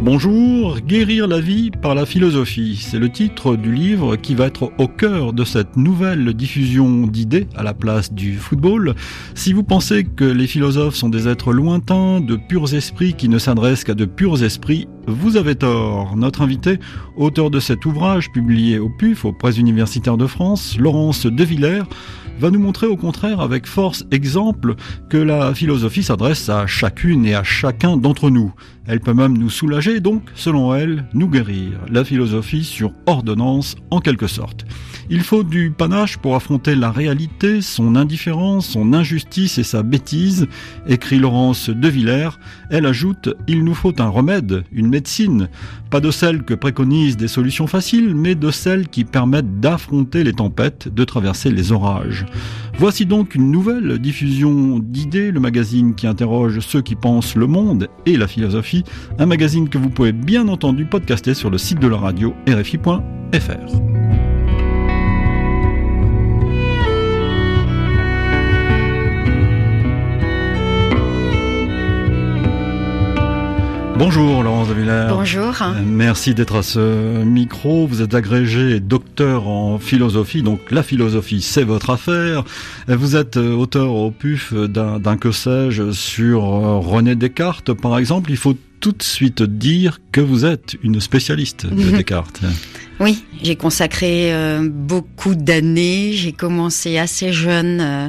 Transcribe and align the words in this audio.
Bonjour, 0.00 0.57
Guérir 0.76 1.26
la 1.26 1.40
vie 1.40 1.70
par 1.70 1.94
la 1.94 2.04
philosophie, 2.04 2.78
c'est 2.80 2.98
le 2.98 3.08
titre 3.08 3.56
du 3.56 3.72
livre 3.72 4.16
qui 4.16 4.34
va 4.34 4.46
être 4.46 4.70
au 4.78 4.86
cœur 4.86 5.32
de 5.32 5.44
cette 5.44 5.76
nouvelle 5.76 6.34
diffusion 6.34 7.06
d'idées 7.06 7.46
à 7.56 7.62
la 7.62 7.74
place 7.74 8.12
du 8.12 8.36
football. 8.36 8.94
Si 9.34 9.52
vous 9.52 9.62
pensez 9.62 10.04
que 10.04 10.24
les 10.24 10.46
philosophes 10.46 10.94
sont 10.94 11.08
des 11.08 11.26
êtres 11.26 11.52
lointains, 11.52 12.20
de 12.20 12.36
purs 12.36 12.74
esprits 12.74 13.14
qui 13.14 13.28
ne 13.28 13.38
s'adressent 13.38 13.84
qu'à 13.84 13.94
de 13.94 14.04
purs 14.04 14.42
esprits, 14.42 14.88
vous 15.06 15.36
avez 15.36 15.54
tort. 15.54 16.16
Notre 16.16 16.42
invité, 16.42 16.78
auteur 17.16 17.50
de 17.50 17.60
cet 17.60 17.86
ouvrage 17.86 18.30
publié 18.30 18.78
au 18.78 18.90
PUF, 18.90 19.24
aux 19.24 19.32
Presses 19.32 19.58
universitaires 19.58 20.18
de 20.18 20.26
France, 20.26 20.76
Laurence 20.78 21.26
Devillers, 21.26 21.82
va 22.38 22.50
nous 22.50 22.60
montrer 22.60 22.86
au 22.86 22.96
contraire 22.96 23.40
avec 23.40 23.66
force 23.66 24.04
exemple 24.10 24.76
que 25.08 25.16
la 25.16 25.54
philosophie 25.54 26.04
s'adresse 26.04 26.48
à 26.48 26.66
chacune 26.66 27.26
et 27.26 27.34
à 27.34 27.42
chacun 27.42 27.96
d'entre 27.96 28.30
nous. 28.30 28.52
Elle 28.86 29.00
peut 29.00 29.12
même 29.12 29.36
nous 29.36 29.50
soulager, 29.50 30.00
donc, 30.00 30.22
selon 30.34 30.57
elle, 30.74 31.04
nous 31.14 31.28
guérir. 31.28 31.78
La 31.88 32.04
philosophie 32.04 32.64
sur 32.64 32.92
ordonnance, 33.06 33.76
en 33.90 34.00
quelque 34.00 34.26
sorte. 34.26 34.66
Il 35.10 35.22
faut 35.22 35.42
du 35.42 35.70
panache 35.70 36.18
pour 36.18 36.36
affronter 36.36 36.74
la 36.74 36.90
réalité, 36.90 37.62
son 37.62 37.96
indifférence, 37.96 38.68
son 38.68 38.92
injustice 38.92 39.56
et 39.56 39.62
sa 39.62 39.82
bêtise, 39.82 40.48
écrit 40.86 41.18
Laurence 41.18 41.70
De 41.70 41.88
Villers. 41.88 42.38
Elle 42.70 42.84
ajoute, 42.84 43.34
il 43.46 43.64
nous 43.64 43.74
faut 43.74 43.98
un 44.02 44.08
remède, 44.08 44.64
une 44.70 44.88
médecine, 44.88 45.48
pas 45.90 46.00
de 46.00 46.10
celle 46.10 46.42
que 46.42 46.52
préconisent 46.52 47.16
des 47.16 47.28
solutions 47.28 47.66
faciles, 47.66 48.14
mais 48.14 48.34
de 48.34 48.50
celles 48.50 48.88
qui 48.88 49.04
permettent 49.04 49.60
d'affronter 49.60 50.24
les 50.24 50.34
tempêtes, 50.34 50.92
de 50.92 51.04
traverser 51.04 51.50
les 51.50 51.72
orages. 51.72 52.26
Voici 52.78 53.06
donc 53.06 53.34
une 53.34 53.50
nouvelle 53.50 53.98
diffusion 53.98 54.78
d'idées, 54.78 55.32
le 55.32 55.40
magazine 55.40 55.94
qui 55.94 56.06
interroge 56.06 56.60
ceux 56.60 56.82
qui 56.82 56.96
pensent 56.96 57.34
le 57.34 57.46
monde 57.46 57.88
et 58.04 58.18
la 58.18 58.28
philosophie, 58.28 58.84
un 59.18 59.26
magazine 59.26 59.70
que 59.70 59.78
vous 59.78 59.90
pouvez 59.90 60.12
bien 60.12 60.48
entendu 60.48 60.84
podcaster 60.84 61.32
sur 61.32 61.48
le 61.48 61.56
site 61.56 61.80
de 61.80 61.88
la 61.88 61.96
radio 61.96 62.34
rfi.fr. 62.46 64.27
Bonjour 73.98 74.42
Laurence 74.44 74.68
de 74.68 74.74
Villers. 74.74 75.06
Bonjour. 75.10 75.52
Merci 75.84 76.32
d'être 76.34 76.56
à 76.56 76.62
ce 76.62 77.24
micro. 77.24 77.86
Vous 77.86 78.00
êtes 78.00 78.14
agrégé 78.14 78.78
docteur 78.78 79.48
en 79.48 79.78
philosophie, 79.78 80.42
donc 80.42 80.60
la 80.70 80.82
philosophie 80.84 81.42
c'est 81.42 81.64
votre 81.64 81.90
affaire. 81.90 82.44
Vous 82.86 83.16
êtes 83.16 83.36
euh, 83.38 83.54
auteur 83.54 83.92
au 83.92 84.10
PUF 84.12 84.54
d'un 84.54 85.16
que 85.16 85.32
sais-je 85.32 85.90
sur 85.90 86.44
euh, 86.44 86.78
René 86.78 87.16
Descartes 87.16 87.72
par 87.72 87.98
exemple. 87.98 88.30
Il 88.30 88.36
faut 88.36 88.56
tout 88.80 88.92
de 88.92 89.02
suite 89.02 89.42
dire 89.42 89.98
que 90.12 90.20
vous 90.20 90.44
êtes 90.44 90.76
une 90.84 91.00
spécialiste 91.00 91.66
de 91.66 91.74
Mhm. 91.74 91.96
Descartes. 91.96 92.40
Oui, 93.00 93.24
j'ai 93.42 93.56
consacré 93.56 94.32
euh, 94.32 94.68
beaucoup 94.70 95.34
d'années. 95.34 96.12
J'ai 96.12 96.32
commencé 96.32 96.98
assez 96.98 97.32
jeune. 97.32 97.80
euh, 97.80 98.08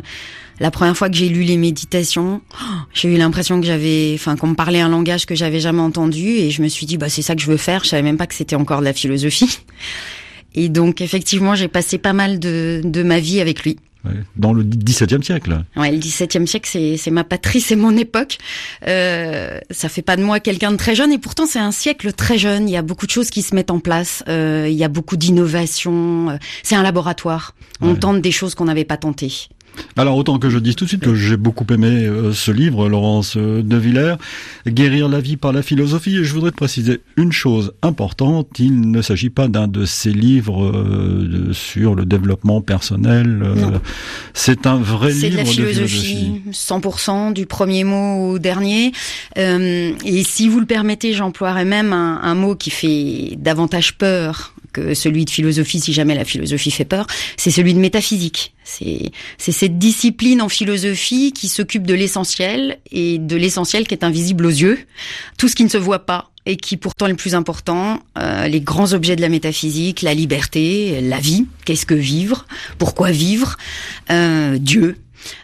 la 0.59 0.71
première 0.71 0.95
fois 0.97 1.09
que 1.09 1.15
j'ai 1.15 1.29
lu 1.29 1.43
les 1.43 1.57
méditations, 1.57 2.41
j'ai 2.93 3.13
eu 3.13 3.17
l'impression 3.17 3.59
que 3.59 3.65
j'avais, 3.67 4.11
enfin, 4.15 4.35
qu'on 4.35 4.47
me 4.47 4.55
parlait 4.55 4.81
un 4.81 4.89
langage 4.89 5.25
que 5.25 5.35
j'avais 5.35 5.59
jamais 5.59 5.81
entendu, 5.81 6.25
et 6.27 6.51
je 6.51 6.61
me 6.61 6.67
suis 6.67 6.85
dit, 6.85 6.97
bah, 6.97 7.09
c'est 7.09 7.21
ça 7.21 7.35
que 7.35 7.41
je 7.41 7.47
veux 7.47 7.57
faire. 7.57 7.83
Je 7.83 7.89
savais 7.89 8.03
même 8.03 8.17
pas 8.17 8.27
que 8.27 8.35
c'était 8.35 8.55
encore 8.55 8.79
de 8.79 8.85
la 8.85 8.93
philosophie. 8.93 9.59
Et 10.55 10.67
donc, 10.67 10.99
effectivement, 11.01 11.53
j'ai 11.55 11.67
passé 11.67 11.97
pas 11.99 12.13
mal 12.13 12.39
de, 12.39 12.81
de 12.83 13.03
ma 13.03 13.19
vie 13.19 13.39
avec 13.39 13.61
lui. 13.63 13.77
Ouais, 14.05 14.13
Dans 14.37 14.53
le 14.53 14.63
XVIIe 14.63 15.23
siècle. 15.23 15.61
Ouais, 15.75 15.91
le 15.91 15.97
XVIIe 15.97 16.47
siècle, 16.47 16.67
c'est, 16.71 16.95
c'est 16.97 17.11
ma 17.11 17.23
patrie, 17.23 17.59
c'est 17.61 17.75
mon 17.75 17.95
époque. 17.97 18.37
Euh, 18.87 19.59
ça 19.69 19.89
fait 19.89 20.01
pas 20.01 20.15
de 20.15 20.23
moi 20.23 20.39
quelqu'un 20.39 20.71
de 20.71 20.77
très 20.77 20.95
jeune, 20.95 21.11
et 21.11 21.17
pourtant 21.19 21.45
c'est 21.45 21.59
un 21.59 21.71
siècle 21.73 22.13
très 22.13 22.37
jeune. 22.37 22.67
Il 22.67 22.71
y 22.71 22.77
a 22.77 22.81
beaucoup 22.81 23.05
de 23.05 23.11
choses 23.11 23.29
qui 23.29 23.41
se 23.41 23.53
mettent 23.53 23.71
en 23.71 23.79
place. 23.79 24.23
Euh, 24.29 24.67
il 24.69 24.75
y 24.77 24.83
a 24.83 24.87
beaucoup 24.87 25.17
d'innovations. 25.17 26.29
Euh, 26.31 26.37
C'est 26.63 26.75
un 26.75 26.83
laboratoire. 26.83 27.53
On 27.81 27.91
Ouais. 27.91 27.99
tente 27.99 28.21
des 28.21 28.31
choses 28.31 28.55
qu'on 28.55 28.65
n'avait 28.65 28.85
pas 28.85 28.97
tentées. 28.97 29.33
Alors 29.97 30.15
autant 30.17 30.39
que 30.39 30.49
je 30.49 30.59
dise 30.59 30.75
tout 30.75 30.85
de 30.85 30.89
suite 30.89 31.01
que 31.01 31.13
j'ai 31.15 31.35
beaucoup 31.37 31.65
aimé 31.73 31.87
euh, 32.05 32.31
ce 32.33 32.51
livre, 32.51 32.87
Laurence 32.87 33.35
euh, 33.37 33.61
de 33.61 33.75
Villers, 33.77 34.15
Guérir 34.67 35.09
la 35.09 35.19
vie 35.19 35.35
par 35.37 35.51
la 35.51 35.61
philosophie. 35.61 36.17
Et 36.17 36.23
je 36.23 36.33
voudrais 36.33 36.51
te 36.51 36.55
préciser 36.55 37.01
une 37.17 37.31
chose 37.31 37.73
importante, 37.81 38.47
il 38.59 38.91
ne 38.91 39.01
s'agit 39.01 39.29
pas 39.29 39.47
d'un 39.47 39.67
de 39.67 39.85
ces 39.85 40.11
livres 40.11 40.63
euh, 40.65 41.27
de- 41.47 41.53
sur 41.53 41.95
le 41.95 42.05
développement 42.05 42.61
personnel. 42.61 43.41
euh. 43.43 43.77
C'est 44.33 44.67
un 44.67 44.77
vrai 44.77 45.11
C'est 45.11 45.29
de 45.29 45.35
livre 45.37 45.39
la 45.39 45.45
philosophie, 45.45 46.41
100% 46.51 47.33
du 47.33 47.45
premier 47.45 47.83
mot 47.83 48.31
au 48.33 48.39
dernier. 48.39 48.91
Euh, 49.37 49.91
et 50.05 50.23
si 50.23 50.47
vous 50.47 50.59
le 50.59 50.65
permettez, 50.65 51.13
j'emploierai 51.13 51.65
même 51.65 51.93
un, 51.93 52.19
un 52.21 52.35
mot 52.35 52.55
qui 52.55 52.69
fait 52.69 53.35
davantage 53.37 53.97
peur 53.97 54.53
que 54.71 54.93
celui 54.93 55.25
de 55.25 55.29
philosophie, 55.29 55.79
si 55.79 55.93
jamais 55.93 56.15
la 56.15 56.25
philosophie 56.25 56.71
fait 56.71 56.85
peur, 56.85 57.07
c'est 57.37 57.51
celui 57.51 57.73
de 57.73 57.79
métaphysique. 57.79 58.53
C'est 58.63 59.11
cette 59.37 59.79
discipline 59.79 60.41
en 60.41 60.49
philosophie 60.49 61.31
qui 61.31 61.47
s'occupe 61.47 61.87
de 61.87 61.93
l'essentiel 61.95 62.77
et 62.91 63.17
de 63.17 63.35
l'essentiel 63.35 63.87
qui 63.87 63.95
est 63.95 64.03
invisible 64.03 64.45
aux 64.45 64.49
yeux, 64.49 64.79
tout 65.37 65.47
ce 65.47 65.55
qui 65.55 65.63
ne 65.63 65.69
se 65.69 65.77
voit 65.77 66.05
pas 66.05 66.29
et 66.45 66.55
qui 66.55 66.77
pourtant 66.77 67.07
est 67.07 67.11
le 67.11 67.15
plus 67.15 67.35
important, 67.35 68.01
euh, 68.17 68.47
les 68.47 68.61
grands 68.61 68.93
objets 68.93 69.15
de 69.15 69.21
la 69.21 69.29
métaphysique, 69.29 70.01
la 70.01 70.13
liberté, 70.13 70.99
la 71.01 71.19
vie, 71.19 71.45
qu'est-ce 71.65 71.85
que 71.85 71.93
vivre, 71.93 72.45
pourquoi 72.77 73.11
vivre, 73.11 73.57
euh, 74.09 74.57
Dieu, 74.57 74.97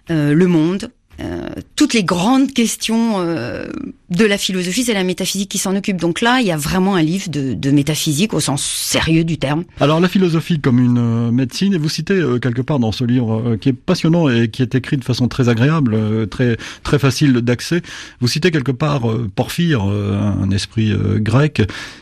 euh, 0.09 0.33
le 0.33 0.47
monde, 0.47 0.91
euh, 1.21 1.49
toutes 1.75 1.93
les 1.93 2.03
grandes 2.03 2.51
questions 2.53 3.19
euh, 3.19 3.67
de 4.09 4.25
la 4.25 4.37
philosophie, 4.37 4.83
c'est 4.83 4.93
la 4.93 5.03
métaphysique 5.03 5.49
qui 5.49 5.57
s'en 5.57 5.75
occupe. 5.75 5.97
Donc 5.97 6.21
là, 6.21 6.39
il 6.41 6.47
y 6.47 6.51
a 6.51 6.57
vraiment 6.57 6.95
un 6.95 7.01
livre 7.01 7.29
de, 7.29 7.53
de 7.53 7.71
métaphysique 7.71 8.33
au 8.33 8.39
sens 8.39 8.63
sérieux 8.63 9.23
du 9.23 9.37
terme. 9.37 9.63
Alors 9.79 9.99
la 9.99 10.09
philosophie 10.09 10.59
comme 10.59 10.79
une 10.79 10.97
euh, 10.97 11.31
médecine, 11.31 11.73
et 11.73 11.77
vous 11.77 11.89
citez 11.89 12.21
quelque 12.41 12.61
part 12.61 12.79
dans 12.79 12.91
ce 12.91 13.03
livre 13.03 13.55
qui 13.55 13.69
est 13.69 13.73
passionnant 13.73 14.29
et 14.29 14.49
qui 14.49 14.61
est 14.61 14.75
écrit 14.75 14.97
de 14.97 15.03
façon 15.03 15.27
très 15.27 15.49
agréable, 15.49 16.27
très 16.27 16.57
très 16.83 16.99
facile 16.99 17.33
d'accès, 17.33 17.81
vous 18.19 18.27
citez 18.27 18.51
quelque 18.51 18.71
part 18.71 19.03
Porphyre, 19.35 19.83
un 19.83 20.49
esprit 20.51 20.93
grec, 21.17 21.61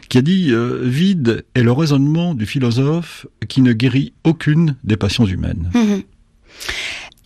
qui 0.09 0.17
a 0.17 0.21
dit 0.21 0.53
vide 0.81 1.45
est 1.55 1.63
le 1.63 1.71
raisonnement 1.71 2.33
du 2.35 2.45
philosophe 2.45 3.25
qui 3.47 3.61
ne 3.61 3.73
guérit 3.73 4.13
aucune 4.23 4.75
des 4.83 4.97
passions 4.97 5.25
humaines. 5.25 5.69
Mhm. 5.73 6.03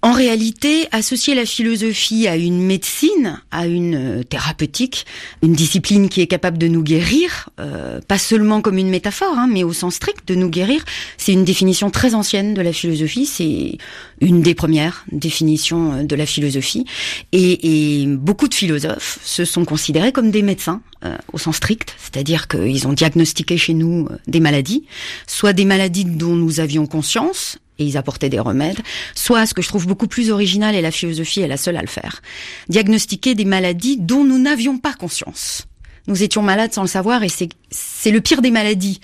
En 0.07 0.13
réalité, 0.13 0.88
associer 0.94 1.35
la 1.35 1.45
philosophie 1.45 2.29
à 2.29 2.38
une 2.38 2.62
médecine, 2.62 3.41
à 3.51 3.68
une 3.68 4.19
euh, 4.19 4.23
thérapeutique, 4.23 5.06
une 5.44 5.51
discipline 5.51 6.07
qui 6.07 6.22
est 6.22 6.28
capable 6.28 6.57
de 6.57 6.69
nous 6.69 6.81
guérir, 6.81 7.50
euh, 7.59 8.00
pas 8.07 8.17
seulement 8.17 8.62
comme 8.62 8.78
une 8.78 8.90
métaphore, 8.90 9.38
hein, 9.38 9.50
mais 9.51 9.66
au 9.66 9.73
sens 9.73 9.96
strict 9.96 10.25
de 10.25 10.35
nous 10.35 10.47
guérir, 10.50 10.85
c'est 11.17 11.34
une 11.34 11.44
définition 11.44 11.90
très 11.90 12.16
ancienne 12.16 12.53
de 12.53 12.62
la 12.62 12.72
philosophie. 12.72 13.25
C'est 13.25 13.79
une 14.22 14.41
des 14.41 14.56
premières 14.56 15.03
définitions 15.12 15.91
euh, 15.91 16.03
de 16.03 16.16
la 16.16 16.25
philosophie. 16.25 16.85
Et, 17.34 18.03
et 18.03 18.07
beaucoup 18.07 18.47
de 18.47 18.53
philosophes 18.53 19.19
se 19.25 19.44
sont 19.44 19.66
considérés 19.66 20.13
comme 20.13 20.31
des 20.31 20.41
médecins 20.41 20.81
euh, 21.06 21.16
au 21.31 21.38
sens 21.38 21.57
strict, 21.57 21.96
c'est-à-dire 22.00 22.47
qu'ils 22.47 22.88
ont 22.88 22.94
diagnostiqué 22.94 23.56
chez 23.57 23.73
nous 23.75 24.07
euh, 24.09 24.17
des 24.25 24.40
maladies, 24.40 24.85
soit 25.28 25.53
des 25.53 25.66
maladies 25.66 26.06
dont 26.06 26.35
nous 26.35 26.59
avions 26.59 26.88
conscience 26.88 27.59
et 27.80 27.86
ils 27.86 27.98
apportaient 27.98 28.30
des 28.30 28.40
remèdes, 28.40 28.80
soit 29.16 29.46
ce 29.46 29.54
que 29.54 29.62
je 29.62 29.68
trouve 29.68 29.88
beaucoup 29.88 30.08
plus 30.08 30.32
original 30.32 30.76
et 30.76 30.82
la 30.82 30.92
philosophie 30.92 31.42
est 31.42 31.48
la 31.48 31.58
seule 31.58 31.78
à 31.78 31.82
le 31.82 31.88
faire, 31.88 32.22
diagnostiquer 32.70 33.36
des 33.36 33.46
maladies 33.46 33.97
dont 33.97 34.24
nous 34.24 34.40
n'avions 34.40 34.78
pas 34.78 34.94
conscience. 34.94 35.68
Nous 36.08 36.24
étions 36.24 36.41
malades 36.41 36.72
sans 36.72 36.84
le 36.84 36.88
savoir 36.88 37.24
et 37.24 37.28
c'est 37.28 38.12
le 38.12 38.22
pire 38.22 38.41
des 38.41 38.50
maladies. 38.50 39.02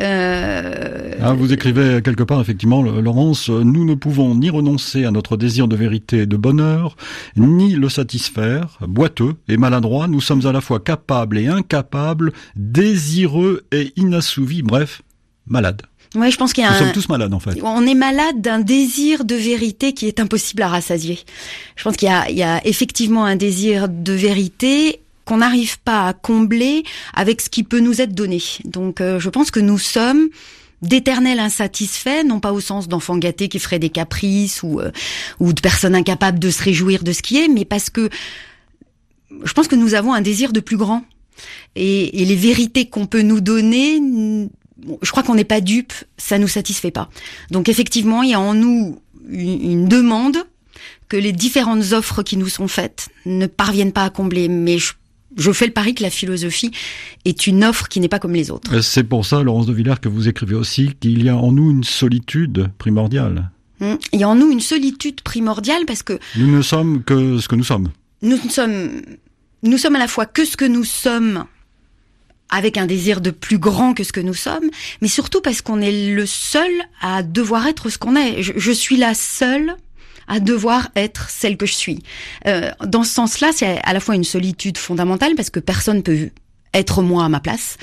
Euh, 0.00 1.12
Ah, 1.20 1.34
vous 1.34 1.52
écrivez 1.52 2.00
quelque 2.02 2.22
part 2.22 2.40
effectivement, 2.40 2.82
Laurence, 2.82 3.50
euh, 3.50 3.62
nous 3.62 3.84
ne 3.84 3.94
pouvons 3.94 4.34
ni 4.34 4.48
renoncer 4.48 5.04
à 5.04 5.10
notre 5.10 5.36
désir 5.36 5.68
de 5.68 5.76
vérité 5.76 6.20
et 6.20 6.26
de 6.26 6.36
bonheur, 6.38 6.96
ni 7.36 7.74
le 7.74 7.90
satisfaire, 7.90 8.78
boiteux 8.80 9.34
et 9.48 9.58
maladroit, 9.58 10.08
nous 10.08 10.22
sommes 10.22 10.46
à 10.46 10.52
la 10.52 10.62
fois 10.62 10.80
capables 10.80 11.36
et 11.36 11.46
incapables, 11.46 12.32
désireux 12.56 13.66
et 13.70 13.92
inassouvis, 13.96 14.62
bref, 14.62 15.02
malades. 15.46 15.82
Ouais, 16.16 16.30
je 16.30 16.36
pense 16.36 16.52
qu'il 16.52 16.64
y 16.64 16.66
a 16.66 16.70
Nous 16.70 16.76
un, 16.76 16.78
sommes 16.80 16.92
tous 16.92 17.08
malades 17.08 17.32
en 17.32 17.40
fait. 17.40 17.58
On 17.62 17.86
est 17.86 17.94
malade 17.94 18.40
d'un 18.40 18.58
désir 18.58 19.24
de 19.24 19.34
vérité 19.34 19.92
qui 19.92 20.06
est 20.06 20.20
impossible 20.20 20.62
à 20.62 20.68
rassasier. 20.68 21.18
Je 21.76 21.84
pense 21.84 21.96
qu'il 21.96 22.08
y 22.08 22.12
a, 22.12 22.28
il 22.30 22.36
y 22.36 22.42
a 22.42 22.64
effectivement 22.66 23.24
un 23.24 23.36
désir 23.36 23.88
de 23.88 24.12
vérité 24.12 25.00
qu'on 25.24 25.38
n'arrive 25.38 25.78
pas 25.80 26.08
à 26.08 26.12
combler 26.12 26.84
avec 27.14 27.40
ce 27.40 27.50
qui 27.50 27.62
peut 27.62 27.80
nous 27.80 28.00
être 28.00 28.14
donné. 28.14 28.42
Donc 28.64 29.00
euh, 29.00 29.18
je 29.18 29.28
pense 29.28 29.50
que 29.50 29.60
nous 29.60 29.78
sommes 29.78 30.28
d'éternels 30.82 31.40
insatisfaits, 31.40 32.24
non 32.24 32.38
pas 32.38 32.52
au 32.52 32.60
sens 32.60 32.86
d'enfants 32.88 33.16
gâtés 33.16 33.48
qui 33.48 33.58
feraient 33.58 33.78
des 33.78 33.90
caprices 33.90 34.62
ou, 34.62 34.80
euh, 34.80 34.90
ou 35.40 35.52
de 35.52 35.60
personnes 35.60 35.94
incapables 35.94 36.38
de 36.38 36.50
se 36.50 36.62
réjouir 36.62 37.02
de 37.02 37.12
ce 37.12 37.22
qui 37.22 37.38
est, 37.38 37.48
mais 37.48 37.64
parce 37.64 37.90
que 37.90 38.08
je 39.44 39.52
pense 39.52 39.68
que 39.68 39.74
nous 39.74 39.94
avons 39.94 40.12
un 40.12 40.20
désir 40.20 40.52
de 40.52 40.60
plus 40.60 40.76
grand. 40.76 41.02
Et, 41.74 42.22
et 42.22 42.24
les 42.24 42.36
vérités 42.36 42.86
qu'on 42.86 43.06
peut 43.06 43.20
nous 43.20 43.42
donner, 43.42 44.00
je 45.02 45.10
crois 45.10 45.22
qu'on 45.22 45.34
n'est 45.34 45.44
pas 45.44 45.60
dupe, 45.60 45.92
ça 46.18 46.38
nous 46.38 46.48
satisfait 46.48 46.90
pas. 46.90 47.08
Donc 47.50 47.68
effectivement, 47.68 48.22
il 48.22 48.30
y 48.30 48.34
a 48.34 48.40
en 48.40 48.54
nous 48.54 49.00
une, 49.28 49.62
une 49.62 49.88
demande 49.88 50.36
que 51.08 51.16
les 51.16 51.32
différentes 51.32 51.92
offres 51.92 52.22
qui 52.22 52.36
nous 52.36 52.48
sont 52.48 52.68
faites 52.68 53.08
ne 53.24 53.46
parviennent 53.46 53.92
pas 53.92 54.04
à 54.04 54.10
combler. 54.10 54.48
Mais 54.48 54.78
je, 54.78 55.52
fais 55.52 55.66
le 55.66 55.72
pari 55.72 55.94
que 55.94 56.02
la 56.02 56.10
philosophie 56.10 56.72
est 57.24 57.46
une 57.46 57.64
offre 57.64 57.88
qui 57.88 58.00
n'est 58.00 58.08
pas 58.08 58.18
comme 58.18 58.34
les 58.34 58.50
autres. 58.50 58.80
C'est 58.80 59.04
pour 59.04 59.24
ça, 59.24 59.42
Laurence 59.42 59.66
de 59.66 59.72
Villers, 59.72 60.00
que 60.00 60.08
vous 60.08 60.28
écrivez 60.28 60.54
aussi 60.54 60.90
qu'il 61.00 61.22
y 61.24 61.28
a 61.28 61.36
en 61.36 61.52
nous 61.52 61.70
une 61.70 61.84
solitude 61.84 62.70
primordiale. 62.78 63.50
Hum, 63.80 63.98
il 64.12 64.20
y 64.20 64.24
a 64.24 64.28
en 64.28 64.34
nous 64.34 64.50
une 64.50 64.60
solitude 64.60 65.20
primordiale 65.20 65.84
parce 65.86 66.02
que... 66.02 66.18
Nous 66.36 66.50
ne 66.50 66.62
sommes 66.62 67.02
que 67.04 67.38
ce 67.38 67.48
que 67.48 67.56
nous 67.56 67.64
sommes. 67.64 67.90
Nous 68.22 68.38
sommes, 68.48 69.02
nous 69.62 69.78
sommes 69.78 69.96
à 69.96 69.98
la 69.98 70.08
fois 70.08 70.26
que 70.26 70.44
ce 70.44 70.56
que 70.56 70.64
nous 70.64 70.84
sommes 70.84 71.44
avec 72.50 72.76
un 72.76 72.86
désir 72.86 73.20
de 73.20 73.30
plus 73.30 73.58
grand 73.58 73.94
que 73.94 74.04
ce 74.04 74.12
que 74.12 74.20
nous 74.20 74.34
sommes, 74.34 74.70
mais 75.00 75.08
surtout 75.08 75.40
parce 75.40 75.62
qu'on 75.62 75.80
est 75.80 76.14
le 76.14 76.26
seul 76.26 76.70
à 77.00 77.22
devoir 77.22 77.66
être 77.66 77.88
ce 77.90 77.98
qu'on 77.98 78.16
est. 78.16 78.42
Je, 78.42 78.72
suis 78.72 78.96
la 78.96 79.14
seule 79.14 79.76
à 80.28 80.40
devoir 80.40 80.88
être 80.96 81.30
celle 81.30 81.56
que 81.56 81.66
je 81.66 81.74
suis. 81.74 82.02
Euh, 82.46 82.70
dans 82.84 83.04
ce 83.04 83.12
sens-là, 83.12 83.50
c'est 83.54 83.80
à 83.82 83.92
la 83.92 84.00
fois 84.00 84.14
une 84.14 84.24
solitude 84.24 84.78
fondamentale 84.78 85.34
parce 85.36 85.50
que 85.50 85.60
personne 85.60 86.02
peut 86.02 86.30
être 86.78 87.02
moi 87.02 87.24
à 87.24 87.28
ma 87.28 87.40
place. 87.40 87.76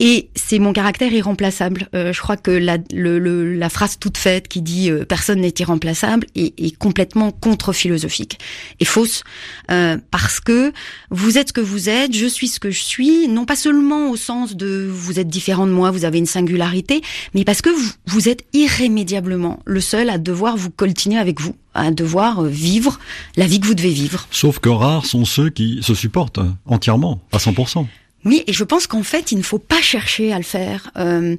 Et 0.00 0.30
c'est 0.34 0.58
mon 0.58 0.72
caractère 0.72 1.12
irremplaçable. 1.12 1.88
Euh, 1.94 2.12
je 2.12 2.20
crois 2.20 2.36
que 2.36 2.50
la, 2.50 2.78
le, 2.92 3.54
la 3.54 3.68
phrase 3.68 3.98
toute 4.00 4.18
faite 4.18 4.48
qui 4.48 4.60
dit 4.60 4.90
euh, 4.90 5.04
personne 5.04 5.40
n'est 5.40 5.54
irremplaçable 5.58 6.26
est, 6.34 6.58
est, 6.58 6.76
complètement 6.76 7.30
contre-philosophique 7.30 8.40
et 8.80 8.84
fausse 8.84 9.22
euh, 9.70 9.96
parce 10.10 10.40
que 10.40 10.72
vous 11.10 11.38
êtes 11.38 11.48
ce 11.48 11.52
que 11.52 11.60
vous 11.60 11.88
êtes, 11.88 12.16
je 12.16 12.26
suis 12.26 12.48
ce 12.48 12.58
que 12.58 12.72
je 12.72 12.82
suis, 12.82 13.28
non 13.28 13.44
pas 13.44 13.54
seulement 13.54 14.10
au 14.10 14.16
sens 14.16 14.56
de 14.56 14.88
vous 14.90 15.20
êtes 15.20 15.28
différent 15.28 15.66
de 15.66 15.72
moi, 15.72 15.92
vous 15.92 16.04
avez 16.04 16.18
une 16.18 16.26
singularité, 16.26 17.00
mais 17.34 17.44
parce 17.44 17.62
que 17.62 17.70
vous, 17.70 17.92
vous 18.06 18.28
êtes 18.28 18.44
irrémédiablement 18.52 19.60
le 19.64 19.80
seul 19.80 20.10
à 20.10 20.18
devoir 20.18 20.56
vous 20.56 20.70
coltiner 20.70 21.18
avec 21.18 21.40
vous 21.40 21.54
à 21.74 21.90
devoir 21.90 22.42
vivre 22.42 22.98
la 23.36 23.46
vie 23.46 23.60
que 23.60 23.66
vous 23.66 23.74
devez 23.74 23.90
vivre. 23.90 24.26
Sauf 24.30 24.58
que 24.58 24.68
rares 24.68 25.06
sont 25.06 25.24
ceux 25.24 25.48
qui 25.48 25.78
se 25.82 25.94
supportent 25.94 26.40
entièrement, 26.66 27.20
à 27.32 27.38
100%. 27.38 27.86
Oui, 28.24 28.42
et 28.46 28.52
je 28.52 28.64
pense 28.64 28.86
qu'en 28.86 29.02
fait, 29.02 29.32
il 29.32 29.38
ne 29.38 29.42
faut 29.42 29.58
pas 29.58 29.80
chercher 29.80 30.32
à 30.32 30.38
le 30.38 30.44
faire. 30.44 30.90
Euh, 30.96 31.36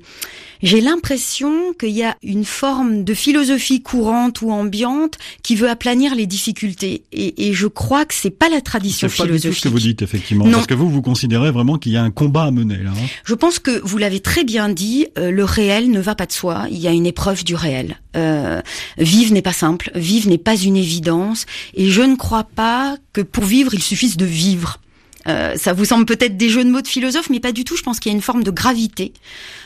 J'ai 0.62 0.82
l'impression 0.82 1.74
qu'il 1.80 1.92
y 1.92 2.04
a 2.04 2.16
une 2.24 2.46
forme 2.46 3.04
de 3.04 3.14
philosophie 3.14 3.82
courante 3.82 4.42
ou 4.42 4.52
ambiante 4.52 5.18
qui 5.44 5.56
veut 5.56 5.70
aplanir 5.70 6.16
les 6.16 6.26
difficultés. 6.26 7.04
Et, 7.12 7.48
et 7.48 7.54
je 7.54 7.68
crois 7.68 8.06
que 8.06 8.14
c'est 8.14 8.30
pas 8.30 8.50
la 8.50 8.62
tradition 8.62 9.10
philosophique. 9.10 9.42
C'est 9.42 9.50
pas 9.50 9.50
du 9.50 9.56
tout 9.56 9.60
ce 9.60 9.64
que 9.64 9.70
vous 9.70 9.80
dites, 9.80 10.02
effectivement. 10.02 10.50
Parce 10.50 10.68
que 10.68 10.74
vous, 10.74 10.90
vous 10.90 11.02
considérez 11.02 11.52
vraiment 11.52 11.78
qu'il 11.78 11.92
y 11.94 11.98
a 11.98 12.04
un 12.04 12.12
combat 12.12 12.44
à 12.44 12.52
mener, 12.52 12.78
là. 12.78 12.92
Hein. 12.92 13.08
je 13.24 13.34
pense 13.34 13.60
que 13.60 13.82
vous 13.84 13.98
l'avez 13.98 14.20
très 14.20 14.44
bien 14.44 14.70
dit, 14.70 15.08
euh, 15.18 15.32
le 15.32 15.44
réel 15.44 15.90
ne 15.92 16.00
va 16.00 16.16
pas 16.16 16.26
de 16.26 16.32
soi. 16.34 16.66
Il 16.70 16.80
y 16.80 16.88
a 16.88 16.92
une 16.92 17.06
épreuve 17.06 17.44
du 17.44 17.56
réel. 17.56 18.00
Euh, 18.16 18.62
vivre 18.98 19.34
n'est 19.34 19.42
pas 19.42 19.54
simple. 19.54 19.90
Vivre 19.96 20.30
n'est 20.30 20.38
pas 20.38 20.56
une 20.56 20.78
évidence. 20.78 21.46
Et 21.76 21.90
je 21.90 22.02
ne 22.02 22.16
crois 22.16 22.44
pas 22.44 22.98
que 23.14 23.22
pour 23.22 23.44
vivre, 23.46 23.74
il 23.74 23.82
suffise 23.82 24.18
de 24.18 24.26
vivre. 24.26 24.80
Euh, 25.28 25.56
ça 25.56 25.74
vous 25.74 25.86
semble 25.86 26.06
peut-être 26.06 26.38
des 26.38 26.50
jeux 26.50 26.64
de 26.64 26.70
mots 26.70 26.82
de 26.82 26.88
philosophe, 26.88 27.30
mais 27.30 27.40
pas 27.40 27.52
du 27.52 27.64
tout. 27.64 27.76
Je 27.76 27.84
pense 27.84 28.00
qu'il 28.00 28.12
y 28.12 28.16
a 28.16 28.16
une 28.16 28.24
forme 28.24 28.44
de 28.44 28.52
gravité 28.52 29.14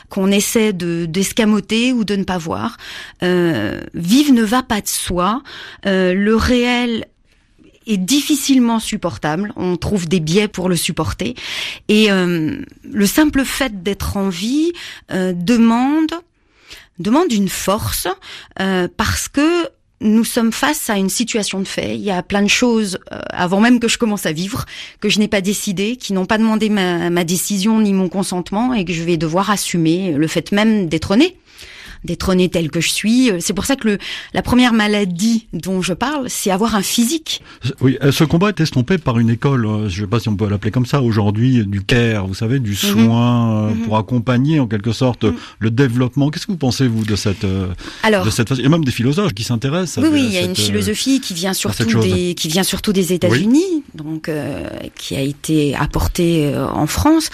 qu'on 0.08 0.30
essaie 0.30 0.72
de 0.72 1.06
d'escamoter 1.06 1.92
ou 1.92 2.04
de 2.04 2.16
ne 2.16 2.24
pas 2.24 2.38
voir. 2.38 2.76
Euh, 3.22 3.80
ne 3.94 4.42
va 4.42 4.62
pas 4.62 4.80
de 4.80 4.88
soi. 4.88 5.42
Euh, 5.86 6.14
le 6.14 6.36
réel 6.36 7.06
est 7.86 7.96
difficilement 7.96 8.78
supportable. 8.78 9.52
On 9.56 9.76
trouve 9.76 10.06
des 10.06 10.20
biais 10.20 10.48
pour 10.48 10.68
le 10.68 10.76
supporter. 10.76 11.34
Et 11.88 12.10
euh, 12.10 12.58
le 12.84 13.06
simple 13.06 13.44
fait 13.44 13.82
d'être 13.82 14.16
en 14.16 14.28
vie 14.28 14.72
demande 15.10 16.12
demande 16.98 17.32
une 17.32 17.48
force 17.48 18.08
parce 18.96 19.28
que 19.28 19.68
nous 20.00 20.24
sommes 20.24 20.52
face 20.52 20.90
à 20.90 20.96
une 20.96 21.08
situation 21.08 21.60
de 21.60 21.66
fait. 21.66 21.96
Il 21.96 22.02
y 22.02 22.10
a 22.10 22.22
plein 22.22 22.42
de 22.42 22.48
choses, 22.48 22.98
euh, 23.12 23.20
avant 23.30 23.60
même 23.60 23.80
que 23.80 23.88
je 23.88 23.98
commence 23.98 24.26
à 24.26 24.32
vivre, 24.32 24.64
que 25.00 25.08
je 25.08 25.18
n'ai 25.18 25.28
pas 25.28 25.40
décidé, 25.40 25.96
qui 25.96 26.12
n'ont 26.12 26.26
pas 26.26 26.38
demandé 26.38 26.68
ma, 26.68 27.24
décision 27.24 27.80
ni 27.80 27.92
mon 27.92 28.08
consentement 28.08 28.72
et 28.74 28.84
que 28.84 28.92
je 28.92 29.02
vais 29.02 29.16
devoir 29.16 29.50
assumer 29.50 30.12
le 30.12 30.26
fait 30.28 30.52
même 30.52 30.88
d'être 30.88 31.16
né 31.16 31.36
d'être 32.04 32.34
né 32.34 32.48
tel 32.48 32.70
que 32.70 32.80
je 32.80 32.88
suis. 32.88 33.30
C'est 33.40 33.52
pour 33.52 33.66
ça 33.66 33.76
que 33.76 33.88
le, 33.88 33.98
la 34.34 34.42
première 34.42 34.72
maladie 34.72 35.46
dont 35.52 35.82
je 35.82 35.92
parle, 35.92 36.28
c'est 36.28 36.50
avoir 36.50 36.74
un 36.74 36.82
physique. 36.82 37.42
Oui, 37.80 37.98
euh, 38.02 38.12
ce 38.12 38.24
combat 38.24 38.48
est 38.48 38.60
estompé 38.60 38.98
par 38.98 39.18
une 39.18 39.30
école, 39.30 39.66
euh, 39.66 39.88
je 39.88 40.00
ne 40.00 40.06
sais 40.06 40.10
pas 40.10 40.20
si 40.20 40.28
on 40.28 40.36
peut 40.36 40.48
l'appeler 40.48 40.70
comme 40.70 40.86
ça 40.86 41.02
aujourd'hui, 41.02 41.64
du 41.66 41.82
care, 41.82 42.26
vous 42.26 42.34
savez, 42.34 42.58
du 42.58 42.70
mhm. 42.70 42.76
soin 42.76 43.70
mhm. 43.70 43.78
pour 43.82 43.96
accompagner 43.96 44.60
en 44.60 44.66
quelque 44.66 44.92
sorte 44.92 45.24
mhm. 45.24 45.36
le 45.58 45.70
développement. 45.70 46.30
Qu'est-ce 46.30 46.46
que 46.46 46.52
vous 46.52 46.58
pensez 46.58 46.86
vous 46.86 47.04
de 47.04 47.16
cette 47.16 47.46
Alors, 48.02 48.24
de 48.24 48.30
cette 48.30 48.48
façon? 48.48 48.60
Il 48.60 48.64
y 48.64 48.66
a 48.66 48.70
même 48.70 48.84
des 48.84 48.92
philosophes 48.92 49.34
qui 49.34 49.44
s'intéressent. 49.44 50.04
Oui, 50.04 50.10
oui, 50.12 50.24
il 50.26 50.32
y 50.32 50.38
a 50.38 50.42
une 50.42 50.56
philosophie 50.56 51.20
qui 51.20 51.34
vient 51.34 51.52
surtout 51.52 52.00
des 52.00 52.34
qui 52.34 52.48
vient 52.48 52.62
surtout 52.62 52.92
des 52.92 53.12
États-Unis, 53.12 53.84
donc 53.94 54.30
qui 54.96 55.16
a 55.16 55.20
été 55.20 55.74
apportée 55.74 56.54
en 56.56 56.86
France. 56.86 57.30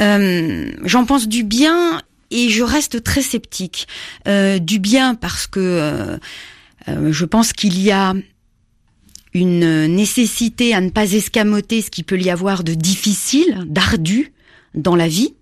Euh, 0.00 0.70
J'en 0.84 1.04
pense 1.04 1.28
du 1.28 1.44
bien 1.44 2.00
et 2.30 2.48
je 2.48 2.62
reste 2.62 3.02
très 3.02 3.22
sceptique. 3.22 3.86
Euh, 4.26 4.58
du 4.58 4.78
bien 4.78 5.14
parce 5.14 5.46
que 5.46 5.60
euh, 5.60 6.18
euh, 6.88 7.12
je 7.12 7.24
pense 7.24 7.52
qu'il 7.52 7.80
y 7.80 7.90
a 7.90 8.14
une 9.34 9.86
nécessité 9.86 10.74
à 10.74 10.80
ne 10.80 10.90
pas 10.90 11.12
escamoter 11.12 11.82
ce 11.82 11.90
qui 11.90 12.02
peut 12.02 12.18
y 12.18 12.30
avoir 12.30 12.64
de 12.64 12.74
difficile, 12.74 13.64
d'ardu 13.66 14.32
dans 14.74 14.96
la 14.96 15.08
vie. 15.08 15.34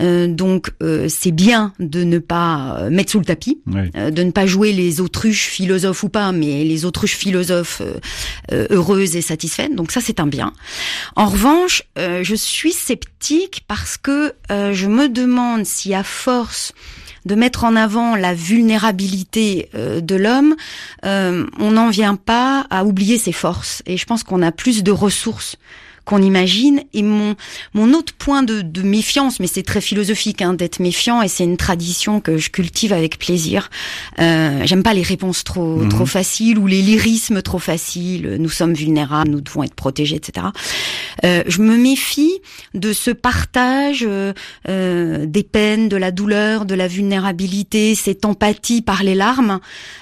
Euh, 0.00 0.28
donc 0.28 0.70
euh, 0.82 1.06
c'est 1.08 1.32
bien 1.32 1.72
de 1.78 2.04
ne 2.04 2.18
pas 2.18 2.78
euh, 2.78 2.90
mettre 2.90 3.12
sous 3.12 3.18
le 3.18 3.24
tapis, 3.24 3.60
de 3.66 4.22
ne 4.22 4.30
pas 4.30 4.46
jouer 4.46 4.72
les 4.72 5.00
autruches 5.00 5.46
philosophes 5.46 6.02
ou 6.04 6.08
pas, 6.08 6.32
mais 6.32 6.64
les 6.64 6.84
autruches 6.84 7.16
philosophes 7.16 7.82
heureuses 8.50 9.16
et 9.16 9.22
satisfaites. 9.22 9.74
Donc 9.74 9.92
ça 9.92 10.00
c'est 10.00 10.20
un 10.20 10.26
bien. 10.26 10.52
En 11.16 11.26
revanche, 11.26 11.82
je 11.96 12.34
suis 12.34 12.72
sceptique 12.72 13.64
parce 13.68 13.96
que 13.96 14.34
je 14.48 14.86
me 14.86 15.08
demande 15.08 15.64
si 15.64 15.94
à 15.94 16.02
force 16.02 16.72
de 17.26 17.34
mettre 17.34 17.64
en 17.64 17.76
avant 17.76 18.16
la 18.16 18.34
vulnérabilité 18.34 19.68
de 19.74 20.14
l'homme, 20.14 20.56
on 21.02 21.70
n'en 21.70 21.90
vient 21.90 22.16
pas 22.16 22.66
à 22.70 22.84
oublier 22.84 23.18
ses 23.18 23.32
forces. 23.32 23.82
Et 23.86 23.96
je 23.96 24.04
pense 24.06 24.22
qu'on 24.22 24.42
a 24.42 24.52
plus 24.52 24.82
de 24.82 24.92
ressources 24.92 25.56
qu'on 26.04 26.22
imagine. 26.22 26.82
Et 26.94 27.02
mon, 27.02 27.36
mon 27.74 27.92
autre 27.94 28.12
point 28.14 28.42
de, 28.42 28.62
de 28.62 28.82
méfiance, 28.82 29.40
mais 29.40 29.46
c'est 29.46 29.62
très 29.62 29.80
philosophique 29.80 30.42
hein, 30.42 30.54
d'être 30.54 30.80
méfiant, 30.80 31.22
et 31.22 31.28
c'est 31.28 31.44
une 31.44 31.56
tradition 31.56 32.20
que 32.20 32.38
je 32.38 32.50
cultive 32.50 32.92
avec 32.92 33.18
plaisir. 33.18 33.70
Euh, 34.18 34.62
J'aime 34.64 34.82
pas 34.82 34.94
les 34.94 35.02
réponses 35.02 35.44
trop 35.44 35.76
mhm. 35.76 35.88
trop 35.88 36.06
faciles 36.06 36.58
ou 36.58 36.66
les 36.66 36.82
lyrismes 36.82 37.42
trop 37.42 37.58
faciles. 37.58 38.36
Nous 38.38 38.48
sommes 38.48 38.74
vulnérables, 38.74 39.30
nous 39.30 39.40
devons 39.40 39.62
être 39.62 39.74
protégés, 39.74 40.16
etc. 40.16 40.48
Euh, 41.24 41.42
je 41.46 41.60
me 41.60 41.76
méfie 41.76 42.40
de 42.74 42.92
ce 42.92 43.10
partage 43.10 44.04
euh, 44.06 44.32
euh, 44.68 45.26
des 45.26 45.42
peines, 45.42 45.88
de 45.88 45.96
la 45.96 46.10
douleur, 46.10 46.64
de 46.64 46.74
la 46.74 46.88
vulnérabilité, 46.88 47.94
cette 47.94 48.24
empathie 48.24 48.82
par 48.82 49.02
les 49.02 49.14
larmes, 49.14 49.60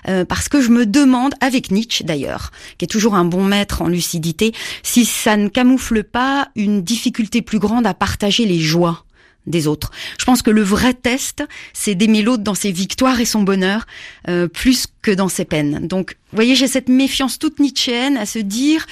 euh, 0.08 0.24
parce 0.24 0.48
que 0.48 0.60
je 0.60 0.70
me 0.70 0.86
demande, 0.86 1.34
avec 1.40 1.70
Nietzsche 1.70 2.04
d'ailleurs, 2.04 2.50
qui 2.76 2.84
est 2.84 2.88
toujours 2.88 3.14
un 3.14 3.24
bon 3.24 3.44
maître 3.44 3.82
en 3.82 3.88
lucidité, 3.88 4.52
si 4.82 5.04
ça 5.04 5.36
ne 5.36 5.48
camoufle 5.48 5.87
pas 6.02 6.48
une 6.56 6.82
difficulté 6.82 7.42
plus 7.42 7.58
grande 7.58 7.86
à 7.86 7.94
partager 7.94 8.44
les 8.44 8.60
joies 8.60 9.04
des 9.46 9.66
autres. 9.66 9.90
Je 10.18 10.24
pense 10.24 10.42
que 10.42 10.50
le 10.50 10.62
vrai 10.62 10.94
test, 10.94 11.44
c'est 11.72 11.94
d'aimer 11.94 12.22
l'autre 12.22 12.42
dans 12.42 12.54
ses 12.54 12.70
victoires 12.70 13.20
et 13.20 13.24
son 13.24 13.42
bonheur, 13.42 13.86
euh, 14.28 14.46
plus 14.46 14.86
que 15.02 15.10
dans 15.10 15.28
ses 15.28 15.44
peines. 15.44 15.86
Donc, 15.86 16.16
vous 16.32 16.36
voyez, 16.36 16.54
j'ai 16.54 16.66
cette 16.66 16.88
méfiance 16.88 17.38
toute 17.38 17.58
nietzschéenne 17.58 18.16
à 18.16 18.26
se 18.26 18.38
dire, 18.38 18.84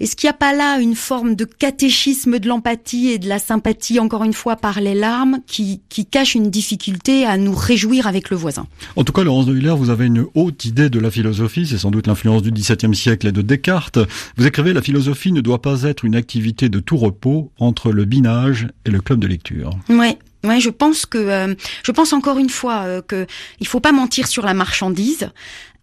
est-ce 0.00 0.16
qu'il 0.16 0.26
n'y 0.26 0.30
a 0.30 0.36
pas 0.36 0.52
là 0.52 0.80
une 0.80 0.96
forme 0.96 1.36
de 1.36 1.44
catéchisme 1.44 2.38
de 2.38 2.48
l'empathie 2.48 3.08
et 3.08 3.18
de 3.18 3.28
la 3.28 3.38
sympathie, 3.38 4.00
encore 4.00 4.24
une 4.24 4.32
fois, 4.32 4.56
par 4.56 4.80
les 4.80 4.94
larmes, 4.94 5.38
qui, 5.46 5.80
qui 5.88 6.06
cache 6.06 6.34
une 6.34 6.50
difficulté 6.50 7.24
à 7.24 7.36
nous 7.36 7.54
réjouir 7.54 8.06
avec 8.06 8.30
le 8.30 8.36
voisin? 8.36 8.66
En 8.96 9.04
tout 9.04 9.12
cas, 9.12 9.22
Laurence 9.22 9.46
de 9.46 9.52
Villers, 9.52 9.76
vous 9.76 9.90
avez 9.90 10.06
une 10.06 10.26
haute 10.34 10.64
idée 10.64 10.90
de 10.90 10.98
la 10.98 11.10
philosophie, 11.10 11.66
c'est 11.66 11.78
sans 11.78 11.90
doute 11.90 12.06
l'influence 12.06 12.42
du 12.42 12.50
XVIIe 12.50 12.94
siècle 12.94 13.28
et 13.28 13.32
de 13.32 13.42
Descartes. 13.42 13.98
Vous 14.36 14.46
écrivez, 14.46 14.72
la 14.72 14.82
philosophie 14.82 15.32
ne 15.32 15.40
doit 15.40 15.62
pas 15.62 15.82
être 15.82 16.04
une 16.04 16.16
activité 16.16 16.68
de 16.68 16.80
tout 16.80 16.96
repos 16.96 17.52
entre 17.58 17.92
le 17.92 18.04
binage 18.04 18.66
et 18.86 18.90
le 18.90 19.00
club 19.00 19.20
de 19.20 19.26
lecture. 19.26 19.70
Ouais. 19.88 20.18
Ouais, 20.44 20.60
je 20.60 20.70
pense 20.70 21.06
que 21.06 21.18
euh, 21.18 21.54
je 21.84 21.92
pense 21.92 22.12
encore 22.12 22.38
une 22.38 22.50
fois 22.50 22.82
euh, 22.82 23.02
que 23.02 23.26
il 23.60 23.66
faut 23.66 23.80
pas 23.80 23.92
mentir 23.92 24.26
sur 24.26 24.44
la 24.44 24.54
marchandise. 24.54 25.30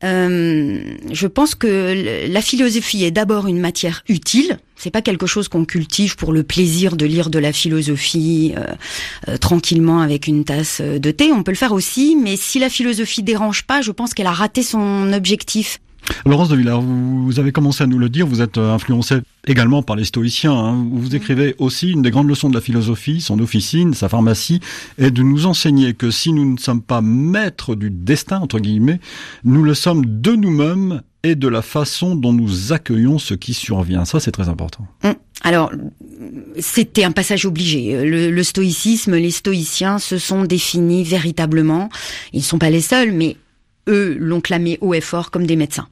Euh, 0.04 0.80
je 1.12 1.28
pense 1.28 1.56
que 1.56 2.28
la 2.28 2.42
philosophie 2.42 3.04
est 3.04 3.12
d'abord 3.12 3.48
une 3.48 3.60
matière 3.60 4.04
utile. 4.08 4.58
C'est 4.76 4.92
pas 4.92 5.02
quelque 5.02 5.28
chose 5.28 5.50
qu'on 5.50 5.66
cultive 5.66 6.16
pour 6.16 6.32
le 6.32 6.44
plaisir 6.44 6.96
de 6.96 7.06
lire 7.06 7.30
de 7.30 7.40
la 7.40 7.52
philosophie 7.52 8.54
euh, 9.28 9.38
tranquillement 9.38 10.00
avec 10.00 10.28
une 10.28 10.46
tasse 10.46 10.80
de 10.82 11.12
thé. 11.12 11.32
On 11.34 11.44
peut 11.44 11.52
le 11.52 11.58
faire 11.58 11.74
aussi, 11.74 12.16
mais 12.16 12.38
si 12.38 12.60
la 12.60 12.70
philosophie 12.70 13.24
dérange 13.24 13.64
pas, 13.64 13.82
je 13.82 13.92
pense 13.92 14.14
qu'elle 14.14 14.28
a 14.28 14.32
raté 14.32 14.64
son 14.64 15.12
objectif. 15.12 15.80
Laurence 16.26 16.50
de 16.50 16.56
Villard, 16.56 16.82
vous 16.82 17.40
avez 17.40 17.52
commencé 17.52 17.84
à 17.84 17.88
nous 17.88 18.00
le 18.00 18.10
dire, 18.10 18.28
vous 18.28 18.42
êtes 18.42 18.58
euh, 18.58 18.74
influencé 18.74 19.18
également 19.48 19.84
par 19.84 19.96
les 19.96 20.06
stoïciens. 20.06 20.54
Hein. 20.54 20.88
Vous 20.92 21.16
écrivez 21.16 21.56
aussi 21.58 21.92
une 21.92 22.02
des 22.02 22.12
grandes 22.12 22.30
leçons 22.30 22.50
de 22.50 22.56
la 22.56 22.62
philosophie, 22.62 23.22
son 23.22 23.40
officine, 23.40 23.94
sa 23.94 24.10
pharmacie, 24.10 24.60
est 24.98 25.12
de 25.12 25.24
nous 25.24 25.46
enseigner 25.46 25.94
que 25.94 26.12
si 26.12 26.34
nous 26.34 26.54
ne 26.54 26.58
sommes 26.58 26.82
pas 26.82 27.02
maîtres 27.02 27.76
du 27.76 27.90
destin, 27.90 28.40
entre 28.40 28.60
guillemets, 28.60 29.00
nous 29.44 29.64
le 29.64 29.74
sommes 29.74 30.06
de 30.06 30.34
nous-mêmes 30.34 31.02
et 31.24 31.36
de 31.36 31.48
la 31.48 31.62
façon 31.62 32.16
dont 32.16 32.34
nous 32.34 32.72
accueillons 32.72 33.20
ce 33.20 33.34
qui 33.34 33.54
survient. 33.54 34.06
Ça, 34.06 34.20
c'est 34.20 34.32
très 34.32 34.50
important. 34.50 34.88
Hum. 35.04 35.16
Alors, 35.42 35.72
c'était 36.60 37.06
un 37.06 37.12
passage 37.12 37.46
obligé. 37.46 38.06
Le, 38.06 38.30
le, 38.30 38.44
stoïcisme, 38.44 39.16
les 39.16 39.32
stoïciens 39.32 39.98
se 39.98 40.18
sont 40.18 40.44
définis 40.44 41.04
véritablement. 41.04 41.90
Ils 42.34 42.40
ne 42.40 42.44
sont 42.44 42.60
pas 42.60 42.70
les 42.70 42.82
seuls, 42.82 43.14
mais 43.14 43.38
eux 43.88 44.18
l'ont 44.20 44.42
clamé 44.42 44.78
haut 44.82 44.94
et 44.94 45.02
fort 45.02 45.32
comme 45.32 45.48
des 45.48 45.56
médecins. 45.56 45.88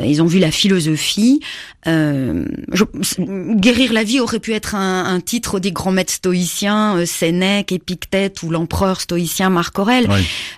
Euh, 0.00 0.06
ils 0.06 0.22
ont 0.22 0.26
vu 0.26 0.38
la 0.38 0.50
philosophie. 0.50 1.40
Euh, 1.86 2.44
guérir 3.56 3.92
la 3.92 4.04
vie 4.04 4.20
aurait 4.20 4.40
pu 4.40 4.52
être 4.52 4.74
un, 4.74 5.04
un 5.04 5.20
titre 5.20 5.60
des 5.60 5.72
grands 5.72 5.92
maîtres 5.92 6.12
stoïciens, 6.12 6.96
euh, 6.98 7.06
Sénèque, 7.06 7.72
Épictète 7.72 8.42
ou 8.42 8.50
l'empereur 8.50 9.00
stoïcien 9.00 9.50
Marc 9.50 9.78
Aurèle. 9.78 10.08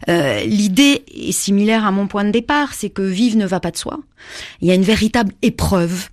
Euh, 0.09 0.45
L'idée 0.45 1.05
est 1.15 1.33
similaire 1.33 1.85
à 1.85 1.91
mon 1.91 2.07
point 2.07 2.25
de 2.25 2.31
départ, 2.31 2.75
c'est 2.75 2.91
que 2.91 3.03
vivre 3.03 3.37
ne 3.37 3.47
va 3.47 3.61
pas 3.61 3.71
de 3.71 3.77
soi. 3.77 4.01
Il 4.61 4.69
y 4.69 4.71
a 4.71 4.75
une 4.75 4.83
véritable 4.83 5.33
épreuve 5.43 6.09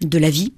de 0.00 0.18
la 0.18 0.30
vie 0.30 0.52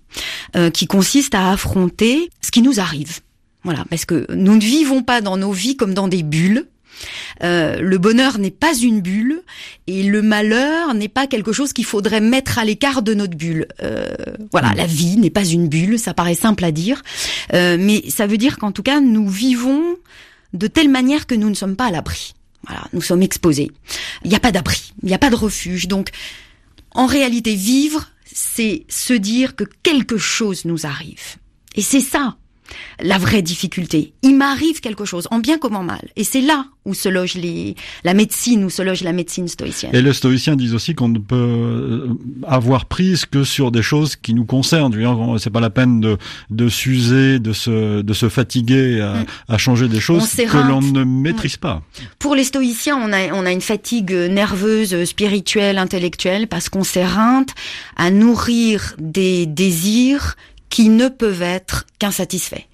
euh, 0.56 0.70
qui 0.70 0.86
consiste 0.86 1.34
à 1.34 1.50
affronter 1.50 2.30
ce 2.40 2.50
qui 2.50 2.62
nous 2.62 2.80
arrive. 2.80 3.20
Voilà, 3.62 3.84
parce 3.90 4.04
que 4.04 4.26
nous 4.34 4.54
ne 4.54 4.60
vivons 4.60 5.02
pas 5.02 5.20
dans 5.20 5.36
nos 5.36 5.52
vies 5.52 5.76
comme 5.76 5.94
dans 5.94 6.08
des 6.08 6.22
bulles. 6.22 6.66
Euh, 7.42 7.80
le 7.80 7.98
bonheur 7.98 8.38
n'est 8.38 8.50
pas 8.50 8.74
une 8.74 9.00
bulle 9.00 9.42
et 9.86 10.02
le 10.02 10.22
malheur 10.22 10.94
n'est 10.94 11.08
pas 11.08 11.26
quelque 11.26 11.52
chose 11.52 11.72
qu'il 11.72 11.84
faudrait 11.84 12.20
mettre 12.20 12.58
à 12.58 12.64
l'écart 12.64 13.02
de 13.02 13.14
notre 13.14 13.36
bulle. 13.36 13.66
Euh, 13.82 14.06
voilà, 14.52 14.72
la 14.74 14.86
vie 14.86 15.16
n'est 15.16 15.30
pas 15.30 15.44
une 15.44 15.68
bulle, 15.68 15.98
ça 15.98 16.14
paraît 16.14 16.34
simple 16.34 16.64
à 16.64 16.72
dire, 16.72 17.02
euh, 17.54 17.76
mais 17.78 18.04
ça 18.08 18.26
veut 18.26 18.38
dire 18.38 18.58
qu'en 18.58 18.72
tout 18.72 18.82
cas 18.82 19.00
nous 19.00 19.28
vivons 19.28 19.96
de 20.52 20.66
telle 20.66 20.88
manière 20.88 21.26
que 21.26 21.34
nous 21.34 21.48
ne 21.48 21.54
sommes 21.54 21.76
pas 21.76 21.86
à 21.86 21.90
l'abri. 21.90 22.34
Voilà, 22.66 22.84
nous 22.92 23.00
sommes 23.00 23.22
exposés. 23.22 23.70
Il 24.24 24.30
n'y 24.30 24.36
a 24.36 24.40
pas 24.40 24.52
d'abri, 24.52 24.92
il 25.02 25.08
n'y 25.08 25.14
a 25.14 25.18
pas 25.18 25.30
de 25.30 25.36
refuge. 25.36 25.88
Donc, 25.88 26.10
en 26.92 27.06
réalité, 27.06 27.54
vivre, 27.54 28.10
c'est 28.26 28.84
se 28.88 29.14
dire 29.14 29.56
que 29.56 29.64
quelque 29.82 30.18
chose 30.18 30.66
nous 30.66 30.84
arrive. 30.84 31.36
Et 31.76 31.82
c'est 31.82 32.00
ça 32.00 32.36
la 33.00 33.18
vraie 33.18 33.42
difficulté. 33.42 34.12
Il 34.22 34.36
m'arrive 34.36 34.80
quelque 34.80 35.04
chose, 35.04 35.26
en 35.30 35.38
bien 35.38 35.58
comme 35.58 35.76
en 35.76 35.82
mal. 35.82 36.08
Et 36.16 36.24
c'est 36.24 36.40
là 36.40 36.66
où 36.84 36.94
se 36.94 37.08
loge 37.08 37.34
les, 37.34 37.76
la 38.04 38.14
médecine, 38.14 38.64
où 38.64 38.70
se 38.70 38.82
loge 38.82 39.02
la 39.02 39.12
médecine 39.12 39.48
stoïcienne. 39.48 39.94
Et 39.94 40.00
les 40.00 40.12
stoïciens 40.12 40.56
disent 40.56 40.74
aussi 40.74 40.94
qu'on 40.94 41.08
ne 41.08 41.18
peut 41.18 41.36
euh, 41.36 42.08
avoir 42.46 42.86
prise 42.86 43.26
que 43.26 43.44
sur 43.44 43.70
des 43.70 43.82
choses 43.82 44.16
qui 44.16 44.34
nous 44.34 44.44
concernent. 44.44 44.94
C'est 45.38 45.50
pas 45.50 45.60
la 45.60 45.70
peine 45.70 46.00
de, 46.00 46.16
de 46.50 46.68
s'user, 46.68 47.38
de 47.38 47.52
se, 47.52 48.00
de 48.00 48.12
se 48.14 48.28
fatiguer 48.28 49.00
à, 49.00 49.14
mm. 49.14 49.26
à 49.48 49.58
changer 49.58 49.88
des 49.88 50.00
choses 50.00 50.28
que 50.34 50.68
l'on 50.68 50.80
ne 50.80 51.04
maîtrise 51.04 51.56
pas. 51.56 51.82
Pour 52.18 52.34
les 52.34 52.44
stoïciens, 52.44 52.96
on 52.96 53.12
a, 53.12 53.32
on 53.32 53.44
a 53.46 53.52
une 53.52 53.60
fatigue 53.60 54.12
nerveuse, 54.12 55.04
spirituelle, 55.04 55.78
intellectuelle, 55.78 56.48
parce 56.48 56.68
qu'on 56.68 56.84
s'éreinte 56.84 57.50
à 57.96 58.10
nourrir 58.10 58.94
des 58.98 59.46
désirs 59.46 60.36
qui 60.70 60.88
ne 60.88 61.08
peuvent 61.08 61.42
être 61.42 61.86
qu'insatisfaits. 61.98 62.64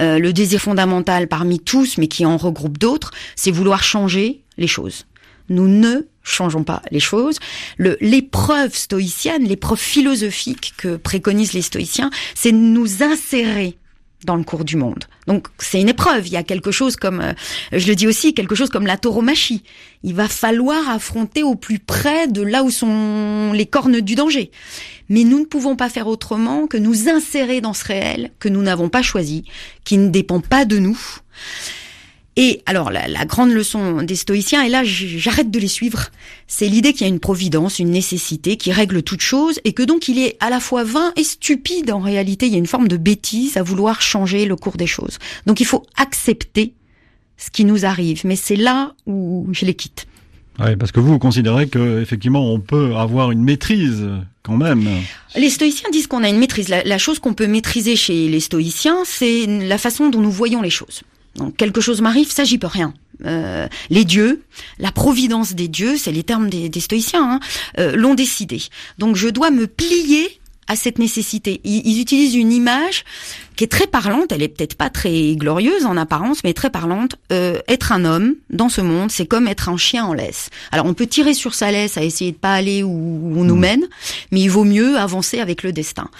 Euh, 0.00 0.18
le 0.18 0.32
désir 0.32 0.60
fondamental 0.60 1.26
parmi 1.26 1.58
tous, 1.58 1.98
mais 1.98 2.06
qui 2.06 2.24
en 2.24 2.36
regroupe 2.36 2.78
d'autres, 2.78 3.10
c'est 3.34 3.50
vouloir 3.50 3.82
changer 3.82 4.44
les 4.58 4.68
choses. 4.68 5.06
Nous 5.48 5.68
ne 5.68 6.06
changeons 6.22 6.64
pas 6.64 6.82
les 6.90 7.00
choses. 7.00 7.38
L'épreuve 7.78 8.74
stoïcienne, 8.74 9.44
l'épreuve 9.44 9.78
philosophique 9.78 10.74
que 10.76 10.96
préconisent 10.96 11.52
les 11.52 11.62
stoïciens, 11.62 12.10
c'est 12.34 12.52
de 12.52 12.56
nous 12.56 13.02
insérer 13.02 13.78
dans 14.24 14.36
le 14.36 14.44
cours 14.44 14.64
du 14.64 14.76
monde. 14.76 15.04
Donc 15.26 15.48
c'est 15.58 15.80
une 15.80 15.88
épreuve. 15.88 16.26
Il 16.26 16.32
y 16.32 16.36
a 16.36 16.42
quelque 16.42 16.70
chose 16.70 16.96
comme, 16.96 17.20
euh, 17.20 17.32
je 17.72 17.86
le 17.86 17.94
dis 17.94 18.06
aussi, 18.06 18.34
quelque 18.34 18.54
chose 18.54 18.70
comme 18.70 18.86
la 18.86 18.96
tauromachie. 18.96 19.62
Il 20.02 20.14
va 20.14 20.28
falloir 20.28 20.88
affronter 20.88 21.42
au 21.42 21.54
plus 21.54 21.78
près 21.78 22.28
de 22.28 22.42
là 22.42 22.62
où 22.62 22.70
sont 22.70 23.52
les 23.52 23.66
cornes 23.66 24.00
du 24.00 24.14
danger. 24.14 24.50
Mais 25.08 25.24
nous 25.24 25.40
ne 25.40 25.44
pouvons 25.44 25.76
pas 25.76 25.88
faire 25.88 26.06
autrement 26.06 26.66
que 26.66 26.76
nous 26.76 27.08
insérer 27.08 27.60
dans 27.60 27.74
ce 27.74 27.84
réel 27.84 28.30
que 28.38 28.48
nous 28.48 28.62
n'avons 28.62 28.88
pas 28.88 29.02
choisi, 29.02 29.44
qui 29.84 29.98
ne 29.98 30.08
dépend 30.08 30.40
pas 30.40 30.64
de 30.64 30.78
nous. 30.78 30.98
Et 32.38 32.62
alors 32.66 32.90
la, 32.90 33.08
la, 33.08 33.24
grande 33.24 33.50
leçon 33.50 34.02
des 34.02 34.14
stoïciens, 34.14 34.62
et 34.62 34.68
là 34.68 34.82
j'arrête 34.84 35.50
de 35.50 35.58
les 35.58 35.68
suivre, 35.68 36.10
c'est 36.46 36.68
l'idée 36.68 36.92
qu'il 36.92 37.02
y 37.02 37.04
a 37.04 37.08
une 37.08 37.18
providence, 37.18 37.78
une 37.78 37.90
nécessité 37.90 38.58
qui 38.58 38.72
règle 38.72 39.02
toute 39.02 39.22
chose, 39.22 39.58
et 39.64 39.72
que 39.72 39.82
donc 39.82 40.08
il 40.08 40.18
est 40.18 40.36
à 40.40 40.50
la 40.50 40.60
fois 40.60 40.84
vain 40.84 41.12
et 41.16 41.24
stupide 41.24 41.90
en 41.90 42.00
réalité, 42.00 42.46
il 42.46 42.52
y 42.52 42.56
a 42.56 42.58
une 42.58 42.66
forme 42.66 42.88
de 42.88 42.98
bêtise 42.98 43.56
à 43.56 43.62
vouloir 43.62 44.02
changer 44.02 44.44
le 44.44 44.54
cours 44.54 44.76
des 44.76 44.86
choses. 44.86 45.18
Donc 45.46 45.60
il 45.60 45.66
faut 45.66 45.82
accepter 45.96 46.74
ce 47.38 47.50
qui 47.50 47.64
nous 47.64 47.86
arrive, 47.86 48.20
mais 48.24 48.36
c'est 48.36 48.56
là 48.56 48.94
où 49.06 49.48
je 49.52 49.64
les 49.64 49.74
quitte. 49.74 50.06
Oui, 50.58 50.76
parce 50.76 50.92
que 50.92 51.00
vous, 51.00 51.12
vous 51.12 51.18
considérez 51.18 51.68
que 51.68 52.02
effectivement 52.02 52.52
on 52.52 52.60
peut 52.60 52.96
avoir 52.96 53.30
une 53.30 53.44
maîtrise 53.44 54.06
quand 54.42 54.58
même. 54.58 54.86
Les 55.36 55.50
stoïciens 55.50 55.88
disent 55.90 56.06
qu'on 56.06 56.22
a 56.22 56.28
une 56.28 56.38
maîtrise. 56.38 56.68
La, 56.68 56.84
la 56.84 56.98
chose 56.98 57.18
qu'on 57.18 57.34
peut 57.34 57.46
maîtriser 57.46 57.96
chez 57.96 58.28
les 58.28 58.40
stoïciens, 58.40 59.04
c'est 59.06 59.46
la 59.46 59.78
façon 59.78 60.10
dont 60.10 60.20
nous 60.20 60.30
voyons 60.30 60.60
les 60.60 60.70
choses. 60.70 61.02
Donc 61.36 61.56
quelque 61.56 61.80
chose 61.80 62.00
m'arrive, 62.00 62.30
ça 62.30 62.44
j'y 62.44 62.58
peux 62.58 62.66
rien. 62.66 62.94
Euh, 63.24 63.66
les 63.88 64.04
dieux, 64.04 64.42
la 64.78 64.92
providence 64.92 65.54
des 65.54 65.68
dieux, 65.68 65.96
c'est 65.96 66.12
les 66.12 66.22
termes 66.22 66.50
des, 66.50 66.68
des 66.68 66.80
stoïciens, 66.80 67.32
hein, 67.32 67.40
euh, 67.78 67.96
l'ont 67.96 68.14
décidé. 68.14 68.62
Donc 68.98 69.16
je 69.16 69.28
dois 69.28 69.50
me 69.50 69.66
plier 69.66 70.38
à 70.68 70.76
cette 70.76 70.98
nécessité. 70.98 71.60
Ils, 71.64 71.86
ils, 71.86 72.00
utilisent 72.00 72.34
une 72.34 72.52
image 72.52 73.04
qui 73.54 73.64
est 73.64 73.68
très 73.68 73.86
parlante, 73.86 74.32
elle 74.32 74.42
est 74.42 74.48
peut-être 74.48 74.74
pas 74.74 74.90
très 74.90 75.36
glorieuse 75.36 75.86
en 75.86 75.96
apparence, 75.96 76.42
mais 76.44 76.52
très 76.52 76.70
parlante. 76.70 77.16
Euh, 77.32 77.60
être 77.68 77.92
un 77.92 78.04
homme 78.04 78.34
dans 78.50 78.68
ce 78.68 78.80
monde, 78.80 79.10
c'est 79.10 79.26
comme 79.26 79.46
être 79.48 79.68
un 79.68 79.76
chien 79.76 80.04
en 80.04 80.12
laisse. 80.12 80.50
Alors 80.72 80.86
on 80.86 80.94
peut 80.94 81.06
tirer 81.06 81.34
sur 81.34 81.54
sa 81.54 81.70
laisse 81.70 81.96
à 81.96 82.02
essayer 82.02 82.32
de 82.32 82.36
pas 82.36 82.54
aller 82.54 82.82
où, 82.82 82.88
où 82.88 83.38
on 83.38 83.44
nous 83.44 83.56
mmh. 83.56 83.60
mène, 83.60 83.84
mais 84.32 84.40
il 84.40 84.48
vaut 84.48 84.64
mieux 84.64 84.98
avancer 84.98 85.38
avec 85.38 85.62
le 85.62 85.72
destin. 85.72 86.10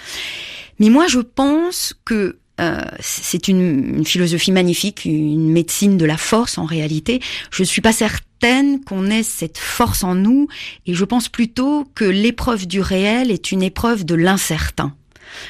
Mais 0.79 0.89
moi 0.89 1.07
je 1.07 1.19
pense 1.19 1.93
que 2.05 2.37
euh, 2.59 2.81
c'est 2.99 3.47
une, 3.47 4.03
philosophie 4.05 4.51
magnifique, 4.51 5.05
une 5.05 5.51
médecine 5.51 5.97
de 5.97 6.05
la 6.05 6.17
force 6.17 6.57
en 6.57 6.65
réalité. 6.65 7.21
Je 7.51 7.61
ne 7.61 7.67
suis 7.67 7.81
pas 7.81 7.93
certaine 7.93 8.83
qu'on 8.83 9.09
ait 9.09 9.23
cette 9.23 9.57
force 9.57 10.03
en 10.03 10.15
nous 10.15 10.47
et 10.85 10.93
je 10.93 11.05
pense 11.05 11.29
plutôt 11.29 11.85
que 11.93 12.05
l'épreuve 12.05 12.65
du 12.65 12.81
réel 12.81 13.31
est 13.31 13.51
une 13.51 13.61
épreuve 13.61 14.05
de 14.05 14.15
l'incertain. 14.15 14.95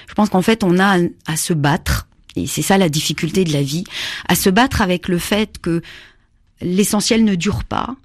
Je 0.07 0.13
pense 0.13 0.29
qu'en 0.29 0.41
fait 0.41 0.63
on 0.63 0.79
a 0.79 0.97
à 1.27 1.37
se 1.37 1.53
battre, 1.53 2.07
et 2.35 2.47
c'est 2.47 2.61
ça 2.61 2.77
la 2.77 2.89
difficulté 2.89 3.43
de 3.43 3.53
la 3.53 3.61
vie, 3.61 3.85
à 4.27 4.35
se 4.35 4.49
battre 4.49 4.81
avec 4.81 5.07
le 5.07 5.17
fait 5.17 5.57
que 5.61 5.81
l'essentiel 6.61 7.23
ne 7.23 7.35
dure 7.35 7.63
pas, 7.63 7.95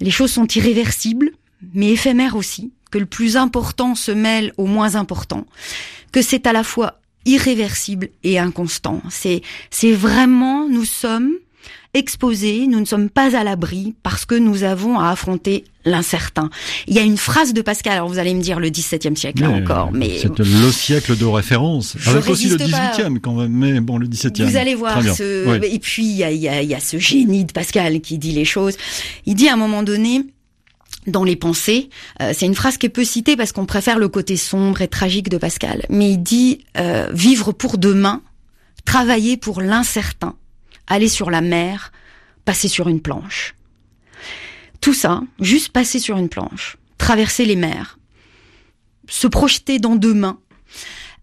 les 0.00 0.10
choses 0.10 0.32
sont 0.32 0.46
irréversibles, 0.46 1.30
mais 1.74 1.90
éphémères 1.90 2.36
aussi, 2.36 2.72
que 2.90 2.98
le 2.98 3.06
plus 3.06 3.36
important 3.36 3.94
se 3.94 4.12
mêle 4.12 4.52
au 4.58 4.66
moins 4.66 4.94
important, 4.94 5.46
que 6.12 6.22
c'est 6.22 6.46
à 6.46 6.52
la 6.52 6.62
fois 6.62 6.97
irréversible 7.24 8.08
et 8.24 8.38
inconstant. 8.38 9.02
C'est, 9.10 9.42
c'est 9.70 9.92
vraiment, 9.92 10.68
nous 10.68 10.84
sommes 10.84 11.32
exposés, 11.94 12.66
nous 12.66 12.80
ne 12.80 12.84
sommes 12.84 13.08
pas 13.08 13.36
à 13.36 13.44
l'abri 13.44 13.94
parce 14.02 14.24
que 14.24 14.34
nous 14.34 14.62
avons 14.62 14.98
à 14.98 15.08
affronter 15.08 15.64
l'incertain. 15.84 16.50
Il 16.86 16.94
y 16.94 16.98
a 16.98 17.02
une 17.02 17.16
phrase 17.16 17.54
de 17.54 17.62
Pascal, 17.62 17.94
alors 17.94 18.08
vous 18.08 18.18
allez 18.18 18.34
me 18.34 18.42
dire 18.42 18.60
le 18.60 18.68
XVIIe 18.68 19.16
siècle 19.16 19.42
là 19.42 19.50
encore, 19.50 19.90
mais 19.92 20.18
c'est 20.18 20.38
le 20.38 20.70
siècle 20.70 21.16
de 21.16 21.24
référence. 21.24 21.96
Avec 22.06 22.28
aussi 22.28 22.48
le 22.48 22.56
XVIIIe 22.56 23.20
quand 23.20 23.34
même, 23.34 23.52
mais 23.52 23.80
bon 23.80 23.96
le 23.96 24.06
XVIIe. 24.06 24.44
Vous 24.44 24.56
allez 24.56 24.74
voir 24.74 25.02
ce 25.02 25.62
et 25.64 25.78
puis 25.78 26.04
il 26.04 26.16
y 26.16 26.24
a, 26.24 26.30
y, 26.30 26.48
a, 26.48 26.62
il 26.62 26.68
y 26.68 26.74
a 26.74 26.80
ce 26.80 26.98
génie 26.98 27.44
de 27.44 27.52
Pascal 27.52 28.00
qui 28.00 28.18
dit 28.18 28.32
les 28.32 28.44
choses. 28.44 28.76
Il 29.24 29.34
dit 29.34 29.48
à 29.48 29.54
un 29.54 29.56
moment 29.56 29.82
donné 29.82 30.24
dans 31.06 31.24
les 31.24 31.36
pensées. 31.36 31.90
Euh, 32.20 32.32
c'est 32.34 32.46
une 32.46 32.54
phrase 32.54 32.76
qui 32.76 32.86
est 32.86 32.90
peu 32.90 33.04
citée 33.04 33.36
parce 33.36 33.52
qu'on 33.52 33.66
préfère 33.66 33.98
le 33.98 34.08
côté 34.08 34.36
sombre 34.36 34.82
et 34.82 34.88
tragique 34.88 35.28
de 35.28 35.38
Pascal. 35.38 35.84
Mais 35.88 36.12
il 36.12 36.18
dit 36.18 36.64
euh, 36.76 37.10
vivre 37.12 37.52
pour 37.52 37.78
demain, 37.78 38.22
travailler 38.84 39.36
pour 39.36 39.60
l'incertain, 39.60 40.34
aller 40.86 41.08
sur 41.08 41.30
la 41.30 41.40
mer, 41.40 41.92
passer 42.44 42.68
sur 42.68 42.88
une 42.88 43.00
planche. 43.00 43.54
Tout 44.80 44.94
ça, 44.94 45.22
juste 45.40 45.70
passer 45.70 45.98
sur 45.98 46.16
une 46.18 46.28
planche, 46.28 46.76
traverser 46.98 47.44
les 47.44 47.56
mers, 47.56 47.98
se 49.08 49.26
projeter 49.26 49.78
dans 49.78 49.96
demain, 49.96 50.38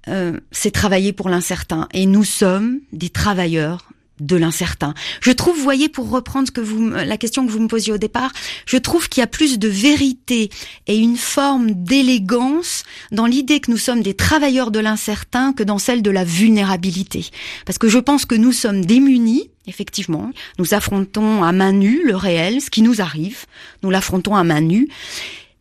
euh, 0.08 0.40
c'est 0.52 0.72
travailler 0.72 1.14
pour 1.14 1.30
l'incertain. 1.30 1.88
Et 1.94 2.06
nous 2.06 2.24
sommes 2.24 2.80
des 2.92 3.10
travailleurs 3.10 3.90
de 4.20 4.36
l'incertain. 4.36 4.94
Je 5.22 5.32
trouve, 5.32 5.60
voyez, 5.60 5.90
pour 5.90 6.10
reprendre 6.10 6.52
que 6.52 6.62
vous, 6.62 6.90
la 6.90 7.18
question 7.18 7.46
que 7.46 7.52
vous 7.52 7.60
me 7.60 7.68
posiez 7.68 7.92
au 7.92 7.98
départ, 7.98 8.32
je 8.66 8.78
trouve 8.78 9.10
qu'il 9.10 9.22
y 9.22 9.24
a 9.24 9.28
plus 9.28 9.60
de 9.60 9.68
vérité 9.68 10.50
et 10.88 10.98
une 10.98 11.18
forme 11.18 11.72
d'élégance 11.72 12.84
dans 13.12 13.26
l'idée 13.26 13.60
que 13.60 13.72
nous 13.72 13.78
sommes 13.78 14.02
des 14.02 14.14
travailleurs 14.14 14.72
de 14.72 14.80
l'incertain 14.80 15.54
que 15.54 15.64
dans 15.64 15.78
celle 15.78 16.02
de 16.02 16.12
la 16.12 16.24
vulnérabilité. 16.24 17.30
Parce 17.66 17.78
que 17.78 17.90
je 17.90 18.00
pense 18.00 18.26
que 18.26 18.36
nous 18.36 18.54
sommes 18.54 18.86
démunis, 18.86 19.50
effectivement. 19.68 20.32
Nous 20.60 20.74
affrontons 20.74 21.44
à 21.44 21.52
main 21.52 21.74
nue 21.74 22.06
le 22.06 22.16
réel, 22.16 22.62
ce 22.62 22.70
qui 22.70 22.82
nous 22.82 23.02
arrive. 23.02 23.46
Nous 23.84 23.90
l'affrontons 23.90 24.36
à 24.36 24.44
main 24.44 24.62
nue. 24.62 24.88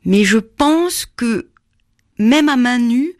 Mais 0.05 0.25
je 0.25 0.39
pense 0.39 1.07
que 1.17 1.49
même 2.19 2.49
à 2.49 2.57
main 2.57 2.79
nue, 2.79 3.15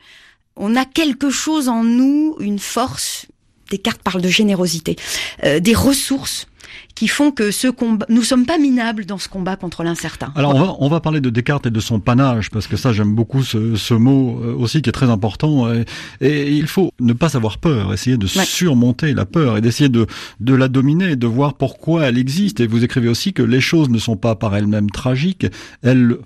on 0.57 0.77
a 0.77 0.85
quelque 0.85 1.31
chose 1.31 1.69
en 1.69 1.83
nous, 1.83 2.37
une 2.39 2.59
force. 2.59 3.27
Descartes 3.71 4.03
parle 4.03 4.23
de 4.23 4.29
générosité, 4.29 4.97
euh, 5.45 5.61
des 5.61 5.75
ressources 5.75 6.47
qui 6.95 7.09
font 7.09 7.31
que 7.31 7.51
ce 7.51 7.69
combat, 7.69 8.07
nous 8.09 8.23
sommes 8.23 8.47
pas 8.47 8.59
minables 8.59 9.05
dans 9.05 9.19
ce 9.19 9.29
combat 9.29 9.57
contre 9.57 9.83
l'incertain. 9.83 10.33
Alors 10.37 10.55
on 10.55 10.61
va 10.61 10.77
on 10.79 10.89
va 10.89 11.01
parler 11.01 11.21
de 11.21 11.31
Descartes 11.31 11.67
et 11.67 11.71
de 11.71 11.81
son 11.81 12.01
panache 12.01 12.51
parce 12.51 12.67
que 12.67 12.77
ça 12.77 12.93
j'aime 12.93 13.15
beaucoup 13.15 13.43
ce, 13.43 13.77
ce 13.77 13.95
mot 13.95 14.41
euh, 14.43 14.55
aussi 14.55 14.83
qui 14.83 14.89
est 14.89 14.93
très 14.93 15.11
important 15.11 15.73
et, 15.73 15.85
et 16.21 16.51
il 16.51 16.67
faut 16.67 16.93
ne 17.01 17.13
pas 17.13 17.37
avoir 17.37 17.59
peur, 17.59 17.93
essayer 17.93 18.17
de 18.17 18.27
surmonter 18.27 19.13
la 19.13 19.25
peur 19.25 19.57
et 19.57 19.61
d'essayer 19.61 19.89
de 19.89 20.07
de 20.41 20.55
la 20.55 20.69
dominer, 20.69 21.17
de 21.17 21.27
voir 21.27 21.55
pourquoi 21.55 22.05
elle 22.05 22.19
existe 22.19 22.61
et 22.61 22.67
vous 22.67 22.85
écrivez 22.85 23.09
aussi 23.09 23.33
que 23.33 23.43
les 23.43 23.61
choses 23.61 23.89
ne 23.89 23.99
sont 23.99 24.17
pas 24.17 24.35
par 24.35 24.55
elles-mêmes 24.55 24.91
tragiques, 24.91 25.47
elles 25.83 26.17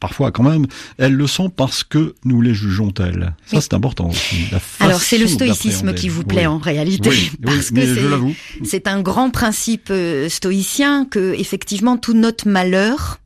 parfois 0.00 0.30
quand 0.32 0.42
même, 0.42 0.66
elles 0.98 1.14
le 1.14 1.26
sont 1.26 1.50
parce 1.50 1.84
que 1.84 2.14
nous 2.24 2.40
les 2.40 2.54
jugeons 2.54 2.90
telles. 2.90 3.34
Ça, 3.46 3.60
c'est 3.60 3.74
important. 3.74 4.10
Alors, 4.80 5.00
c'est 5.00 5.18
le 5.18 5.26
stoïcisme 5.26 5.94
qui 5.94 6.08
vous 6.08 6.24
plaît 6.24 6.46
en 6.46 6.58
réalité, 6.58 7.10
parce 7.42 7.70
que 7.70 7.80
c'est 8.64 8.86
un 8.86 9.00
grand 9.00 9.30
principe 9.30 9.88
euh, 9.90 10.28
stoïcien 10.28 11.04
que, 11.04 11.34
effectivement, 11.38 11.96
tout 11.96 12.14
notre 12.14 12.48
malheur 12.48 13.20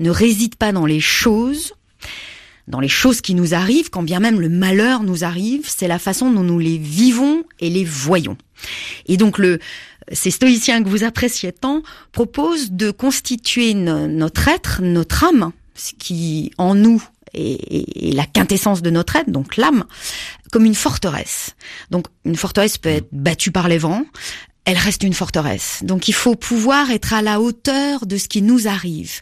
ne 0.00 0.10
réside 0.10 0.56
pas 0.56 0.72
dans 0.72 0.86
les 0.86 1.00
choses, 1.00 1.74
dans 2.68 2.80
les 2.80 2.88
choses 2.88 3.20
qui 3.20 3.34
nous 3.34 3.54
arrivent, 3.54 3.90
quand 3.90 4.02
bien 4.02 4.20
même 4.20 4.40
le 4.40 4.48
malheur 4.48 5.02
nous 5.02 5.24
arrive, 5.24 5.64
c'est 5.66 5.88
la 5.88 5.98
façon 5.98 6.30
dont 6.30 6.42
nous 6.42 6.58
les 6.58 6.78
vivons 6.78 7.44
et 7.60 7.70
les 7.70 7.84
voyons. 7.84 8.36
Et 9.06 9.16
donc 9.16 9.38
le 9.38 9.58
ces 10.10 10.30
stoïciens 10.30 10.82
que 10.82 10.88
vous 10.88 11.04
appréciez 11.04 11.52
tant 11.52 11.82
proposent 12.10 12.72
de 12.72 12.90
constituer 12.90 13.74
notre 13.74 14.48
être, 14.48 14.82
notre 14.82 15.24
âme, 15.24 15.52
ce 15.74 15.92
qui 15.98 16.52
en 16.58 16.74
nous 16.74 17.02
est, 17.34 18.14
la 18.14 18.26
quintessence 18.26 18.82
de 18.82 18.90
notre 18.90 19.16
être, 19.16 19.30
donc 19.30 19.56
l'âme, 19.56 19.84
comme 20.50 20.64
une 20.64 20.74
forteresse. 20.74 21.54
Donc 21.90 22.06
une 22.24 22.36
forteresse 22.36 22.78
peut 22.78 22.90
être 22.90 23.08
battue 23.12 23.52
par 23.52 23.68
les 23.68 23.78
vents, 23.78 24.04
elle 24.64 24.78
reste 24.78 25.02
une 25.02 25.14
forteresse. 25.14 25.80
Donc 25.82 26.08
il 26.08 26.14
faut 26.14 26.36
pouvoir 26.36 26.90
être 26.90 27.14
à 27.14 27.22
la 27.22 27.40
hauteur 27.40 28.06
de 28.06 28.16
ce 28.16 28.28
qui 28.28 28.42
nous 28.42 28.68
arrive. 28.68 29.20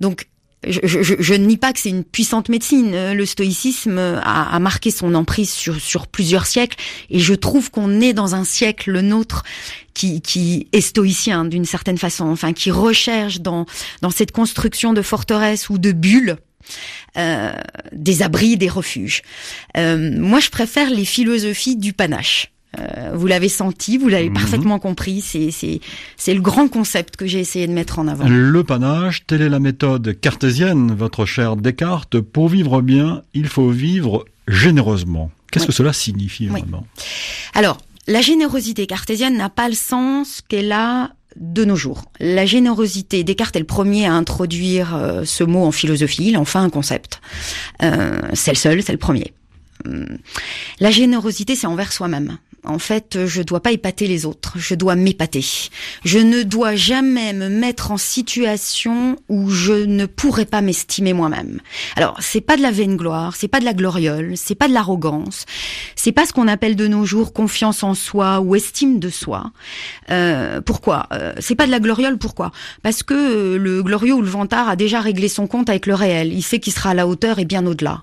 Donc 0.00 0.26
je, 0.66 0.80
je, 0.84 1.14
je, 1.18 1.34
ne 1.34 1.46
nie 1.46 1.56
pas 1.56 1.72
que 1.72 1.80
c'est 1.80 1.88
une 1.88 2.04
puissante 2.04 2.48
médecine. 2.48 3.12
Le 3.12 3.26
stoïcisme 3.26 3.98
a, 3.98 4.54
a 4.54 4.58
marqué 4.58 4.90
son 4.90 5.14
emprise 5.14 5.50
sur, 5.50 5.80
sur, 5.80 6.06
plusieurs 6.06 6.46
siècles, 6.46 6.76
et 7.10 7.18
je 7.18 7.34
trouve 7.34 7.70
qu'on 7.70 8.00
est 8.00 8.12
dans 8.12 8.34
un 8.34 8.44
siècle, 8.44 8.90
le 8.90 9.02
nôtre, 9.02 9.42
qui, 9.94 10.20
qui 10.20 10.68
est 10.72 10.80
stoïcien 10.80 11.44
d'une 11.44 11.64
certaine 11.64 11.98
façon, 11.98 12.26
enfin 12.26 12.52
qui 12.52 12.70
recherche 12.70 13.40
dans, 13.40 13.66
dans 14.00 14.10
cette 14.10 14.32
construction 14.32 14.92
de 14.92 15.02
forteresses 15.02 15.68
ou 15.68 15.78
de 15.78 15.92
bulles. 15.92 16.36
Euh, 17.18 17.52
des 17.90 18.22
abris, 18.22 18.56
des 18.56 18.68
refuges. 18.68 19.22
Euh, 19.76 20.12
moi, 20.16 20.38
je 20.38 20.48
préfère 20.48 20.90
les 20.90 21.04
philosophies 21.04 21.76
du 21.76 21.92
panache. 21.92 22.52
Euh, 22.78 23.10
vous 23.14 23.26
l'avez 23.26 23.48
senti, 23.48 23.98
vous 23.98 24.08
l'avez 24.08 24.28
mhm. 24.28 24.34
parfaitement 24.34 24.78
compris. 24.78 25.20
C'est 25.20 25.50
c'est 26.16 26.34
le 26.34 26.40
grand 26.40 26.68
concept 26.68 27.16
que 27.16 27.26
j'ai 27.26 27.40
essayé 27.40 27.66
de 27.66 27.72
mettre 27.72 27.98
en 27.98 28.08
avant. 28.08 28.26
Le 28.28 28.64
panache, 28.64 29.26
telle 29.26 29.42
est 29.42 29.48
la 29.48 29.60
méthode 29.60 30.18
cartésienne, 30.20 30.94
votre 30.94 31.26
cher 31.26 31.56
Descartes. 31.56 32.20
Pour 32.20 32.48
vivre 32.48 32.80
bien, 32.80 33.22
il 33.34 33.48
faut 33.48 33.70
vivre 33.70 34.24
généreusement. 34.48 35.30
Qu'est-ce 35.50 35.66
que 35.66 35.72
cela 35.72 35.92
signifie 35.92 36.46
vraiment? 36.46 36.86
Alors, 37.54 37.78
la 38.06 38.22
générosité 38.22 38.86
cartésienne 38.86 39.36
n'a 39.36 39.50
pas 39.50 39.68
le 39.68 39.74
sens 39.74 40.40
qu'elle 40.48 40.72
a 40.72 41.12
de 41.36 41.64
nos 41.64 41.76
jours. 41.76 42.04
La 42.20 42.46
générosité, 42.46 43.24
Descartes 43.24 43.56
est 43.56 43.60
le 43.60 43.66
premier 43.66 44.06
à 44.06 44.12
introduire 44.12 44.94
euh, 44.94 45.24
ce 45.24 45.44
mot 45.44 45.64
en 45.64 45.72
philosophie, 45.72 46.28
il 46.28 46.36
en 46.36 46.44
fait 46.44 46.58
un 46.58 46.70
concept. 46.70 47.20
Euh, 47.82 48.20
c'est 48.34 48.50
le 48.50 48.56
seul, 48.56 48.82
c'est 48.82 48.92
le 48.92 48.98
premier. 48.98 49.32
Hum. 49.86 50.18
La 50.80 50.90
générosité, 50.90 51.56
c'est 51.56 51.66
envers 51.66 51.92
soi-même 51.92 52.38
en 52.64 52.78
fait, 52.78 53.26
je 53.26 53.42
dois 53.42 53.60
pas 53.60 53.72
épater 53.72 54.06
les 54.06 54.24
autres, 54.24 54.52
je 54.56 54.74
dois 54.74 54.94
m'épater. 54.94 55.44
Je 56.04 56.18
ne 56.18 56.42
dois 56.42 56.76
jamais 56.76 57.32
me 57.32 57.48
mettre 57.48 57.90
en 57.90 57.96
situation 57.96 59.16
où 59.28 59.50
je 59.50 59.72
ne 59.72 60.06
pourrais 60.06 60.46
pas 60.46 60.60
m'estimer 60.60 61.12
moi-même. 61.12 61.60
Alors, 61.96 62.16
c'est 62.20 62.40
pas 62.40 62.56
de 62.56 62.62
la 62.62 62.70
vaine 62.70 62.96
gloire, 62.96 63.34
c'est 63.34 63.48
pas 63.48 63.60
de 63.60 63.64
la 63.64 63.74
gloriole, 63.74 64.34
c'est 64.36 64.54
pas 64.54 64.68
de 64.68 64.74
l'arrogance, 64.74 65.44
c'est 65.96 66.12
pas 66.12 66.24
ce 66.24 66.32
qu'on 66.32 66.48
appelle 66.48 66.76
de 66.76 66.86
nos 66.86 67.04
jours 67.04 67.32
confiance 67.32 67.82
en 67.82 67.94
soi 67.94 68.40
ou 68.40 68.54
estime 68.54 69.00
de 69.00 69.10
soi. 69.10 69.50
Euh, 70.10 70.60
pourquoi? 70.60 71.08
Euh, 71.12 71.32
C'est 71.38 71.54
pas 71.56 71.66
de 71.66 71.70
la 71.70 71.80
gloriole, 71.80 72.18
pourquoi? 72.18 72.52
Parce 72.82 73.02
que 73.02 73.14
euh, 73.14 73.58
le 73.58 73.82
glorieux 73.82 74.14
ou 74.14 74.22
le 74.22 74.28
vantard 74.28 74.68
a 74.68 74.76
déjà 74.76 75.00
réglé 75.00 75.28
son 75.28 75.46
compte 75.46 75.68
avec 75.68 75.86
le 75.86 75.94
réel. 75.94 76.32
Il 76.32 76.42
sait 76.42 76.60
qu'il 76.60 76.72
sera 76.72 76.90
à 76.90 76.94
la 76.94 77.06
hauteur 77.06 77.38
et 77.38 77.44
bien 77.44 77.66
au-delà. 77.66 78.02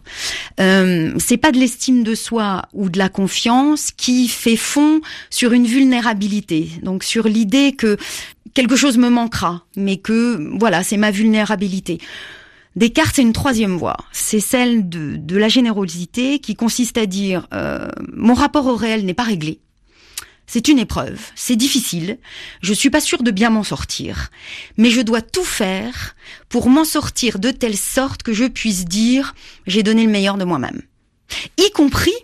Euh, 0.60 1.14
c'est 1.18 1.38
pas 1.38 1.52
de 1.52 1.58
l'estime 1.58 2.04
de 2.04 2.16
soi 2.16 2.64
ou 2.74 2.90
de 2.90 2.98
la 2.98 3.10
confiance 3.10 3.92
qui 3.96 4.28
fait 4.28 4.49
fond 4.56 5.02
sur 5.30 5.54
une 5.54 5.66
vulnérabilité, 5.66 6.70
donc 6.84 7.04
sur 7.04 7.28
l'idée 7.28 7.74
que 7.74 7.98
quelque 8.54 8.76
chose 8.76 8.98
me 8.98 9.10
manquera, 9.10 9.66
mais 9.76 9.98
que 9.98 10.50
voilà, 10.58 10.84
c'est 10.84 10.98
ma 10.98 11.12
vulnérabilité. 11.12 12.00
Descartes, 12.76 13.16
c'est 13.16 13.22
une 13.24 13.34
troisième 13.34 13.78
voie. 13.78 13.98
C'est 14.12 14.40
celle 14.40 14.88
de, 14.88 15.38
la 15.38 15.50
générosité 15.50 16.40
qui 16.40 16.56
consiste 16.56 16.98
à 16.98 17.06
dire 17.06 17.48
euh, 17.54 17.90
mon 18.14 18.34
rapport 18.34 18.68
au 18.68 18.76
réel 18.76 19.06
n'est 19.06 19.14
pas 19.14 19.24
réglé. 19.24 19.60
C'est 20.48 20.68
une 20.68 20.80
épreuve, 20.80 21.20
c'est 21.36 21.56
difficile, 21.56 22.18
je 22.62 22.74
suis 22.74 22.90
pas 22.90 23.02
sûre 23.02 23.22
de 23.22 23.30
bien 23.30 23.52
m'en 23.52 23.64
sortir, 23.64 24.32
mais 24.78 24.90
je 24.90 25.02
dois 25.02 25.22
tout 25.22 25.44
faire 25.44 26.16
pour 26.50 26.70
m'en 26.70 26.86
sortir 26.86 27.38
de 27.38 27.52
telle 27.52 27.78
sorte 27.78 28.24
que 28.24 28.34
je 28.34 28.46
puisse 28.46 28.86
dire 28.86 29.36
j'ai 29.68 29.84
donné 29.84 30.06
le 30.06 30.10
meilleur 30.10 30.40
de 30.40 30.46
moi-même. 30.46 30.82
Y 31.60 31.70
compris 31.72 32.16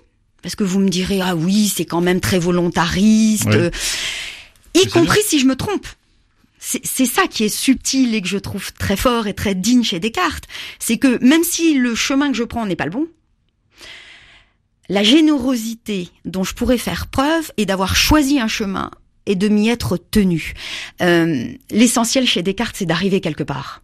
parce 0.45 0.55
que 0.55 0.63
vous 0.63 0.79
me 0.79 0.89
direz 0.89 1.21
ah 1.23 1.35
oui 1.35 1.73
c'est 1.75 1.85
quand 1.85 2.01
même 2.01 2.19
très 2.19 2.37
volontariste, 2.37 3.49
y 4.75 4.87
compris 4.89 5.21
si 5.25 5.39
je 5.39 5.47
me 5.47 5.55
trompe. 5.55 5.87
C'est 6.59 7.07
ça 7.07 7.27
qui 7.27 7.43
est 7.45 7.49
subtil 7.49 8.13
et 8.13 8.21
que 8.21 8.27
je 8.27 8.37
trouve 8.37 8.71
très 8.73 8.95
fort 8.95 9.25
et 9.25 9.33
très 9.33 9.55
digne 9.55 9.83
chez 9.83 9.99
Descartes, 9.99 10.45
c'est 10.77 10.97
que 10.97 11.17
même 11.23 11.43
si 11.43 11.73
le 11.73 11.95
chemin 11.95 12.29
que 12.29 12.37
je 12.37 12.43
prends 12.43 12.67
n'est 12.67 12.75
pas 12.75 12.85
le 12.85 12.91
bon, 12.91 13.07
la 14.87 15.01
générosité 15.01 16.09
dont 16.25 16.43
je 16.43 16.53
pourrais 16.53 16.77
faire 16.77 17.07
preuve 17.07 17.51
est 17.57 17.65
d'avoir 17.65 17.95
choisi 17.95 18.39
un 18.39 18.47
chemin 18.47 18.91
et 19.25 19.33
de 19.33 19.47
m'y 19.47 19.69
être 19.69 19.97
tenu. 19.97 20.53
Euh, 21.01 21.47
l'essentiel 21.71 22.27
chez 22.27 22.43
Descartes, 22.43 22.75
c'est 22.77 22.85
d'arriver 22.85 23.19
quelque 23.19 23.43
part. 23.43 23.81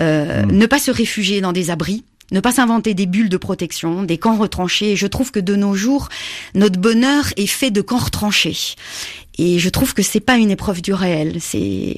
Euh, 0.00 0.42
hmm. 0.42 0.50
Ne 0.50 0.66
pas 0.66 0.80
se 0.80 0.90
réfugier 0.90 1.40
dans 1.40 1.52
des 1.52 1.70
abris, 1.70 2.04
ne 2.32 2.40
pas 2.40 2.52
s'inventer 2.52 2.94
des 2.94 3.06
bulles 3.06 3.28
de 3.28 3.36
protection, 3.36 4.02
des 4.02 4.18
camps 4.18 4.36
retranchés. 4.36 4.96
je 4.96 5.06
trouve 5.06 5.30
que 5.30 5.40
de 5.40 5.56
nos 5.56 5.74
jours, 5.74 6.08
notre 6.54 6.78
bonheur 6.78 7.32
est 7.36 7.46
fait 7.46 7.70
de 7.70 7.80
camps 7.80 7.98
retranchés. 7.98 8.56
Et 9.38 9.58
je 9.58 9.68
trouve 9.68 9.94
que 9.94 10.02
c'est 10.02 10.20
pas 10.20 10.36
une 10.36 10.50
épreuve 10.50 10.82
du 10.82 10.92
réel. 10.92 11.36
C'est 11.40 11.96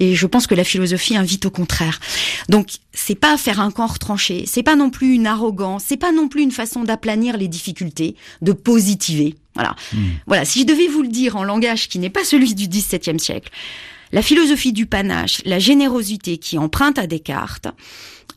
et 0.00 0.14
je 0.14 0.26
pense 0.26 0.46
que 0.46 0.54
la 0.54 0.64
philosophie 0.64 1.16
invite 1.16 1.46
au 1.46 1.50
contraire. 1.50 2.00
Donc 2.48 2.68
c'est 2.92 3.14
pas 3.14 3.36
faire 3.36 3.60
un 3.60 3.70
camp 3.70 3.86
retranché, 3.86 4.44
c'est 4.46 4.62
pas 4.62 4.74
non 4.74 4.90
plus 4.90 5.14
une 5.14 5.26
arrogance, 5.26 5.84
c'est 5.86 5.98
pas 5.98 6.10
non 6.10 6.28
plus 6.28 6.42
une 6.42 6.50
façon 6.50 6.82
d'aplanir 6.84 7.36
les 7.36 7.48
difficultés, 7.48 8.16
de 8.40 8.52
positiver. 8.52 9.36
Voilà. 9.54 9.76
Hmm. 9.92 10.08
Voilà. 10.26 10.44
Si 10.44 10.60
je 10.60 10.66
devais 10.66 10.88
vous 10.88 11.02
le 11.02 11.08
dire 11.08 11.36
en 11.36 11.44
langage 11.44 11.88
qui 11.88 11.98
n'est 11.98 12.10
pas 12.10 12.24
celui 12.24 12.54
du 12.54 12.66
XVIIe 12.66 13.20
siècle, 13.20 13.50
la 14.12 14.22
philosophie 14.22 14.72
du 14.72 14.86
panache, 14.86 15.42
la 15.44 15.58
générosité 15.58 16.38
qui 16.38 16.58
emprunte 16.58 16.98
à 16.98 17.06
Descartes, 17.06 17.68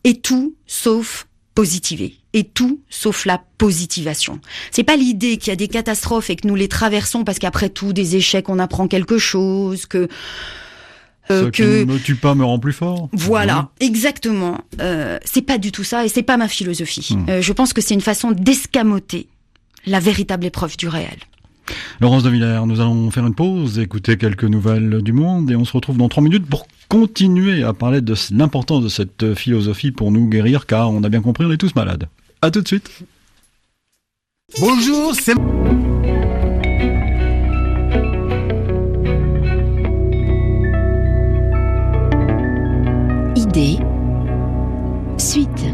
et 0.04 0.20
tout 0.20 0.56
sauf 0.68 1.28
positiver 1.56 2.16
et 2.34 2.44
tout 2.44 2.82
sauf 2.90 3.26
la 3.26 3.42
positivation. 3.58 4.40
C'est 4.72 4.84
pas 4.84 4.96
l'idée 4.96 5.38
qu'il 5.38 5.50
y 5.50 5.54
a 5.54 5.56
des 5.56 5.68
catastrophes 5.68 6.30
et 6.30 6.36
que 6.36 6.48
nous 6.48 6.56
les 6.56 6.68
traversons 6.68 7.24
parce 7.24 7.40
qu'après 7.40 7.70
tout 7.70 7.94
des 7.94 8.16
échecs 8.16 8.50
on 8.50 8.60
apprend 8.60 8.88
quelque 8.88 9.18
chose 9.18 9.86
que 9.86 10.08
euh, 11.32 11.52
que 11.52 11.86
ne 11.86 11.86
me 11.86 12.00
tue 12.00 12.16
pas 12.16 12.36
me 12.36 12.44
rend 12.44 12.60
plus 12.60 12.74
fort. 12.74 13.08
Voilà, 13.14 13.70
exactement. 13.80 14.58
Euh, 14.82 15.20
c'est 15.24 15.42
pas 15.42 15.58
du 15.58 15.72
tout 15.72 15.86
ça 15.86 16.04
et 16.04 16.10
c'est 16.10 16.24
pas 16.24 16.36
ma 16.36 16.50
philosophie. 16.50 17.16
Hmm. 17.16 17.30
Euh, 17.30 17.42
je 17.42 17.54
pense 17.54 17.72
que 17.72 17.82
c'est 17.82 17.94
une 17.94 18.02
façon 18.02 18.32
d'escamoter 18.32 19.28
la 19.86 20.02
véritable 20.02 20.46
épreuve 20.46 20.76
du 20.76 20.90
réel. 20.90 21.18
Laurence 22.02 22.24
de 22.24 22.30
Villers, 22.30 22.66
nous 22.66 22.82
allons 22.82 23.10
faire 23.12 23.26
une 23.26 23.36
pause, 23.36 23.80
écouter 23.80 24.18
quelques 24.18 24.44
nouvelles 24.44 25.02
du 25.02 25.14
monde 25.14 25.50
et 25.52 25.56
on 25.56 25.66
se 25.66 25.74
retrouve 25.74 25.98
dans 25.98 26.10
trois 26.10 26.24
minutes 26.24 26.46
pour 26.46 26.68
continuer 26.90 27.64
à 27.64 27.74
parler 27.74 28.02
de 28.02 28.14
l'importance 28.32 28.84
de 28.84 28.90
cette 28.90 29.34
philosophie 29.34 29.92
pour 29.92 30.12
nous 30.12 30.28
guérir 30.28 30.66
car 30.66 30.92
on 30.92 31.04
a 31.04 31.10
bien 31.10 31.22
compris, 31.22 31.46
on 31.46 31.52
est 31.52 31.58
tous 31.58 31.76
malades. 31.76 32.08
À 32.42 32.52
tout 32.52 32.62
de 32.62 32.68
suite. 32.68 32.90
Bonjour, 34.60 35.14
c'est... 35.16 35.34
Idée. 43.36 43.78
Suite. 45.18 45.73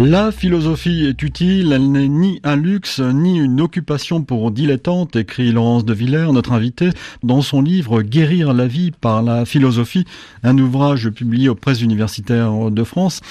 La 0.00 0.30
philosophie 0.30 1.06
est 1.06 1.20
utile, 1.24 1.72
elle 1.72 1.90
n'est 1.90 2.06
ni 2.06 2.40
un 2.44 2.54
luxe 2.54 3.00
ni 3.00 3.36
une 3.36 3.60
occupation 3.60 4.22
pour 4.22 4.52
dilettantes, 4.52 5.16
écrit 5.16 5.50
Laurence 5.50 5.84
de 5.84 5.92
Villers, 5.92 6.32
notre 6.32 6.52
invité, 6.52 6.90
dans 7.24 7.42
son 7.42 7.60
livre 7.60 8.02
Guérir 8.02 8.54
la 8.54 8.68
vie 8.68 8.92
par 8.92 9.24
la 9.24 9.44
philosophie, 9.44 10.04
un 10.44 10.56
ouvrage 10.56 11.10
publié 11.10 11.48
aux 11.48 11.56
presses 11.56 11.82
universitaires 11.82 12.70
de 12.70 12.84
France, 12.84 13.22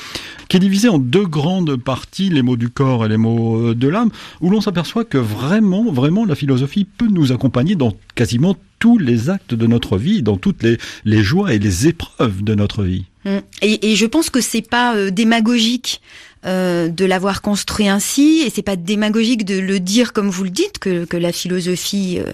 qui 0.49 0.57
est 0.57 0.59
divisé 0.59 0.89
en 0.89 0.99
deux 0.99 1.25
grandes 1.25 1.77
parties, 1.77 2.27
les 2.27 2.41
mots 2.41 2.57
du 2.57 2.67
corps 2.67 3.05
et 3.05 3.09
les 3.09 3.17
mots 3.17 3.73
de 3.73 3.87
l'âme, 3.87 4.09
où 4.41 4.49
l'on 4.49 4.59
s'aperçoit 4.59 5.05
que 5.05 5.17
vraiment, 5.17 5.89
vraiment, 5.89 6.25
la 6.25 6.35
philosophie 6.35 6.83
peut 6.83 7.07
nous 7.09 7.31
accompagner 7.31 7.75
dans 7.75 7.93
quasiment 8.13 8.57
tous 8.79 8.97
les 8.97 9.29
actes 9.29 9.53
de 9.53 9.67
notre 9.67 9.97
vie, 9.97 10.21
dans 10.21 10.35
toutes 10.35 10.63
les, 10.63 10.77
les 11.05 11.23
joies 11.23 11.53
et 11.53 11.59
les 11.59 11.87
épreuves 11.87 12.43
de 12.43 12.55
notre 12.55 12.83
vie. 12.83 13.05
Mmh. 13.27 13.37
Et, 13.61 13.91
et 13.91 13.95
je 13.95 14.05
pense 14.05 14.29
que 14.29 14.41
c'est 14.41 14.61
pas 14.61 14.95
euh, 14.95 15.11
démagogique 15.11 16.01
euh, 16.45 16.87
de 16.87 17.03
l'avoir 17.03 17.41
construit 17.41 17.89
ainsi, 17.89 18.43
et 18.45 18.49
c'est 18.49 18.61
pas 18.61 18.75
démagogique 18.75 19.43
de 19.43 19.59
le 19.59 19.79
dire 19.79 20.13
comme 20.13 20.29
vous 20.29 20.43
le 20.43 20.51
dites 20.51 20.77
que, 20.77 21.03
que 21.03 21.17
la 21.17 21.31
philosophie 21.31 22.19
euh, 22.19 22.31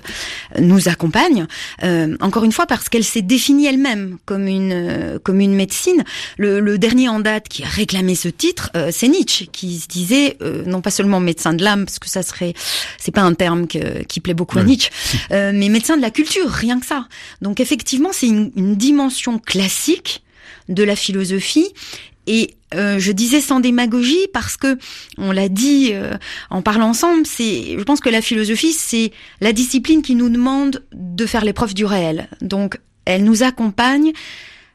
nous 0.60 0.90
accompagne. 0.90 1.48
Euh, 1.84 2.16
encore 2.20 2.44
une 2.44 2.52
fois, 2.52 2.68
parce 2.68 2.90
qu'elle 2.90 3.06
s'est 3.06 3.22
définie 3.22 3.66
elle-même 3.66 4.18
comme 4.26 4.48
une 4.48 5.20
comme 5.24 5.40
une 5.40 5.56
médecine. 5.56 6.04
Le, 6.38 6.60
le, 6.60 6.78
dernier 6.78 7.08
en 7.08 7.22
date 7.22 7.48
qui 7.48 7.64
a 7.64 7.68
réclamé 7.68 8.14
ce 8.14 8.28
titre, 8.28 8.72
c'est 8.92 9.08
Nietzsche, 9.08 9.48
qui 9.48 9.80
se 9.80 9.88
disait 9.88 10.38
non 10.66 10.82
pas 10.82 10.92
seulement 10.92 11.20
médecin 11.20 11.54
de 11.54 11.64
l'âme, 11.64 11.86
parce 11.86 12.00
que 12.00 12.10
ça 12.10 12.24
serait 12.24 12.54
c'est 12.98 13.14
pas 13.14 13.22
un 13.22 13.34
terme 13.34 13.68
que, 13.68 14.04
qui 14.04 14.20
plaît 14.20 14.34
beaucoup 14.34 14.60
à 14.60 14.64
Nietzsche, 14.64 14.92
mais 15.32 15.70
médecin 15.70 15.96
de 15.96 16.02
la 16.02 16.12
culture, 16.12 16.50
rien 16.50 16.80
que 16.80 16.86
ça. 16.86 17.08
Donc 17.42 17.60
effectivement, 17.60 18.10
c'est 18.12 18.28
une, 18.28 18.52
une 18.56 18.76
dimension 18.76 19.40
classique 19.40 20.24
de 20.70 20.84
la 20.84 20.96
philosophie 20.96 21.68
et 22.26 22.56
euh, 22.74 23.00
je 23.00 23.12
disais 23.12 23.42
sans 23.42 23.60
démagogie 23.60 24.28
parce 24.34 24.58
que 24.58 24.78
on 25.18 25.32
l'a 25.32 25.50
dit 25.50 25.90
euh, 25.92 26.14
en 26.50 26.62
parlant 26.62 26.90
ensemble, 26.90 27.26
c'est 27.26 27.78
je 27.78 27.84
pense 27.84 28.00
que 28.00 28.10
la 28.10 28.22
philosophie 28.22 28.72
c'est 28.72 29.12
la 29.42 29.54
discipline 29.54 30.02
qui 30.02 30.16
nous 30.16 30.30
demande 30.30 30.84
de 30.94 31.26
faire 31.26 31.44
l'épreuve 31.44 31.74
du 31.74 31.86
réel. 31.86 32.30
Donc 32.42 32.80
elle 33.06 33.24
nous 33.24 33.44
accompagne 33.44 34.14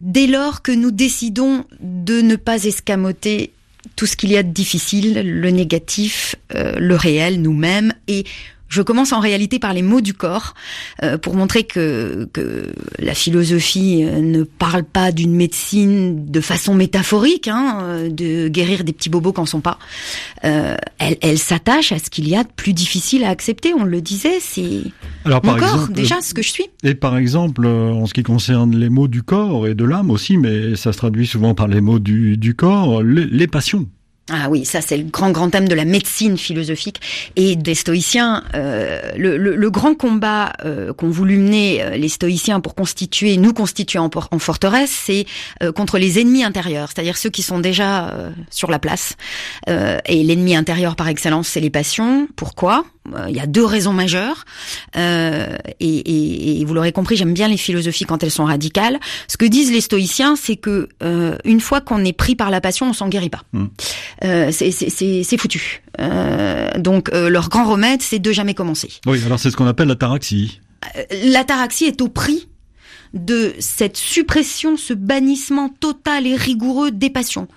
dès 0.00 0.26
lors 0.26 0.62
que 0.62 0.72
nous 0.72 0.90
décidons 0.90 1.64
de 1.80 2.20
ne 2.20 2.36
pas 2.36 2.64
escamoter 2.64 3.52
tout 3.96 4.06
ce 4.06 4.16
qu'il 4.16 4.30
y 4.30 4.36
a 4.36 4.42
de 4.42 4.50
difficile, 4.50 5.22
le 5.24 5.50
négatif, 5.50 6.36
euh, 6.54 6.74
le 6.78 6.94
réel, 6.94 7.40
nous-mêmes 7.40 7.92
et 8.06 8.24
je 8.68 8.82
commence 8.82 9.12
en 9.12 9.20
réalité 9.20 9.58
par 9.58 9.72
les 9.72 9.82
mots 9.82 10.00
du 10.00 10.14
corps 10.14 10.54
euh, 11.02 11.18
pour 11.18 11.34
montrer 11.34 11.64
que, 11.64 12.28
que 12.32 12.72
la 12.98 13.14
philosophie 13.14 14.04
euh, 14.04 14.20
ne 14.20 14.42
parle 14.42 14.84
pas 14.84 15.12
d'une 15.12 15.34
médecine 15.34 16.26
de 16.26 16.40
façon 16.40 16.74
métaphorique, 16.74 17.48
hein, 17.48 17.78
euh, 17.82 18.10
de 18.10 18.48
guérir 18.48 18.84
des 18.84 18.92
petits 18.92 19.10
bobos 19.10 19.32
quand 19.32 19.46
sont 19.46 19.60
pas. 19.60 19.78
Euh, 20.44 20.76
elle, 20.98 21.16
elle 21.20 21.38
s'attache 21.38 21.92
à 21.92 21.98
ce 21.98 22.10
qu'il 22.10 22.28
y 22.28 22.36
a 22.36 22.44
de 22.44 22.48
plus 22.54 22.72
difficile 22.72 23.24
à 23.24 23.30
accepter. 23.30 23.72
On 23.74 23.84
le 23.84 24.00
disait, 24.00 24.38
c'est 24.40 24.82
mon 25.26 25.40
corps 25.40 25.56
exemple, 25.56 25.92
déjà 25.92 26.20
ce 26.20 26.34
que 26.34 26.42
je 26.42 26.50
suis. 26.50 26.66
Et 26.84 26.94
par 26.94 27.16
exemple, 27.16 27.66
en 27.66 28.06
ce 28.06 28.14
qui 28.14 28.22
concerne 28.22 28.76
les 28.76 28.88
mots 28.88 29.08
du 29.08 29.22
corps 29.22 29.66
et 29.66 29.74
de 29.74 29.84
l'âme 29.84 30.10
aussi, 30.10 30.36
mais 30.36 30.76
ça 30.76 30.92
se 30.92 30.98
traduit 30.98 31.26
souvent 31.26 31.54
par 31.54 31.68
les 31.68 31.80
mots 31.80 31.98
du, 31.98 32.36
du 32.36 32.54
corps, 32.54 33.02
les, 33.02 33.26
les 33.26 33.46
passions. 33.46 33.88
Ah 34.30 34.48
oui, 34.50 34.66
ça 34.66 34.82
c'est 34.82 34.98
le 34.98 35.04
grand 35.04 35.30
grand 35.30 35.48
thème 35.48 35.68
de 35.68 35.74
la 35.74 35.86
médecine 35.86 36.36
philosophique 36.36 37.00
et 37.36 37.56
des 37.56 37.74
stoïciens. 37.74 38.44
Euh, 38.54 39.12
le, 39.16 39.70
grand 39.70 39.94
combat 39.94 40.52
euh, 40.64 40.92
qu'ont 40.92 41.08
voulu 41.10 41.36
mener 41.38 41.82
euh, 41.82 41.90
les 41.96 42.08
stoïciens 42.08 42.60
pour 42.60 42.74
constituer, 42.74 43.36
nous 43.36 43.52
constituer 43.52 43.98
en, 43.98 44.10
en 44.30 44.38
forteresse, 44.38 44.90
c'est 44.90 45.26
euh, 45.62 45.72
contre 45.72 45.98
les 45.98 46.18
ennemis 46.18 46.44
intérieurs, 46.44 46.88
c'est-à-dire 46.88 47.16
ceux 47.16 47.30
qui 47.30 47.42
sont 47.42 47.58
déjà 47.58 48.08
euh, 48.08 48.30
sur 48.50 48.70
la 48.70 48.78
place. 48.78 49.14
Et 49.66 50.22
l'ennemi 50.24 50.56
intérieur 50.56 50.96
par 50.96 51.08
excellence, 51.08 51.48
c'est 51.48 51.60
les 51.60 51.70
passions. 51.70 52.28
Pourquoi? 52.36 52.84
Il 53.28 53.34
y 53.34 53.40
a 53.40 53.46
deux 53.46 53.64
raisons 53.64 53.92
majeures, 53.92 54.44
euh, 54.96 55.56
et, 55.80 55.88
et, 55.88 56.60
et, 56.60 56.64
vous 56.64 56.74
l'aurez 56.74 56.92
compris, 56.92 57.16
j'aime 57.16 57.34
bien 57.34 57.48
les 57.48 57.56
philosophies 57.56 58.04
quand 58.04 58.22
elles 58.22 58.30
sont 58.30 58.44
radicales. 58.44 58.98
Ce 59.26 59.36
que 59.36 59.46
disent 59.46 59.72
les 59.72 59.80
stoïciens, 59.80 60.36
c'est 60.36 60.56
que 60.56 60.88
euh, 61.02 61.36
une 61.44 61.60
fois 61.60 61.80
qu'on 61.80 62.04
est 62.04 62.12
pris 62.12 62.34
par 62.34 62.50
la 62.50 62.60
passion, 62.60 62.90
on 62.90 62.92
s'en 62.92 63.08
guérit 63.08 63.30
pas. 63.30 63.42
Mmh. 63.52 63.64
Euh, 64.24 64.50
c'est 64.50 65.36
foutu. 65.36 65.82
Euh, 66.00 66.70
donc 66.78 67.10
euh, 67.12 67.28
leur 67.28 67.48
grand 67.48 67.64
remède, 67.64 68.02
c'est 68.02 68.18
de 68.18 68.32
jamais 68.32 68.54
commencer. 68.54 68.90
Oui, 69.06 69.20
alors 69.24 69.38
c'est 69.38 69.50
ce 69.50 69.56
qu'on 69.56 69.66
appelle 69.66 69.88
l'ataraxie. 69.88 70.60
L'ataraxie 71.24 71.84
est 71.84 72.00
au 72.00 72.08
prix 72.08 72.48
de 73.14 73.54
cette 73.58 73.96
suppression, 73.96 74.76
ce 74.76 74.92
bannissement 74.92 75.70
total 75.70 76.26
et 76.26 76.36
rigoureux 76.36 76.90
des 76.90 77.10
passions. 77.10 77.48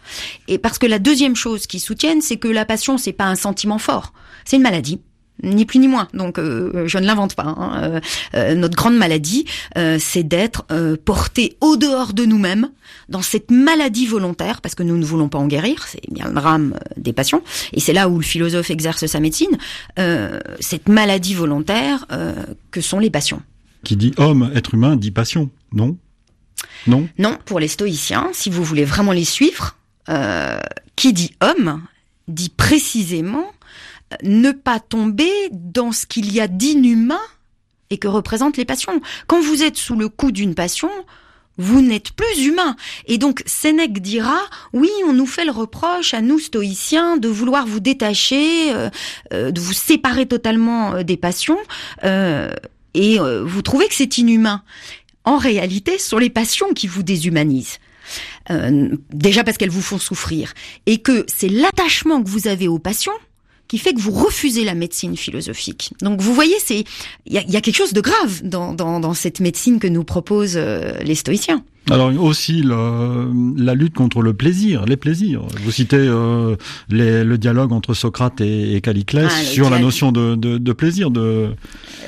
Et 0.48 0.58
parce 0.58 0.80
que 0.80 0.88
la 0.88 0.98
deuxième 0.98 1.36
chose 1.36 1.68
qu'ils 1.68 1.82
soutiennent, 1.82 2.22
c'est 2.22 2.38
que 2.38 2.48
la 2.48 2.66
passion, 2.66 2.98
c'est 2.98 3.14
pas 3.14 3.26
un 3.26 3.36
sentiment 3.36 3.78
fort, 3.78 4.14
c'est 4.46 4.56
une 4.56 4.64
maladie 4.64 5.02
ni 5.44 5.66
plus 5.66 5.80
ni 5.80 5.88
moins. 5.88 6.08
Donc 6.14 6.38
euh, 6.38 6.88
je 6.88 6.98
ne 6.98 7.06
l'invente 7.06 7.36
pas. 7.36 7.44
Hein. 7.44 7.82
Euh, 7.84 8.00
euh, 8.36 8.56
notre 8.56 8.76
grande 8.76 8.96
maladie, 8.96 9.46
euh, 9.78 9.98
c'est 10.00 10.24
d'être 10.24 10.66
porté 11.06 11.58
au 11.62 11.78
dehors 11.78 12.14
de 12.14 12.26
nous-mêmes 12.26 12.70
dans 13.10 13.22
cette 13.22 13.52
maladie 13.52 14.06
volontaire, 14.06 14.62
parce 14.62 14.76
que 14.76 14.84
nous 14.84 14.98
ne 14.98 15.04
voulons 15.04 15.30
pas 15.30 15.38
en 15.38 15.48
guérir. 15.48 15.86
C'est 15.88 16.02
bien 16.12 16.28
le 16.28 16.34
drame 16.34 16.78
des 16.98 17.14
passions, 17.14 17.42
et 17.74 17.80
c'est 17.80 17.94
là 17.94 18.08
où 18.08 18.18
le 18.18 18.24
philosophe 18.24 18.70
exerce 18.70 19.06
sa 19.06 19.20
médecine. 19.20 19.58
cette 20.60 20.88
maladie 20.88 21.34
volontaire 21.34 22.06
que 22.72 22.82
sont 22.82 23.00
les 23.00 23.10
passions. 23.10 23.42
Qui 23.84 23.96
dit 23.96 24.14
homme, 24.18 24.52
être 24.56 24.74
humain, 24.74 24.96
dit 24.96 25.12
passion, 25.12 25.50
non? 25.74 25.98
Non? 26.88 27.08
Non, 27.18 27.38
pour 27.46 27.60
les 27.60 27.68
stoïciens, 27.68 28.30
si 28.34 28.50
vous 28.50 28.64
voulez 28.64 28.86
vraiment 28.86 29.12
les 29.12 29.26
suivre, 29.26 29.76
qui 30.96 31.14
dit 31.14 31.34
homme 31.42 31.82
dit 32.28 32.50
précisément 32.50 33.52
ne 34.24 34.52
pas 34.52 34.80
tomber 34.80 35.32
dans 35.52 35.92
ce 35.92 36.06
qu'il 36.06 36.32
y 36.34 36.40
a 36.40 36.48
d'inhumain 36.48 37.20
et 37.90 37.98
que 37.98 38.08
représentent 38.08 38.58
les 38.58 38.66
passions. 38.66 39.02
Quand 39.28 39.42
vous 39.42 39.64
êtes 39.64 39.78
sous 39.78 39.96
le 39.96 40.10
coup 40.10 40.32
d'une 40.32 40.56
passion, 40.56 40.90
vous 41.58 41.82
n'êtes 41.82 42.12
plus 42.12 42.46
humain. 42.46 42.76
Et 43.06 43.18
donc 43.18 43.44
Sénèque 43.46 44.02
dira, 44.02 44.40
oui, 44.74 44.90
on 45.06 45.14
nous 45.14 45.26
fait 45.26 45.46
le 45.46 45.52
reproche 45.52 46.14
à 46.14 46.22
nous 46.22 46.40
stoïciens 46.40 47.18
de 47.18 47.28
vouloir 47.28 47.68
vous 47.68 47.80
détacher, 47.80 48.74
euh, 48.74 48.90
euh, 49.34 49.52
de 49.52 49.60
vous 49.60 49.74
séparer 49.74 50.26
totalement 50.26 50.96
euh, 50.96 51.04
des 51.04 51.18
passions, 51.18 51.60
euh, 52.04 52.52
et 52.94 53.20
euh, 53.20 53.44
vous 53.44 53.62
trouvez 53.62 53.88
que 53.88 53.94
c'est 53.96 54.18
inhumain. 54.18 54.64
En 55.24 55.38
réalité, 55.38 56.00
ce 56.00 56.10
sont 56.10 56.18
les 56.18 56.32
passions 56.32 56.74
qui 56.74 56.88
vous 56.88 57.04
déshumanisent. 57.04 57.80
Euh, 58.50 58.90
déjà 59.14 59.44
parce 59.44 59.58
qu'elles 59.58 59.70
vous 59.70 59.82
font 59.82 60.00
souffrir, 60.00 60.54
et 60.86 60.98
que 60.98 61.26
c'est 61.28 61.50
l'attachement 61.50 62.24
que 62.24 62.30
vous 62.30 62.48
avez 62.48 62.68
aux 62.68 62.80
passions 62.80 63.14
qui 63.72 63.78
fait 63.78 63.94
que 63.94 64.02
vous 64.02 64.12
refusez 64.12 64.66
la 64.66 64.76
médecine 64.76 65.16
philosophique. 65.16 65.94
Donc 66.02 66.20
vous 66.20 66.34
voyez, 66.34 66.56
c'est 66.62 66.84
il 67.26 67.34
y 67.34 67.38
a, 67.38 67.44
y 67.44 67.56
a, 67.56 67.62
quelque 67.62 67.78
chose 67.78 67.94
de 67.94 68.02
grave 68.02 68.42
dans, 68.44 68.74
dans, 68.74 69.00
dans 69.00 69.14
cette 69.14 69.40
médecine 69.40 69.80
que 69.80 69.88
nous 69.88 70.04
proposent 70.04 70.58
euh, 70.58 70.92
les 71.04 71.16
stoïciens. 71.16 71.64
Alors 71.90 72.12
aussi 72.22 72.64
le, 72.64 73.32
la 73.56 73.74
lutte 73.74 73.94
contre 73.94 74.22
le 74.22 74.34
plaisir, 74.34 74.84
les 74.84 74.98
plaisirs. 74.98 75.44
Vous 75.64 75.72
citez 75.72 75.96
euh, 75.96 76.58
les, 76.90 77.24
le 77.24 77.38
dialogue 77.38 77.72
entre 77.72 77.94
Socrate 77.94 78.42
et, 78.42 78.76
et 78.76 78.82
Caliclès 78.82 79.32
ah, 79.34 79.44
sur 79.46 79.70
la 79.70 79.80
notion 79.80 80.12
de, 80.12 80.36
de, 80.36 80.58
de 80.58 80.74
plaisir. 80.74 81.10
De... 81.10 81.56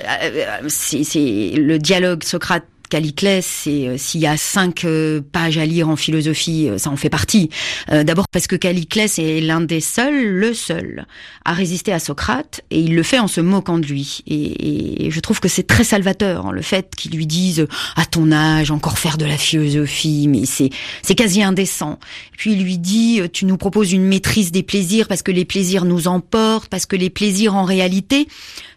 Euh, 0.06 0.40
c'est 0.68 1.54
le 1.56 1.78
dialogue 1.80 2.24
Socrate 2.24 2.68
Caliclès, 2.94 3.64
euh, 3.66 3.98
s'il 3.98 4.22
y 4.22 4.28
a 4.28 4.38
cinq 4.38 4.86
euh, 4.86 5.20
pages 5.20 5.58
à 5.58 5.66
lire 5.66 5.90
en 5.90 5.96
philosophie, 5.96 6.70
euh, 6.70 6.78
ça 6.78 6.92
en 6.92 6.96
fait 6.96 7.10
partie. 7.10 7.50
D'abord 7.90 8.28
parce 8.32 8.46
que 8.46 8.56
Caliclès 8.56 9.18
est 9.18 9.42
l'un 9.42 9.62
des 9.62 9.82
seuls, 9.82 10.28
le 10.28 10.54
seul, 10.54 11.08
à 11.44 11.54
résister 11.54 11.92
à 11.92 11.98
Socrate, 11.98 12.62
et 12.70 12.80
il 12.80 12.96
le 12.96 13.02
fait 13.02 13.18
en 13.18 13.28
se 13.28 13.42
moquant 13.42 13.80
de 13.80 13.88
lui. 13.88 14.20
Et, 14.28 15.06
et 15.06 15.12
je 15.12 15.20
trouve 15.22 15.40
que 15.40 15.48
c'est 15.48 15.64
très 15.64 15.84
salvateur, 15.84 16.46
hein, 16.46 16.52
le 16.52 16.62
fait 16.62 16.94
qu'ils 16.96 17.16
lui 17.16 17.26
disent 17.26 17.66
à 17.96 18.06
ton 18.06 18.32
âge 18.32 18.70
encore 18.70 19.00
faire 19.00 19.18
de 19.18 19.26
la 19.26 19.38
philosophie, 19.38 20.28
mais 20.28 20.46
c'est 20.46 20.70
c'est 21.02 21.16
quasi 21.16 21.42
indécent. 21.42 22.00
Puis 22.38 22.54
il 22.54 22.64
lui 22.64 22.78
dit 22.78 23.22
tu 23.32 23.46
nous 23.46 23.58
proposes 23.58 23.92
une 23.92 24.06
maîtrise 24.06 24.52
des 24.52 24.64
plaisirs 24.64 25.08
parce 25.08 25.24
que 25.24 25.32
les 25.32 25.46
plaisirs 25.46 25.86
nous 25.86 26.08
emportent, 26.08 26.70
parce 26.70 26.86
que 26.86 26.96
les 26.96 27.10
plaisirs 27.10 27.56
en 27.56 27.64
réalité 27.64 28.28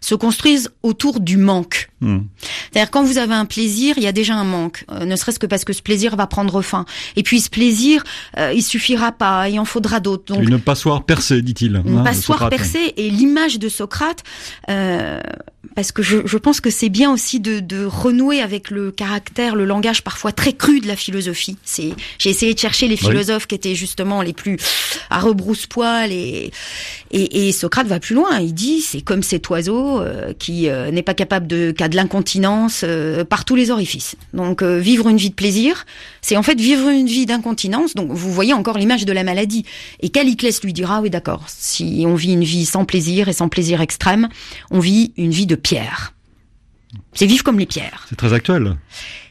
se 0.01 0.15
construisent 0.15 0.71
autour 0.81 1.19
du 1.19 1.37
manque. 1.37 1.89
Mmh. 2.01 2.19
C'est-à-dire 2.71 2.91
quand 2.91 3.03
vous 3.03 3.17
avez 3.17 3.33
un 3.33 3.45
plaisir, 3.45 3.95
il 3.97 4.03
y 4.03 4.07
a 4.07 4.11
déjà 4.11 4.35
un 4.35 4.43
manque, 4.43 4.85
euh, 4.91 5.05
ne 5.05 5.15
serait-ce 5.15 5.39
que 5.39 5.47
parce 5.47 5.65
que 5.65 5.73
ce 5.73 5.81
plaisir 5.81 6.15
va 6.15 6.27
prendre 6.27 6.61
fin. 6.61 6.85
Et 7.15 7.23
puis 7.23 7.39
ce 7.39 7.49
plaisir, 7.49 8.03
euh, 8.37 8.53
il 8.53 8.61
suffira 8.61 9.11
pas, 9.11 9.49
il 9.49 9.59
en 9.59 9.65
faudra 9.65 9.99
d'autres. 9.99 10.35
Donc 10.35 10.47
une 10.47 10.59
passoire 10.59 11.03
percée, 11.03 11.41
dit-il. 11.41 11.81
Une 11.85 11.99
hein, 11.99 12.03
passoire 12.03 12.49
percée 12.49 12.93
et 12.97 13.09
l'image 13.09 13.57
de 13.57 13.69
Socrate. 13.69 14.23
Euh, 14.69 15.19
parce 15.75 15.91
que 15.91 16.01
je, 16.01 16.17
je 16.25 16.37
pense 16.37 16.61
que 16.61 16.69
c'est 16.69 16.89
bien 16.89 17.11
aussi 17.11 17.39
de, 17.39 17.59
de, 17.59 17.85
renouer 17.85 18.41
avec 18.41 18.69
le 18.69 18.91
caractère, 18.91 19.55
le 19.55 19.65
langage 19.65 20.03
parfois 20.03 20.31
très 20.31 20.53
cru 20.53 20.79
de 20.79 20.87
la 20.87 20.95
philosophie. 20.95 21.57
C'est, 21.63 21.93
j'ai 22.17 22.29
essayé 22.29 22.53
de 22.53 22.59
chercher 22.59 22.87
les 22.87 22.97
philosophes 22.97 23.47
qui 23.47 23.55
étaient 23.55 23.75
justement 23.75 24.21
les 24.21 24.33
plus 24.33 24.57
à 25.09 25.19
rebrousse-poil 25.19 26.11
et, 26.11 26.51
et, 27.11 27.47
et, 27.47 27.51
Socrate 27.51 27.87
va 27.87 27.99
plus 27.99 28.15
loin. 28.15 28.39
Il 28.39 28.53
dit 28.53 28.81
c'est 28.81 29.01
comme 29.01 29.23
cet 29.23 29.49
oiseau 29.49 29.99
euh, 29.99 30.33
qui 30.37 30.69
euh, 30.69 30.91
n'est 30.91 31.03
pas 31.03 31.13
capable 31.13 31.47
de, 31.47 31.71
qu'à 31.71 31.87
de 31.87 31.95
l'incontinence 31.95 32.81
euh, 32.83 33.23
par 33.23 33.45
tous 33.45 33.55
les 33.55 33.71
orifices. 33.71 34.15
Donc 34.33 34.63
vivre 34.63 35.07
une 35.07 35.17
vie 35.17 35.29
de 35.29 35.35
plaisir, 35.35 35.85
c'est 36.21 36.37
en 36.37 36.43
fait 36.43 36.59
vivre 36.59 36.89
une 36.89 37.07
vie 37.07 37.25
d'incontinence. 37.25 37.93
Donc 37.93 38.11
vous 38.11 38.31
voyez 38.31 38.53
encore 38.53 38.77
l'image 38.77 39.05
de 39.05 39.13
la 39.13 39.23
maladie. 39.23 39.65
Et 40.01 40.09
Caliclès 40.09 40.63
lui 40.63 40.73
dira 40.73 41.01
oui 41.01 41.09
d'accord, 41.09 41.43
si 41.47 42.03
on 42.07 42.15
vit 42.15 42.33
une 42.33 42.43
vie 42.43 42.65
sans 42.65 42.85
plaisir 42.85 43.27
et 43.27 43.33
sans 43.33 43.49
plaisir 43.49 43.81
extrême, 43.81 44.29
on 44.71 44.79
vit 44.79 45.11
une 45.17 45.31
vie 45.31 45.45
de 45.45 45.55
pierre. 45.57 46.13
C'est 47.13 47.25
vivre 47.25 47.43
comme 47.43 47.59
les 47.59 47.65
pierres. 47.65 48.05
C'est 48.09 48.15
très 48.15 48.33
actuel. 48.33 48.77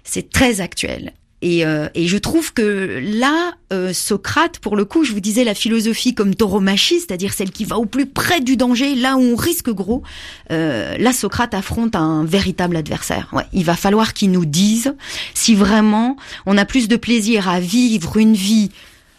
C'est 0.05 0.31
très 0.31 0.61
actuel. 0.61 1.13
Et, 1.43 1.67
euh, 1.67 1.89
et, 1.95 2.09
je 2.09 2.17
trouve 2.17 2.55
que 2.55 2.99
là, 3.03 3.53
euh, 3.73 3.93
Socrate, 3.93 4.59
pour 4.59 4.75
le 4.75 4.87
coup, 4.87 5.05
je 5.05 5.13
vous 5.13 5.21
disais 5.21 5.45
la 5.45 5.55
philosophie 5.55 6.15
comme 6.15 6.35
tauromachie, 6.35 7.01
c'est-à-dire 7.01 7.35
celle 7.35 7.51
qui 7.51 7.67
va 7.67 7.77
au 7.77 7.85
plus 7.85 8.07
près 8.07 8.41
du 8.41 8.57
danger, 8.57 8.95
là 8.95 9.17
où 9.17 9.21
on 9.21 9.37
risque 9.37 9.69
gros. 9.69 10.03
Euh, 10.51 10.97
là, 10.97 11.13
Socrate 11.13 11.53
affronte 11.53 11.95
un 11.95 12.25
véritable 12.25 12.75
adversaire. 12.75 13.29
Ouais, 13.33 13.45
il 13.53 13.65
va 13.65 13.77
falloir 13.77 14.15
qu'il 14.15 14.31
nous 14.31 14.47
dise 14.47 14.95
si 15.35 15.55
vraiment 15.55 16.17
on 16.47 16.57
a 16.57 16.65
plus 16.65 16.89
de 16.89 16.97
plaisir 16.97 17.51
à 17.51 17.61
vivre 17.61 18.17
une 18.17 18.35
vie 18.35 18.71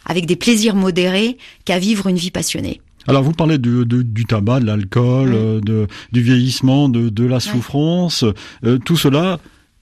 avec 0.06 0.26
des 0.26 0.36
plaisirs 0.36 0.76
modérés 0.76 1.38
qu'à 1.66 1.78
vivre 1.78 2.08
une 2.08 2.18
vie 2.18 2.32
passionnée. 2.32 2.82
Alors 3.08 3.24
vous 3.24 3.32
parlez 3.32 3.58
du, 3.58 3.86
du 3.86 4.26
tabac, 4.26 4.60
de 4.60 4.66
l'alcool, 4.66 5.32
euh, 5.34 5.62
de, 5.62 5.88
du 6.12 6.22
vieillissement, 6.22 6.90
de, 6.90 7.10
de 7.10 7.26
la 7.26 7.40
souffrance. 7.40 8.26
Euh, 8.66 8.78
tout 8.78 8.98
cela 8.98 9.40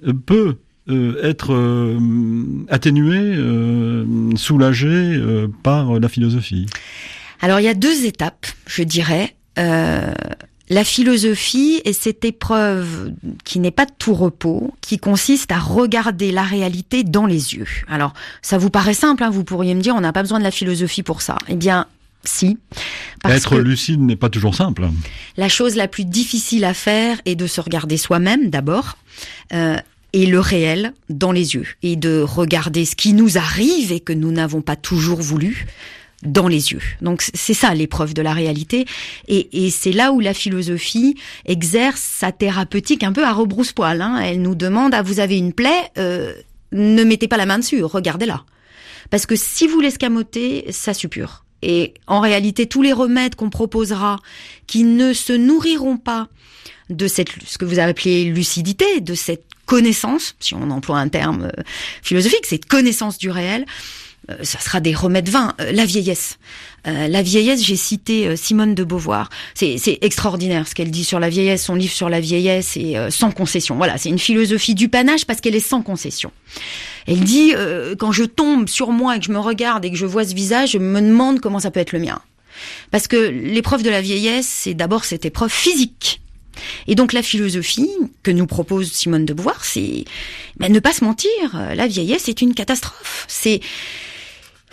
euh, 0.07 0.13
peut 0.13 0.57
être 1.23 1.97
atténué, 2.69 3.35
soulagé 4.35 5.19
par 5.63 5.99
la 5.99 6.07
philosophie. 6.07 6.67
Alors 7.41 7.59
il 7.59 7.63
y 7.63 7.67
a 7.67 7.73
deux 7.73 8.05
étapes, 8.05 8.45
je 8.67 8.83
dirais. 8.83 9.35
La 9.57 10.83
philosophie 10.83 11.81
est 11.85 11.93
cette 11.93 12.23
épreuve 12.23 13.13
qui 13.43 13.59
n'est 13.59 13.71
pas 13.71 13.85
de 13.85 13.93
tout 13.97 14.13
repos, 14.13 14.75
qui 14.81 14.99
consiste 14.99 15.51
à 15.51 15.57
regarder 15.57 16.31
la 16.31 16.43
réalité 16.43 17.03
dans 17.03 17.25
les 17.25 17.55
yeux. 17.55 17.67
Alors, 17.87 18.13
ça 18.43 18.59
vous 18.59 18.69
paraît 18.69 18.93
simple, 18.93 19.23
hein, 19.23 19.31
vous 19.31 19.43
pourriez 19.43 19.73
me 19.73 19.81
dire, 19.81 19.95
on 19.95 20.01
n'a 20.01 20.13
pas 20.13 20.21
besoin 20.21 20.37
de 20.37 20.43
la 20.43 20.51
philosophie 20.51 21.03
pour 21.03 21.21
ça. 21.21 21.37
Eh 21.47 21.55
bien, 21.55 21.87
si. 22.27 22.57
Être 23.23 23.57
lucide 23.57 24.01
n'est 24.01 24.15
pas 24.15 24.29
toujours 24.29 24.55
simple. 24.55 24.87
La 25.37 25.49
chose 25.49 25.75
la 25.75 25.87
plus 25.87 26.05
difficile 26.05 26.65
à 26.65 26.73
faire 26.73 27.19
est 27.25 27.35
de 27.35 27.47
se 27.47 27.61
regarder 27.61 27.97
soi-même 27.97 28.49
d'abord. 28.49 28.97
Euh, 29.53 29.77
et 30.15 30.25
le 30.25 30.39
réel 30.39 30.93
dans 31.09 31.33
les 31.33 31.55
yeux 31.55 31.67
et 31.83 31.97
de 31.97 32.21
regarder 32.21 32.85
ce 32.85 32.95
qui 32.95 33.11
nous 33.11 33.37
arrive 33.37 33.91
et 33.91 33.99
que 33.99 34.13
nous 34.13 34.31
n'avons 34.31 34.61
pas 34.61 34.77
toujours 34.77 35.21
voulu 35.21 35.67
dans 36.23 36.47
les 36.47 36.71
yeux. 36.71 36.81
Donc 37.01 37.21
c'est 37.33 37.53
ça 37.53 37.73
l'épreuve 37.73 38.13
de 38.13 38.21
la 38.21 38.33
réalité 38.33 38.85
et, 39.27 39.65
et 39.65 39.69
c'est 39.69 39.91
là 39.91 40.13
où 40.13 40.21
la 40.21 40.33
philosophie 40.33 41.15
exerce 41.45 42.01
sa 42.01 42.31
thérapeutique 42.31 43.03
un 43.03 43.11
peu 43.11 43.25
à 43.25 43.33
rebrousse-poil. 43.33 44.01
Hein. 44.01 44.19
Elle 44.19 44.41
nous 44.41 44.55
demande 44.55 44.93
ah 44.93 45.01
vous 45.01 45.19
avez 45.19 45.37
une 45.37 45.51
plaie, 45.51 45.91
euh, 45.97 46.33
ne 46.71 47.03
mettez 47.03 47.27
pas 47.27 47.37
la 47.37 47.45
main 47.45 47.59
dessus, 47.59 47.83
regardez-la. 47.83 48.45
Parce 49.09 49.25
que 49.25 49.35
si 49.35 49.67
vous 49.67 49.81
l'escamotez, 49.81 50.65
ça 50.71 50.93
suppure. 50.93 51.44
Et 51.61 51.93
en 52.07 52.19
réalité, 52.19 52.67
tous 52.67 52.81
les 52.81 52.93
remèdes 52.93 53.35
qu'on 53.35 53.49
proposera 53.49 54.19
qui 54.67 54.83
ne 54.83 55.13
se 55.13 55.33
nourriront 55.33 55.97
pas 55.97 56.27
de 56.89 57.07
ce 57.07 57.57
que 57.57 57.65
vous 57.65 57.79
appelé 57.79 58.25
lucidité, 58.25 59.01
de 59.01 59.15
cette 59.15 59.45
connaissance, 59.65 60.35
si 60.39 60.53
on 60.53 60.69
emploie 60.69 60.99
un 60.99 61.09
terme 61.09 61.45
euh, 61.45 61.63
philosophique, 62.03 62.45
cette 62.45 62.65
connaissance 62.65 63.17
du 63.17 63.29
réel, 63.31 63.65
euh, 64.29 64.35
ça 64.43 64.59
sera 64.59 64.79
des 64.79 64.93
remèdes 64.93 65.29
vains. 65.29 65.53
Euh, 65.59 65.71
la 65.71 65.85
vieillesse. 65.85 66.37
La 66.85 67.21
vieillesse, 67.21 67.63
j'ai 67.63 67.75
cité 67.75 68.35
Simone 68.35 68.75
de 68.75 68.83
Beauvoir. 68.83 69.29
C'est 69.53 69.97
extraordinaire 70.01 70.67
ce 70.67 70.75
qu'elle 70.75 70.91
dit 70.91 71.03
sur 71.03 71.19
la 71.19 71.29
vieillesse. 71.29 71.63
Son 71.63 71.75
livre 71.75 71.93
sur 71.93 72.09
la 72.09 72.19
vieillesse 72.19 72.77
est 72.77 73.09
sans 73.09 73.31
concession. 73.31 73.75
Voilà, 73.75 73.97
c'est 73.97 74.09
une 74.09 74.19
philosophie 74.19 74.75
du 74.75 74.89
panache 74.89 75.25
parce 75.25 75.41
qu'elle 75.41 75.55
est 75.55 75.59
sans 75.59 75.81
concession. 75.81 76.31
Elle 77.07 77.19
dit, 77.19 77.53
euh, 77.55 77.95
quand 77.97 78.11
je 78.11 78.23
tombe 78.23 78.67
sur 78.67 78.91
moi 78.91 79.15
et 79.15 79.19
que 79.19 79.25
je 79.25 79.31
me 79.31 79.39
regarde 79.39 79.85
et 79.85 79.91
que 79.91 79.97
je 79.97 80.05
vois 80.05 80.25
ce 80.25 80.33
visage, 80.33 80.71
je 80.71 80.77
me 80.77 81.01
demande 81.01 81.39
comment 81.39 81.59
ça 81.59 81.71
peut 81.71 81.79
être 81.79 81.91
le 81.91 81.99
mien. 81.99 82.19
Parce 82.91 83.07
que 83.07 83.17
l'épreuve 83.17 83.83
de 83.83 83.89
la 83.89 84.01
vieillesse, 84.01 84.47
c'est 84.47 84.73
d'abord 84.73 85.05
cette 85.05 85.25
épreuve 85.25 85.51
physique. 85.51 86.21
Et 86.87 86.95
donc 86.95 87.13
la 87.13 87.21
philosophie 87.21 87.89
que 88.23 88.31
nous 88.31 88.47
propose 88.47 88.91
Simone 88.91 89.25
de 89.25 89.33
Beauvoir, 89.33 89.65
c'est 89.65 90.05
ben, 90.57 90.71
ne 90.71 90.79
pas 90.79 90.93
se 90.93 91.03
mentir, 91.03 91.29
la 91.75 91.85
vieillesse 91.85 92.29
est 92.29 92.41
une 92.41 92.53
catastrophe. 92.53 93.25
C'est 93.27 93.59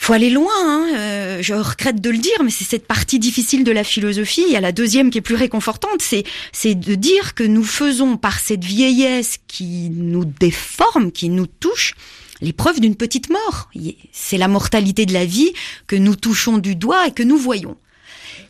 faut 0.02 0.14
aller 0.14 0.30
loin. 0.30 0.50
Hein. 0.52 0.88
Euh, 0.96 1.38
je 1.42 1.54
regrette 1.54 2.00
de 2.00 2.10
le 2.10 2.18
dire, 2.18 2.42
mais 2.42 2.50
c'est 2.50 2.64
cette 2.64 2.86
partie 2.88 3.20
difficile 3.20 3.62
de 3.62 3.70
la 3.70 3.84
philosophie. 3.84 4.42
Il 4.46 4.52
y 4.52 4.56
a 4.56 4.60
la 4.60 4.72
deuxième 4.72 5.10
qui 5.10 5.18
est 5.18 5.22
plus 5.22 5.36
réconfortante, 5.36 6.00
c'est 6.02 6.24
c'est 6.50 6.74
de 6.74 6.94
dire 6.96 7.34
que 7.34 7.44
nous 7.44 7.62
faisons 7.62 8.16
par 8.16 8.40
cette 8.40 8.64
vieillesse 8.64 9.38
qui 9.46 9.90
nous 9.90 10.24
déforme, 10.24 11.12
qui 11.12 11.28
nous 11.28 11.46
touche, 11.46 11.94
l'épreuve 12.40 12.80
d'une 12.80 12.96
petite 12.96 13.30
mort. 13.30 13.70
C'est 14.10 14.38
la 14.38 14.48
mortalité 14.48 15.06
de 15.06 15.12
la 15.12 15.24
vie 15.24 15.52
que 15.86 15.94
nous 15.94 16.16
touchons 16.16 16.58
du 16.58 16.74
doigt 16.74 17.06
et 17.06 17.12
que 17.12 17.22
nous 17.22 17.38
voyons. 17.38 17.76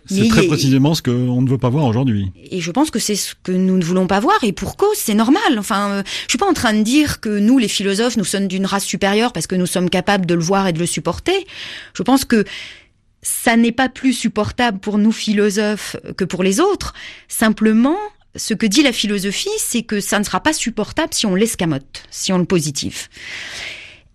C'est 0.07 0.29
très 0.29 0.47
précisément 0.47 0.95
ce 0.95 1.03
qu'on 1.03 1.43
ne 1.43 1.49
veut 1.49 1.59
pas 1.59 1.69
voir 1.69 1.85
aujourd'hui. 1.87 2.31
Et 2.51 2.61
je 2.61 2.71
pense 2.71 2.91
que 2.91 2.99
c'est 2.99 3.15
ce 3.15 3.35
que 3.43 3.53
nous 3.53 3.77
ne 3.77 3.85
voulons 3.85 4.07
pas 4.07 4.21
voir, 4.21 4.37
et 4.43 4.53
pour 4.53 4.77
cause, 4.77 4.97
c'est 4.97 5.15
normal. 5.15 5.59
Enfin, 5.59 5.91
euh, 5.91 6.03
je 6.27 6.31
suis 6.31 6.39
pas 6.39 6.49
en 6.49 6.55
train 6.55 6.75
de 6.75 6.83
dire 6.83 7.21
que 7.21 7.39
nous, 7.39 7.59
les 7.59 7.69
philosophes, 7.69 8.17
nous 8.17 8.25
sommes 8.25 8.49
d'une 8.49 8.67
race 8.67 8.85
supérieure 8.85 9.33
parce 9.33 9.47
que 9.47 9.55
nous 9.55 9.67
sommes 9.67 9.91
capables 9.91 10.27
de 10.27 10.35
le 10.35 10.43
voir 10.43 10.67
et 10.69 10.73
de 10.73 10.79
le 10.79 10.87
supporter. 10.87 11.47
Je 11.95 12.03
pense 12.03 12.25
que 12.25 12.45
ça 13.23 13.57
n'est 13.57 13.73
pas 13.73 13.89
plus 13.89 14.13
supportable 14.13 14.79
pour 14.79 14.99
nous 14.99 15.13
philosophes 15.13 15.97
que 16.17 16.25
pour 16.25 16.43
les 16.43 16.61
autres. 16.61 16.93
Simplement, 17.29 17.97
ce 18.35 18.55
que 18.55 18.67
dit 18.67 18.83
la 18.83 18.93
philosophie, 18.93 19.49
c'est 19.59 19.83
que 19.83 20.01
ça 20.01 20.19
ne 20.19 20.25
sera 20.25 20.41
pas 20.41 20.53
supportable 20.53 21.13
si 21.13 21.27
on 21.27 21.35
l'escamote, 21.35 22.05
si 22.11 22.33
on 22.33 22.39
le 22.39 22.45
positive. 22.45 23.09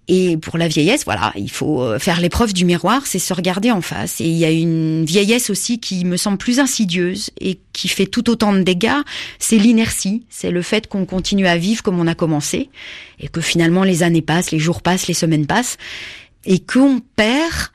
Et 0.09 0.37
pour 0.37 0.57
la 0.57 0.69
vieillesse, 0.69 1.03
voilà, 1.03 1.33
il 1.35 1.51
faut 1.51 1.81
euh, 1.81 1.99
faire 1.99 2.21
l'épreuve 2.21 2.53
du 2.53 2.63
miroir, 2.63 3.05
c'est 3.05 3.19
se 3.19 3.33
regarder 3.33 3.71
en 3.71 3.81
face. 3.81 4.21
Et 4.21 4.25
il 4.25 4.37
y 4.37 4.45
a 4.45 4.51
une 4.51 5.03
vieillesse 5.03 5.49
aussi 5.49 5.79
qui 5.79 6.05
me 6.05 6.15
semble 6.15 6.37
plus 6.37 6.59
insidieuse 6.59 7.29
et 7.41 7.59
qui 7.73 7.89
fait 7.89 8.05
tout 8.05 8.29
autant 8.29 8.53
de 8.53 8.61
dégâts, 8.61 9.01
c'est 9.37 9.57
l'inertie, 9.57 10.25
c'est 10.29 10.51
le 10.51 10.61
fait 10.61 10.87
qu'on 10.87 11.05
continue 11.05 11.47
à 11.47 11.57
vivre 11.57 11.83
comme 11.83 11.99
on 11.99 12.07
a 12.07 12.15
commencé 12.15 12.69
et 13.19 13.27
que 13.27 13.41
finalement 13.41 13.83
les 13.83 14.01
années 14.01 14.21
passent, 14.21 14.51
les 14.51 14.59
jours 14.59 14.81
passent, 14.81 15.07
les 15.07 15.13
semaines 15.13 15.45
passent 15.45 15.77
et 16.45 16.59
qu'on 16.59 17.01
perd 17.17 17.71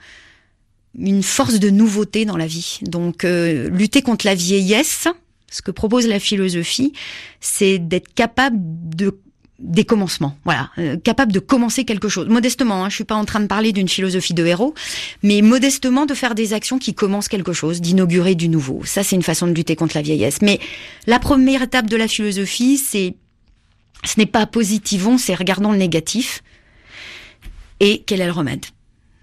une 0.99 1.23
force 1.23 1.59
de 1.59 1.69
nouveauté 1.69 2.25
dans 2.25 2.37
la 2.37 2.47
vie. 2.47 2.79
Donc 2.83 3.25
euh, 3.25 3.69
lutter 3.69 4.01
contre 4.01 4.27
la 4.27 4.35
vieillesse, 4.35 5.07
ce 5.51 5.61
que 5.61 5.71
propose 5.71 6.07
la 6.07 6.19
philosophie, 6.19 6.95
c'est 7.41 7.79
d'être 7.79 8.15
capable 8.15 8.57
de 8.59 9.19
des 9.63 9.85
commencements, 9.85 10.37
voilà, 10.45 10.71
euh, 10.79 10.97
capable 10.97 11.33
de 11.33 11.39
commencer 11.39 11.85
quelque 11.85 12.09
chose. 12.09 12.29
Modestement, 12.29 12.85
hein, 12.85 12.91
je 12.91 12.97
suis 12.97 13.05
pas 13.05 13.15
en 13.15 13.25
train 13.25 13.41
de 13.41 13.47
parler 13.47 13.73
d'une 13.73 13.89
philosophie 13.89 14.35
de 14.35 14.45
héros, 14.45 14.75
mais 15.23 15.41
modestement 15.41 16.05
de 16.05 16.15
faire 16.15 16.35
des 16.35 16.53
actions 16.53 16.79
qui 16.79 16.95
commencent 16.95 17.29
quelque 17.29 17.53
chose, 17.53 17.81
d'inaugurer 17.81 18.35
du 18.35 18.49
nouveau. 18.49 18.83
Ça, 18.85 19.05
c'est 19.05 19.17
une 19.17 19.23
façon 19.23 19.47
de 19.47 19.53
lutter 19.53 19.77
contre 19.77 19.97
la 19.97 20.03
vieillesse. 20.03 20.43
Mais 20.43 20.59
la 21.07 21.19
première 21.19 21.63
étape 21.63 21.89
de 21.89 21.97
la 21.97 22.09
philosophie, 22.09 22.77
c'est, 22.77 23.15
ce 24.05 24.19
n'est 24.19 24.27
pas 24.27 24.47
positivons, 24.47 25.17
c'est 25.17 25.35
regardons 25.35 25.73
le 25.73 25.79
négatif. 25.79 26.43
Et 27.81 28.03
quel 28.05 28.21
est 28.21 28.27
le 28.27 28.33
remède? 28.33 28.67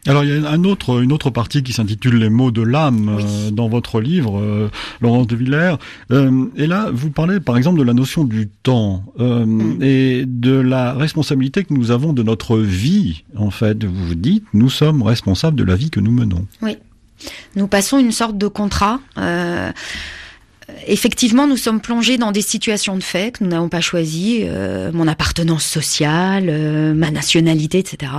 Alors 0.08 0.24
il 0.24 0.42
y 0.42 0.46
a 0.46 0.50
un 0.50 0.64
autre, 0.64 1.02
une 1.02 1.12
autre 1.12 1.30
partie 1.30 1.62
qui 1.64 1.74
s'intitule 1.74 2.18
Les 2.18 2.30
mots 2.30 2.52
de 2.52 2.62
l'âme 2.62 3.18
euh, 3.20 3.52
dans 3.52 3.68
votre 3.68 4.00
livre, 4.00 4.40
euh, 4.40 4.70
Laurence 5.02 5.28
de 5.28 5.36
Villers. 5.36 5.76
Euh, 6.12 6.46
et 6.56 6.68
là, 6.68 6.90
vous 6.92 7.12
parlez 7.12 7.40
par 7.40 7.58
exemple 7.58 7.80
de 7.80 7.84
la 7.84 7.94
notion 7.94 8.24
du 8.24 8.48
temps 8.64 9.04
mm. 9.18 9.82
et 9.82 10.24
de 10.26 10.54
la 10.54 10.94
responsabilité 10.94 11.64
que 11.64 11.74
nous 11.74 11.92
avons 11.92 12.14
de 12.14 12.24
notre 12.24 12.58
vie. 12.58 13.24
En 13.36 13.52
fait, 13.52 13.84
vous 13.84 14.08
vous 14.08 14.16
dites, 14.16 14.46
nous 14.54 14.70
sommes 14.70 15.04
responsables 15.04 15.58
de 15.58 15.64
la 15.64 15.76
vie 15.76 15.90
que 15.90 16.00
nous 16.00 16.12
menons. 16.12 16.46
Oui. 16.62 16.78
Nous 17.56 17.68
passons 17.68 18.00
une 18.00 18.14
sorte 18.14 18.38
de 18.38 18.48
contrat 18.48 19.02
effectivement, 20.88 21.48
nous 21.48 21.58
sommes 21.58 21.82
plongés 21.82 22.18
dans 22.18 22.32
des 22.32 22.42
situations 22.42 22.96
de 22.96 23.04
fait 23.04 23.38
que 23.38 23.44
nous 23.44 23.50
n'avons 23.50 23.70
pas 23.70 23.82
choisies, 23.82 24.42
euh, 24.44 24.92
mon 24.92 25.08
appartenance 25.08 25.66
sociale, 25.66 26.48
euh, 26.50 26.94
ma 26.94 27.12
nationalité, 27.12 27.80
etc. 27.80 28.12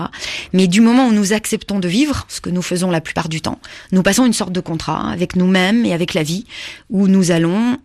Mais 0.53 0.67
du 0.67 0.81
moment 0.81 1.09
où 1.09 1.13
nous 1.13 1.33
acceptons 1.33 1.79
de 1.79 1.89
vivre, 1.89 2.27
ce 2.29 2.41
que 2.41 2.51
nous 2.51 2.63
faisons 2.63 2.91
la 2.91 3.01
plupart 3.01 3.29
du 3.29 3.41
temps, 3.41 3.59
nous 3.93 4.03
passons 4.03 4.25
une 4.25 4.33
sorte 4.33 4.53
de 4.53 4.61
contrat 4.61 5.11
avec 5.11 5.37
nous-mêmes 5.37 5.85
et 5.85 5.93
avec 5.93 6.15
la 6.15 6.23
vie, 6.23 6.47
où 6.89 7.09
nous 7.09 7.31
allons 7.31 7.79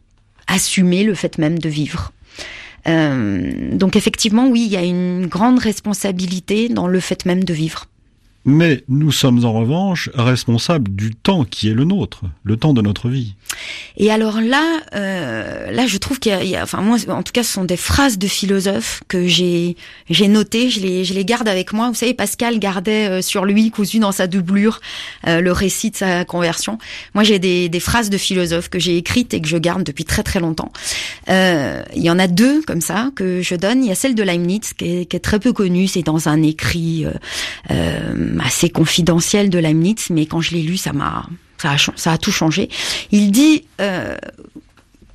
assumer 0.48 1.04
le 1.04 1.16
fait 1.16 1.38
même 1.38 1.60
de 1.60 1.70
vivre. 1.70 2.12
Euh, 2.88 3.76
donc 3.76 3.96
effectivement, 3.96 4.48
oui, 4.48 4.64
il 4.66 4.72
y 4.72 4.78
a 4.78 4.84
une 4.84 5.26
grande 5.26 5.60
responsabilité 5.60 6.70
dans 6.70 6.88
le 6.88 7.00
fait 7.00 7.26
même 7.26 7.44
de 7.44 7.54
vivre. 7.54 7.88
Mais 8.48 8.84
nous 8.88 9.12
sommes 9.12 9.44
en 9.44 9.54
revanche 9.54 10.12
responsables 10.14 10.96
du 10.96 11.16
temps 11.16 11.46
qui 11.46 11.68
est 11.68 11.74
le 11.74 11.84
nôtre, 11.84 12.22
le 12.44 12.58
temps 12.58 12.74
de 12.74 12.82
notre 12.84 13.10
vie. 13.10 13.34
Et 13.98 14.12
alors 14.12 14.40
là, 14.40 14.82
euh, 14.94 15.72
là, 15.72 15.88
je 15.88 15.98
trouve 15.98 16.20
qu'il 16.20 16.32
y, 16.48 16.56
a, 16.56 16.62
enfin 16.62 16.82
moi, 16.82 16.98
en 17.08 17.24
tout 17.24 17.32
cas, 17.32 17.42
ce 17.42 17.54
sont 17.54 17.64
des 17.64 17.78
phrases 17.78 18.20
de 18.20 18.28
philosophes 18.28 19.02
que 19.08 19.26
j'ai 19.26 19.76
j'ai 20.12 20.28
notées, 20.28 20.70
je 20.70 20.80
les 20.80 21.06
je 21.06 21.16
les 21.16 21.26
garde 21.26 21.48
avec 21.48 21.74
moi. 21.74 21.88
Vous 21.88 21.96
savez, 21.96 22.14
Pascal 22.14 22.60
gardait 22.60 23.10
euh, 23.10 23.22
sur 23.24 23.46
lui 23.46 23.72
cousu 23.72 23.98
dans 23.98 24.12
sa 24.12 24.28
doublure 24.28 24.80
euh, 25.28 25.42
le 25.42 25.52
récit 25.52 25.90
de 25.90 25.96
sa 25.96 26.24
conversion. 26.24 26.78
Moi, 27.16 27.24
j'ai 27.24 27.40
des 27.40 27.68
des 27.68 27.80
phrases 27.80 28.12
de 28.12 28.18
philosophes 28.18 28.70
que 28.70 28.78
j'ai 28.78 28.96
écrites 28.98 29.34
et 29.34 29.42
que 29.42 29.48
je 29.48 29.58
garde 29.58 29.84
depuis 29.84 30.06
très 30.06 30.22
très 30.22 30.40
longtemps. 30.40 30.72
Euh, 31.30 31.82
il 31.96 32.04
y 32.04 32.12
en 32.12 32.20
a 32.20 32.28
deux 32.28 32.62
comme 32.62 32.82
ça 32.82 33.10
que 33.16 33.42
je 33.42 33.56
donne. 33.56 33.84
Il 33.84 33.88
y 33.88 33.92
a 33.92 33.96
celle 33.96 34.14
de 34.14 34.22
Leibniz 34.22 34.74
qui 34.74 35.00
est, 35.00 35.06
qui 35.06 35.16
est 35.16 35.20
très 35.20 35.40
peu 35.40 35.52
connue. 35.52 35.88
C'est 35.88 36.04
dans 36.04 36.30
un 36.30 36.44
écrit 36.44 37.06
assez 38.40 38.70
confidentiel 38.70 39.50
de 39.50 39.60
Leibniz, 39.60 40.10
mais 40.10 40.26
quand 40.26 40.42
je 40.42 40.52
l'ai 40.52 40.62
lu, 40.62 40.78
ça 40.78 40.94
m'a 40.94 41.26
ça 41.98 42.12
a, 42.12 42.18
tout 42.18 42.32
changé. 42.32 42.70
Il 43.12 43.32
dit, 43.32 43.66
euh, 43.82 44.16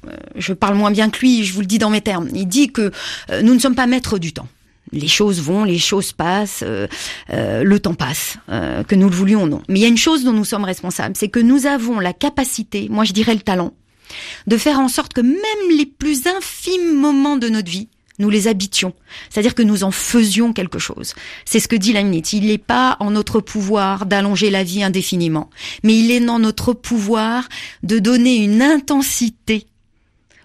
euh, 0.07 0.17
je 0.37 0.53
parle 0.53 0.77
moins 0.77 0.91
bien 0.91 1.11
que 1.11 1.21
lui, 1.21 1.45
je 1.45 1.53
vous 1.53 1.61
le 1.61 1.67
dis 1.67 1.79
dans 1.79 1.91
mes 1.91 2.01
termes, 2.01 2.29
il 2.35 2.47
dit 2.47 2.69
que 2.69 2.91
euh, 3.31 3.43
nous 3.43 3.55
ne 3.55 3.59
sommes 3.59 3.75
pas 3.75 3.87
maîtres 3.87 4.19
du 4.19 4.33
temps. 4.33 4.49
Les 4.93 5.09
choses 5.09 5.41
vont, 5.41 5.63
les 5.63 5.79
choses 5.79 6.13
passent, 6.13 6.65
euh, 6.67 6.89
le 7.29 7.79
temps 7.79 7.95
passe, 7.95 8.39
que 8.49 8.95
nous 8.97 9.09
le 9.09 9.15
voulions 9.15 9.45
ou 9.45 9.49
non. 9.49 9.63
Mais 9.69 9.79
il 9.79 9.83
y 9.83 9.85
a 9.85 9.89
une 9.89 9.97
chose 9.97 10.25
dont 10.25 10.33
nous 10.33 10.45
sommes 10.45 10.65
responsables, 10.65 11.15
c'est 11.17 11.29
que 11.29 11.39
nous 11.39 11.67
avons 11.67 12.01
la 12.01 12.13
capacité, 12.13 12.89
moi 12.91 13.05
je 13.05 13.13
dirais 13.13 13.35
le 13.35 13.41
talent, 13.41 13.73
de 14.49 14.57
faire 14.57 14.81
en 14.81 14.89
sorte 14.89 15.13
que 15.13 15.21
même 15.21 15.79
les 15.79 15.87
plus 15.87 16.27
infimes 16.27 16.97
moments 16.97 17.37
de 17.37 17.49
notre 17.49 17.71
vie 17.71 17.87
nous 18.21 18.31
les 18.31 18.49
habitions. 18.49 18.95
C'est-à-dire 19.29 19.55
que 19.55 19.63
nous 19.63 19.85
en 19.85 19.91
faisions 19.91 20.53
quelque 20.53 20.79
chose. 20.79 21.15
C'est 21.45 21.61
ce 21.61 21.69
que 21.69 21.77
dit 21.77 21.93
Leibniz. 21.93 22.33
Il 22.33 22.47
n'est 22.47 22.59
pas 22.59 22.97
en 23.01 23.11
notre 23.11 23.41
pouvoir 23.41 24.07
d'allonger 24.07 24.51
la 24.51 24.63
vie 24.63 24.83
indéfiniment, 24.83 25.51
mais 25.83 25.99
il 25.99 26.11
est 26.11 26.29
en 26.29 26.39
notre 26.39 26.73
pouvoir 26.73 27.49
de 27.83 27.99
donner 27.99 28.37
une 28.37 28.63
intensité 28.63 29.67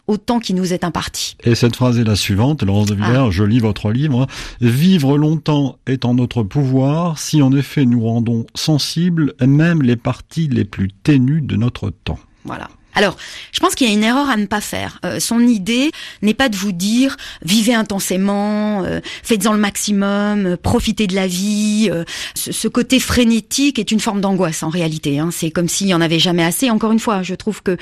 au 0.07 0.17
temps 0.17 0.39
qui 0.39 0.53
nous 0.53 0.73
est 0.73 0.83
imparti. 0.83 1.35
Et 1.43 1.55
cette 1.55 1.75
phrase 1.75 1.99
est 1.99 2.03
la 2.03 2.15
suivante, 2.15 2.63
Laurence 2.63 2.87
de 2.87 2.95
Villers, 2.95 3.27
ah. 3.27 3.31
je 3.31 3.43
lis 3.43 3.59
votre 3.59 3.91
livre. 3.91 4.27
Vivre 4.61 5.17
longtemps 5.17 5.77
est 5.87 6.05
en 6.05 6.13
notre 6.13 6.43
pouvoir 6.43 7.17
si 7.17 7.41
en 7.41 7.51
effet 7.51 7.85
nous 7.85 8.01
rendons 8.01 8.45
sensibles 8.53 9.33
même 9.41 9.81
les 9.81 9.95
parties 9.95 10.47
les 10.47 10.65
plus 10.65 10.89
ténues 10.89 11.41
de 11.41 11.55
notre 11.55 11.89
temps. 11.89 12.19
Voilà. 12.43 12.69
Alors, 12.95 13.17
je 13.51 13.59
pense 13.59 13.75
qu'il 13.75 13.87
y 13.87 13.89
a 13.91 13.93
une 13.93 14.03
erreur 14.03 14.29
à 14.29 14.37
ne 14.37 14.45
pas 14.45 14.61
faire. 14.61 14.99
Euh, 15.05 15.19
son 15.19 15.41
idée 15.41 15.91
n'est 16.21 16.33
pas 16.33 16.47
de 16.47 16.55
vous 16.55 16.71
dire 16.71 17.17
vivez 17.43 17.73
intensément, 17.73 18.83
euh, 18.83 19.01
faites-en 19.21 19.51
le 19.51 19.59
maximum, 19.59 20.45
euh, 20.45 20.57
profitez 20.57 21.05
de 21.05 21.13
la 21.13 21.27
vie. 21.27 21.91
Ce, 22.35 22.67
côté 22.67 22.99
frénétique 22.99 23.79
est 23.79 23.91
une 23.91 23.99
forme 23.99 24.21
d'angoisse 24.21 24.63
en 24.63 24.69
réalité. 24.69 25.19
Hein. 25.19 25.29
C'est 25.31 25.51
comme 25.51 25.67
s'il 25.67 25.87
y 25.87 25.93
en 25.93 26.01
avait 26.01 26.19
jamais 26.19 26.43
assez. 26.43 26.69
Encore 26.69 26.91
une 26.91 26.99
fois, 26.99 27.21
je 27.21 27.35
trouve 27.35 27.61
que 27.61 27.77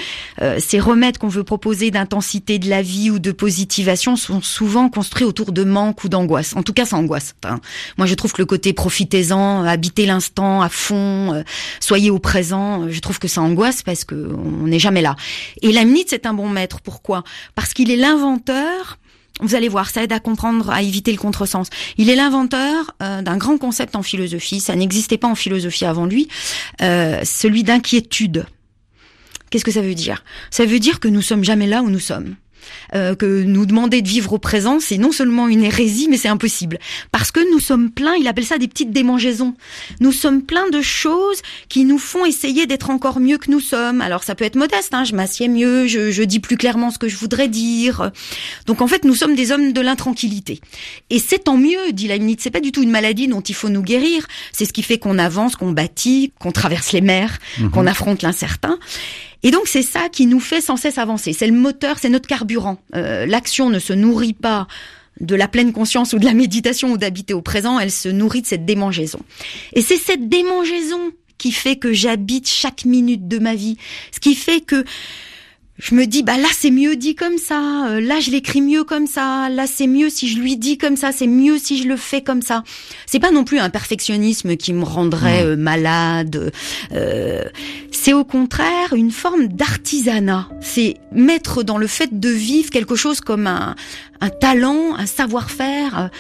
ces 0.60 0.80
remèdes 0.80 1.18
qu'on 1.18 1.28
veut 1.28 1.44
proposer 1.44 1.92
d'intensité 1.92 2.60
de 2.60 2.70
la 2.70 2.82
vie 2.82 3.10
ou 3.10 3.20
de 3.20 3.32
positivation 3.32 4.16
sont 4.16 4.42
souvent 4.42 4.90
construits 4.90 5.26
autour 5.26 5.52
de 5.52 5.64
manque 5.64 6.04
ou 6.04 6.10
d'angoisse. 6.10 6.56
En 6.56 6.64
tout 6.64 6.74
cas, 6.74 6.86
ça 6.86 6.98
angoisse. 6.98 7.36
Hein. 7.46 7.60
Moi, 7.98 8.08
je 8.08 8.16
trouve 8.16 8.34
que 8.34 8.42
le 8.42 8.46
côté 8.46 8.74
profitez-en, 8.74 9.64
habitez 9.64 10.06
l'instant 10.06 10.62
à 10.62 10.70
fond, 10.70 11.44
soyez 11.80 12.10
au 12.10 12.20
présent, 12.20 12.90
je 12.90 13.00
trouve 13.00 13.20
que 13.20 13.28
ça 13.28 13.42
angoisse 13.42 13.84
parce 13.84 14.04
que 14.04 14.16
on 14.16 14.68
n'est 14.68 14.80
jamais 14.80 15.03
Et 15.62 15.72
Leibniz 15.72 16.06
c'est 16.08 16.26
un 16.26 16.34
bon 16.34 16.50
maître. 16.50 16.82
Pourquoi? 16.82 17.24
Parce 17.56 17.74
qu'il 17.74 17.92
est 17.92 17.98
l'inventeur 17.98 19.00
vous 19.42 19.56
allez 19.56 19.68
voir, 19.68 19.90
ça 19.90 20.04
aide 20.04 20.14
à 20.14 20.20
comprendre, 20.20 20.70
à 20.70 20.84
éviter 20.84 21.12
le 21.12 21.18
contresens. 21.18 21.70
Il 21.98 22.10
est 22.10 22.16
l'inventeur 22.16 22.96
euh, 23.02 23.22
d'un 23.24 23.38
grand 23.38 23.58
concept 23.58 23.96
en 23.96 24.04
philosophie. 24.04 24.60
Ça 24.60 24.76
n'existait 24.76 25.18
pas 25.18 25.28
en 25.28 25.34
philosophie 25.34 25.86
avant 25.86 26.06
lui, 26.06 26.28
euh, 26.82 27.20
celui 27.24 27.64
d'inquiétude. 27.64 28.46
Qu'est-ce 29.50 29.66
que 29.66 29.72
ça 29.72 29.82
veut 29.82 29.96
dire? 29.96 30.24
Ça 30.52 30.66
veut 30.66 30.80
dire 30.80 31.00
que 31.00 31.08
nous 31.08 31.22
sommes 31.22 31.44
jamais 31.44 31.68
là 31.68 31.82
où 31.82 31.90
nous 31.90 32.00
sommes. 32.00 32.36
Euh, 32.96 33.16
que 33.16 33.44
nous 33.44 33.66
demander 33.66 34.02
de 34.02 34.08
vivre 34.08 34.34
au 34.34 34.38
présent, 34.38 34.80
c'est 34.80 34.98
non 34.98 35.12
seulement 35.12 35.48
une 35.48 35.64
hérésie, 35.64 36.08
mais 36.10 36.18
c'est 36.18 36.28
impossible. 36.28 36.80
Parce 37.12 37.32
que 37.32 37.40
nous 37.52 37.60
sommes 37.60 37.90
pleins, 37.90 38.16
il 38.16 38.28
appelle 38.28 38.46
ça 38.46 38.58
des 38.58 38.68
petites 38.68 38.92
démangeaisons. 38.92 39.56
Nous 40.00 40.12
sommes 40.12 40.42
pleins 40.44 40.70
de 40.70 40.82
choses 40.82 41.42
qui 41.70 41.86
nous 41.86 41.98
font 41.98 42.26
essayer 42.26 42.66
d'être 42.66 42.90
encore 42.90 43.20
mieux 43.20 43.38
que 43.38 43.50
nous 43.50 43.60
sommes. 43.60 44.02
Alors 44.02 44.24
ça 44.24 44.36
peut 44.36 44.46
être 44.46 44.56
modeste, 44.56 44.94
hein, 44.94 45.04
je 45.04 45.16
m'assieds 45.16 45.48
mieux, 45.48 45.88
je, 45.88 46.12
je 46.12 46.24
dis 46.24 46.40
plus 46.40 46.58
clairement 46.58 46.92
ce 46.92 47.00
que 47.00 47.08
je 47.08 47.18
voudrais 47.18 47.48
dire. 47.48 48.12
Donc 48.66 48.82
en 48.82 48.88
fait, 48.88 49.06
nous 49.06 49.16
sommes 49.16 49.36
des 49.36 49.52
hommes 49.52 49.74
de 49.74 49.82
l'intranquillité. 49.82 50.60
Et 51.10 51.20
c'est 51.20 51.40
tant 51.40 51.58
mieux, 51.58 51.92
dit 51.92 52.08
Leibniz, 52.08 52.38
c'est 52.40 52.52
pas 52.52 52.60
du 52.60 52.72
tout 52.72 52.84
une 52.84 52.92
maladie 52.92 53.28
dont 53.28 53.42
il 53.42 53.56
faut 53.56 53.70
nous 53.70 53.82
guérir, 53.82 54.28
c'est 54.52 54.66
ce 54.66 54.74
qui 54.74 54.84
fait 54.84 54.98
qu'on 54.98 55.18
avance, 55.18 55.56
qu'on 55.56 55.72
bâtit, 55.72 56.32
qu'on 56.40 56.52
traverse 56.52 56.92
les 56.92 57.02
mers, 57.02 57.40
mhm. 57.60 57.72
qu'on 57.72 57.88
affronte 57.88 58.22
l'incertain. 58.22 58.78
Et 59.44 59.52
donc 59.52 59.68
c'est 59.68 59.84
ça 59.84 60.10
qui 60.10 60.26
nous 60.26 60.40
fait 60.40 60.62
sans 60.62 60.78
cesse 60.78 60.98
avancer. 60.98 61.34
C'est 61.34 61.48
le 61.48 61.54
moteur, 61.54 61.98
c'est 62.00 62.10
notre 62.10 62.28
carburant. 62.28 62.78
Euh, 62.96 63.26
l'action 63.26 63.70
ne 63.70 63.80
se 63.80 63.94
nourrit 63.94 64.34
pas 64.34 64.68
de 65.20 65.36
la 65.36 65.48
pleine 65.48 65.74
conscience 65.74 66.14
ou 66.14 66.20
de 66.20 66.26
la 66.26 66.34
méditation 66.34 66.92
ou 66.92 66.98
d'habiter 66.98 67.34
au 67.34 67.42
présent, 67.42 67.80
elle 67.80 67.92
se 67.92 68.10
nourrit 68.10 68.42
de 68.42 68.48
cette 68.48 68.66
démangeaison. 68.66 69.20
Et 69.74 69.82
c'est 69.82 69.98
cette 69.98 70.28
démangeaison 70.28 71.12
qui 71.38 71.52
fait 71.52 71.76
que 71.76 71.94
j'habite 71.94 72.48
chaque 72.50 72.86
minute 72.86 73.28
de 73.28 73.38
ma 73.38 73.54
vie, 73.54 73.78
ce 74.12 74.20
qui 74.20 74.34
fait 74.34 74.62
que 74.62 74.86
je 75.80 75.96
me 75.96 76.06
dis 76.06 76.22
bah 76.22 76.38
là 76.38 76.48
c'est 76.52 76.70
mieux 76.70 76.96
dit 76.96 77.16
comme 77.16 77.40
ça, 77.40 77.88
euh, 77.88 78.00
là 78.00 78.20
je 78.20 78.30
l'écris 78.30 78.62
mieux 78.62 78.84
comme 78.84 79.08
ça, 79.08 79.50
là 79.50 79.66
c'est 79.66 79.88
mieux 79.88 80.10
si 80.10 80.28
je 80.28 80.38
lui 80.38 80.56
dis 80.56 80.78
comme 80.78 80.96
ça, 80.96 81.12
c'est 81.12 81.26
mieux 81.26 81.58
si 81.58 81.82
je 81.82 81.88
le 81.88 81.98
fais 81.98 82.22
comme 82.22 82.44
ça. 82.44 82.64
C'est 83.08 83.20
pas 83.20 83.32
non 83.32 83.44
plus 83.44 83.58
un 83.58 83.72
perfectionnisme 83.72 84.56
qui 84.56 84.72
me 84.72 84.84
rendrait 84.84 85.44
euh, 85.44 85.56
malade. 85.56 86.52
Euh, 86.92 87.44
c'est 87.92 88.14
au 88.14 88.24
contraire 88.24 88.94
une 88.94 89.10
forme 89.10 89.48
d'artisanat. 89.48 90.48
C'est 90.62 90.98
mettre 91.12 91.64
dans 91.64 91.80
le 91.80 91.88
fait 91.88 92.20
de 92.20 92.30
vivre 92.30 92.70
quelque 92.70 92.96
chose 92.96 93.20
comme 93.20 93.48
un, 93.48 93.76
un 94.22 94.30
talent, 94.30 94.96
un 94.96 95.08
savoir-faire, 95.08 95.98
un, 95.98 96.12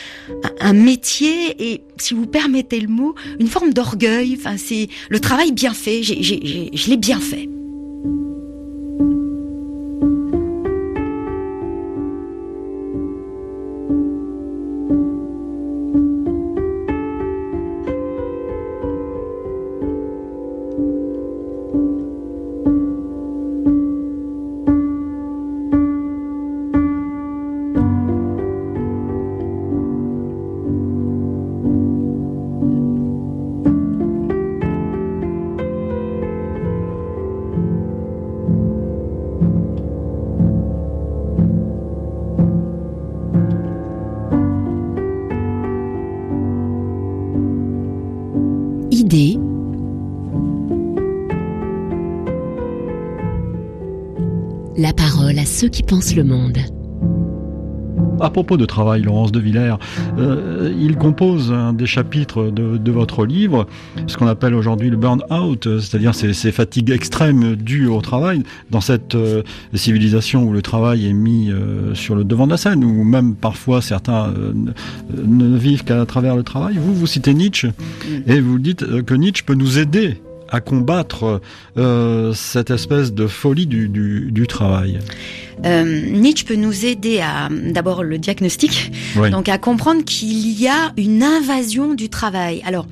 un 0.61 0.73
métier 0.73 1.71
et 1.71 1.83
si 1.97 2.15
vous 2.15 2.25
permettez 2.25 2.79
le 2.79 2.87
mot, 2.87 3.13
une 3.39 3.47
forme 3.47 3.71
d'orgueil. 3.71 4.35
Enfin 4.39 4.57
c'est 4.57 4.89
le 5.09 5.19
travail 5.19 5.51
bien 5.51 5.75
fait. 5.75 6.01
J'ai, 6.01 6.23
j'ai, 6.23 6.71
je 6.73 6.89
l'ai 6.89 6.97
bien 6.97 7.19
fait. 7.19 7.47
À 55.43 55.45
ceux 55.45 55.67
qui 55.67 55.83
pensent 55.83 56.15
le 56.15 56.23
monde. 56.23 56.57
À 58.21 58.29
propos 58.29 58.55
de 58.55 58.65
travail, 58.65 59.01
Laurence 59.01 59.33
de 59.33 59.41
Villers, 59.41 59.75
euh, 60.17 60.73
il 60.79 60.95
compose 60.95 61.51
un 61.51 61.73
des 61.73 61.85
chapitres 61.85 62.45
de, 62.45 62.91
votre 62.91 63.25
livre, 63.25 63.67
ce 64.07 64.15
qu'on 64.15 64.27
appelle 64.27 64.53
aujourd'hui 64.53 64.89
le 64.89 64.95
burn-out, 64.95 65.79
c'est-à-dire 65.79 66.15
ces, 66.15 66.51
fatigues 66.53 66.91
extrêmes 66.91 67.57
dues 67.57 67.87
au 67.87 67.99
travail, 67.99 68.43
dans 68.71 68.79
cette 68.79 69.15
euh, 69.15 69.43
civilisation 69.73 70.45
où 70.45 70.53
le 70.53 70.61
travail 70.61 71.07
est 71.07 71.13
mis 71.13 71.51
euh, 71.51 71.93
sur 71.93 72.15
le 72.15 72.23
devant 72.23 72.45
de 72.45 72.51
la 72.51 72.57
scène, 72.57 72.85
où 72.85 73.03
même 73.03 73.35
parfois 73.35 73.81
certains 73.81 74.33
ne 75.13 75.57
vivent 75.57 75.83
qu'à 75.83 76.05
travers 76.05 76.37
le 76.37 76.43
travail. 76.43 76.77
Vous, 76.77 76.93
vous 76.95 77.07
citez 77.07 77.33
Nietzsche, 77.33 77.67
et 78.27 78.39
vous 78.39 78.59
dites 78.59 79.03
que 79.03 79.13
Nietzsche 79.13 79.43
peut 79.45 79.55
nous 79.55 79.77
aider 79.77 80.21
à 80.53 80.61
combattre 80.61 81.41
euh, 81.77 82.31
cette 82.33 82.69
espèce 82.69 83.11
de 83.11 83.25
folie 83.25 83.65
du, 83.65 83.89
du, 83.89 84.47
travail. 84.47 84.99
Euh, 85.65 86.11
Nietzsche 86.11 86.45
peut 86.45 86.55
nous 86.55 86.85
aider 86.85 87.19
à 87.21 87.49
d'abord 87.49 88.03
le 88.03 88.19
diagnostic, 88.19 88.91
donc 89.31 89.49
à 89.49 89.57
comprendre 89.57 90.05
qu'il 90.05 90.61
y 90.61 90.67
a 90.67 90.93
une 90.95 91.23
invasion 91.23 91.95
du 91.95 92.07
travail. 92.09 92.61
Alors 92.67 92.85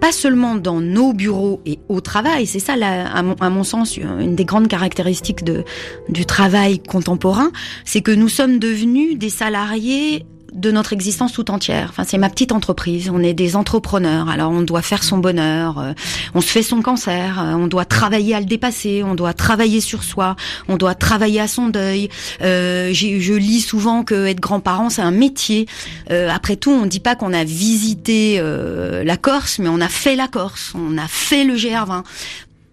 pas 0.00 0.12
seulement 0.12 0.54
dans 0.54 0.80
nos 0.80 1.12
bureaux 1.12 1.60
et 1.66 1.78
au 1.88 2.00
travail, 2.00 2.46
c'est 2.46 2.60
ça, 2.60 2.74
à, 2.74 3.22
mon, 3.22 3.34
à, 3.34 3.50
mon, 3.50 3.64
sens, 3.64 3.96
une 3.98 4.34
des 4.34 4.46
grandes 4.46 4.68
caractéristiques 4.68 5.44
de, 5.44 5.64
du 6.08 6.24
travail 6.24 6.78
contemporain, 6.78 7.50
c'est 7.84 8.00
que 8.00 8.12
nous 8.12 8.28
sommes 8.28 8.58
devenus 8.58 9.18
des 9.18 9.28
salariés 9.28 10.24
de 10.52 10.70
notre 10.70 10.92
existence 10.92 11.32
tout 11.32 11.50
entière. 11.50 11.88
Enfin, 11.90 12.04
c'est 12.04 12.18
ma 12.18 12.28
petite 12.28 12.52
entreprise. 12.52 13.10
On 13.12 13.22
est 13.22 13.34
des 13.34 13.56
entrepreneurs. 13.56 14.28
Alors, 14.28 14.50
on 14.50 14.62
doit 14.62 14.82
faire 14.82 15.02
son 15.02 15.18
bonheur. 15.18 15.78
euh, 15.78 15.92
on 16.34 16.40
se 16.40 16.48
fait 16.48 16.62
son 16.62 16.82
cancer. 16.82 17.40
euh, 17.40 17.52
on 17.54 17.66
doit 17.66 17.84
travailler 17.84 18.34
à 18.34 18.40
le 18.40 18.46
dépasser. 18.46 19.02
On 19.04 19.14
doit 19.14 19.32
travailler 19.32 19.80
sur 19.80 20.02
soi. 20.02 20.36
On 20.68 20.76
doit 20.76 20.94
travailler 20.94 21.40
à 21.40 21.48
son 21.48 21.68
deuil. 21.68 22.08
Euh, 22.42 22.92
je 22.92 23.34
lis 23.34 23.60
souvent 23.60 24.02
que 24.02 24.26
être 24.26 24.40
grand-parent, 24.40 24.90
c'est 24.90 25.02
un 25.02 25.10
métier. 25.10 25.66
Euh, 26.10 26.28
après 26.30 26.56
tout, 26.56 26.70
on 26.70 26.86
dit 26.86 27.00
pas 27.00 27.16
qu'on 27.16 27.32
a 27.32 27.44
visité 27.44 28.36
euh, 28.38 29.04
la 29.04 29.16
Corse, 29.16 29.58
mais 29.58 29.68
on 29.68 29.80
a 29.80 29.88
fait 29.88 30.16
la 30.16 30.28
Corse. 30.28 30.72
On 30.74 30.98
a 30.98 31.06
fait 31.08 31.44
le 31.44 31.54
GR20. 31.54 32.02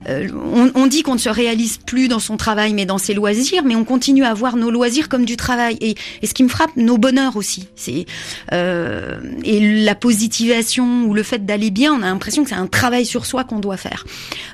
Euh, 0.08 0.28
on, 0.54 0.72
on 0.76 0.88
dit 0.88 1.02
qu'on 1.02 1.14
ne 1.14 1.20
se 1.20 1.30
réalise 1.30 1.78
plus 1.78 2.08
dans 2.08 2.20
son 2.20 2.38
travail, 2.38 2.74
mais 2.74 2.86
dans 2.86 2.98
ses 2.98 3.14
loisirs, 3.14 3.64
mais 3.64 3.76
on 3.76 3.84
continue 3.84 4.24
à 4.24 4.34
voir 4.34 4.56
nos 4.56 4.70
loisirs 4.70 5.10
comme 5.10 5.26
du 5.26 5.38
travail. 5.38 5.78
Et, 5.82 5.96
et 6.22 6.28
ce 6.28 6.34
qui 6.34 6.44
me 6.44 6.50
frappe, 6.50 6.76
nos 6.76 6.98
bonheurs 6.98 7.36
aussi. 7.36 7.68
C'est 7.76 8.06
euh, 8.54 9.20
et 9.44 9.84
la 9.84 9.96
positivation 9.96 11.06
ou 11.06 11.14
le 11.14 11.24
fait 11.24 11.46
d'aller 11.46 11.72
bien, 11.72 11.94
on 11.94 12.04
a 12.04 12.08
l'impression 12.08 12.44
que 12.44 12.50
c'est 12.50 12.56
un 12.56 12.68
travail 12.68 13.06
sur 13.06 13.26
soi 13.26 13.44
qu'on 13.44 13.60
doit 13.60 13.78
faire. 13.78 14.06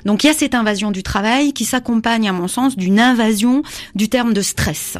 Donc 0.04 0.24
il 0.24 0.28
y 0.28 0.30
a 0.30 0.34
cette 0.34 0.54
invasion 0.54 0.90
du 0.90 1.02
travail 1.02 1.52
qui 1.52 1.64
s'accompagne, 1.64 2.28
à 2.28 2.32
mon 2.32 2.48
sens, 2.48 2.76
d'une 2.76 2.98
invasion 2.98 3.62
du 3.94 4.08
terme 4.08 4.32
de 4.32 4.42
stress 4.42 4.98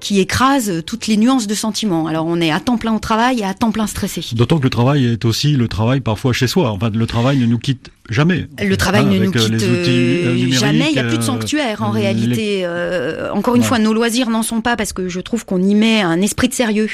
qui 0.00 0.20
écrase 0.20 0.82
toutes 0.86 1.06
les 1.06 1.16
nuances 1.16 1.46
de 1.46 1.54
sentiments. 1.54 2.06
Alors 2.06 2.26
on 2.26 2.40
est 2.40 2.50
à 2.50 2.60
temps 2.60 2.76
plein 2.76 2.94
au 2.94 2.98
travail 2.98 3.40
et 3.40 3.44
à 3.44 3.54
temps 3.54 3.72
plein 3.72 3.86
stressé. 3.86 4.22
D'autant 4.34 4.58
que 4.58 4.64
le 4.64 4.70
travail 4.70 5.04
est 5.06 5.24
aussi 5.24 5.52
le 5.52 5.68
travail 5.68 6.00
parfois 6.00 6.32
chez 6.32 6.46
soi. 6.46 6.70
Enfin, 6.70 6.90
le 6.92 7.06
travail 7.06 7.38
ne 7.38 7.46
nous 7.46 7.58
quitte 7.58 7.90
jamais. 8.08 8.46
Le 8.62 8.76
travail 8.76 9.04
ne 9.06 9.18
nous 9.18 9.30
euh, 9.30 9.32
quitte 9.32 9.62
euh, 9.62 10.26
euh, 10.28 10.50
jamais. 10.52 10.86
Il 10.90 10.92
n'y 10.92 10.98
a 11.00 11.04
plus 11.04 11.18
de 11.18 11.22
sanctuaire 11.22 11.82
en 11.82 11.90
réalité. 11.90 12.60
Euh, 12.64 13.32
encore 13.32 13.56
une 13.56 13.62
Ouais. 13.62 13.66
fois, 13.66 13.78
nos 13.80 13.92
loisirs 13.94 14.28
n'en 14.30 14.42
sont 14.42 14.60
pas 14.60 14.76
parce 14.76 14.92
que 14.92 15.08
je 15.08 15.18
trouve 15.20 15.44
qu'on 15.44 15.60
y 15.62 15.74
met 15.74 16.02
un 16.02 16.20
esprit 16.20 16.48
de 16.48 16.54
sérieux 16.54 16.88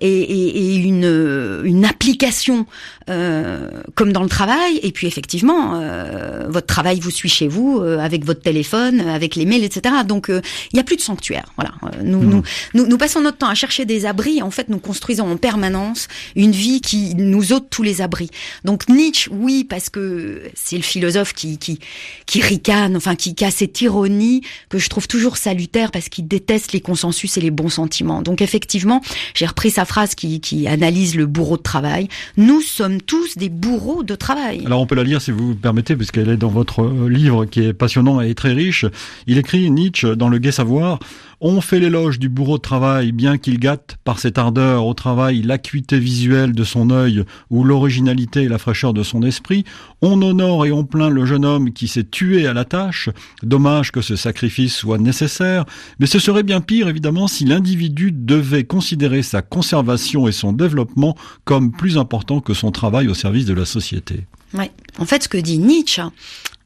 et, 0.00 0.08
et, 0.08 0.72
et 0.72 0.76
une, 0.76 1.60
une 1.64 1.84
application 1.84 2.66
euh, 3.10 3.68
comme 3.94 4.12
dans 4.12 4.22
le 4.22 4.28
travail. 4.28 4.78
Et 4.82 4.90
puis 4.92 5.06
effectivement, 5.06 5.72
euh, 5.74 6.46
votre 6.48 6.66
travail 6.66 6.98
vous 7.00 7.10
suit 7.10 7.28
chez 7.28 7.48
vous 7.48 7.80
euh, 7.82 7.98
avec 7.98 8.24
votre 8.24 8.40
téléphone, 8.40 9.00
avec 9.00 9.36
les 9.36 9.44
mails, 9.44 9.64
etc. 9.64 9.94
Donc 10.08 10.30
euh, 10.30 10.40
il 10.72 10.76
n'y 10.76 10.80
a 10.80 10.84
plus 10.84 10.96
de 10.96 11.02
sanctuaire. 11.02 11.44
Voilà. 11.56 11.72
Nous, 12.02 12.22
nous, 12.24 12.42
nous, 12.74 12.86
nous 12.86 12.98
passons 12.98 13.20
notre 13.20 13.38
temps 13.38 13.48
à 13.48 13.54
chercher 13.54 13.84
des 13.84 14.06
abris. 14.06 14.42
En 14.42 14.50
fait, 14.50 14.68
nous 14.68 14.78
construisons 14.78 15.30
en 15.30 15.36
permanence 15.36 16.08
une 16.36 16.52
vie 16.52 16.80
qui 16.80 17.14
nous 17.14 17.52
ôte 17.52 17.66
tous 17.70 17.82
les 17.82 18.00
abris. 18.00 18.30
Donc 18.64 18.88
Nietzsche, 18.88 19.30
oui, 19.32 19.64
parce 19.64 19.90
que 19.90 20.42
c'est 20.54 20.76
le 20.76 20.82
philosophe 20.82 21.32
qui 21.32 21.58
qui 21.58 21.78
qui 22.26 22.40
ricane, 22.40 22.96
enfin 22.96 23.14
qui, 23.14 23.34
qui 23.34 23.44
a 23.44 23.50
cette 23.50 23.80
ironie 23.80 24.42
que 24.68 24.78
je 24.78 24.88
trouve 24.88 25.08
toujours 25.08 25.36
salutaire 25.36 25.90
parce 25.90 26.08
qu'il 26.08 26.26
déteste 26.26 26.72
les 26.72 26.80
consensus 26.80 27.36
et 27.36 27.40
les 27.40 27.50
bons 27.50 27.68
sentiments. 27.68 28.22
Donc 28.22 28.42
effectivement, 28.42 29.00
j'ai 29.34 29.46
repris 29.46 29.70
sa 29.70 29.84
phrase 29.84 30.14
qui 30.14 30.40
qui 30.40 30.66
analyse 30.66 31.16
le 31.16 31.26
bourreau 31.26 31.56
de 31.56 31.62
travail. 31.62 32.08
Nous 32.36 32.60
sommes 32.60 33.00
tous 33.00 33.36
des 33.36 33.48
bourreaux 33.48 34.02
de 34.02 34.14
travail. 34.14 34.62
Alors 34.66 34.80
on 34.80 34.86
peut 34.86 34.94
la 34.94 35.04
lire 35.04 35.20
si 35.20 35.30
vous 35.30 35.54
permettez, 35.54 35.96
puisqu'elle 35.96 36.28
est 36.28 36.36
dans 36.36 36.48
votre 36.48 36.82
euh, 36.82 37.08
livre 37.08 37.44
qui 37.44 37.60
est 37.60 37.72
passionnant 37.72 38.20
et 38.20 38.34
très 38.34 38.52
riche. 38.52 38.86
Il 39.26 39.38
écrit 39.38 39.70
Nietzsche 39.70 40.16
dans 40.16 40.28
Le 40.28 40.38
Gai 40.38 40.52
Savoir. 40.52 40.98
On 41.40 41.60
fait 41.60 41.80
l'éloge 41.80 42.18
du 42.18 42.28
bourreau 42.28 42.58
de 42.58 42.62
travail, 42.62 43.12
bien 43.12 43.38
qu'il 43.38 43.58
gâte 43.58 43.96
par 44.04 44.18
cette 44.18 44.38
ardeur 44.38 44.86
au 44.86 44.94
travail 44.94 45.42
l'acuité 45.42 45.98
visuelle 45.98 46.52
de 46.52 46.64
son 46.64 46.90
œil 46.90 47.24
ou 47.50 47.64
l'originalité 47.64 48.42
et 48.42 48.48
la 48.48 48.58
fraîcheur 48.58 48.94
de 48.94 49.02
son 49.02 49.22
esprit. 49.22 49.64
On 50.02 50.20
honore 50.22 50.66
et 50.66 50.72
on 50.72 50.84
plaint 50.84 51.10
le 51.10 51.24
jeune 51.26 51.44
homme 51.44 51.72
qui 51.72 51.88
s'est 51.88 52.04
tué 52.04 52.46
à 52.46 52.52
la 52.52 52.64
tâche. 52.64 53.08
Dommage 53.42 53.92
que 53.92 54.00
ce 54.00 54.16
sacrifice 54.16 54.74
soit 54.74 54.98
nécessaire, 54.98 55.64
mais 55.98 56.06
ce 56.06 56.18
serait 56.18 56.42
bien 56.42 56.60
pire 56.60 56.88
évidemment 56.88 57.28
si 57.28 57.44
l'individu 57.44 58.12
devait 58.12 58.64
considérer 58.64 59.22
sa 59.22 59.42
conservation 59.42 60.28
et 60.28 60.32
son 60.32 60.52
développement 60.52 61.16
comme 61.44 61.72
plus 61.72 61.98
important 61.98 62.40
que 62.40 62.54
son 62.54 62.70
travail 62.70 63.08
au 63.08 63.14
service 63.14 63.44
de 63.44 63.54
la 63.54 63.64
société. 63.64 64.26
Ouais. 64.52 64.70
En 64.98 65.04
fait, 65.04 65.24
ce 65.24 65.28
que 65.28 65.38
dit 65.38 65.58
Nietzsche, 65.58 66.02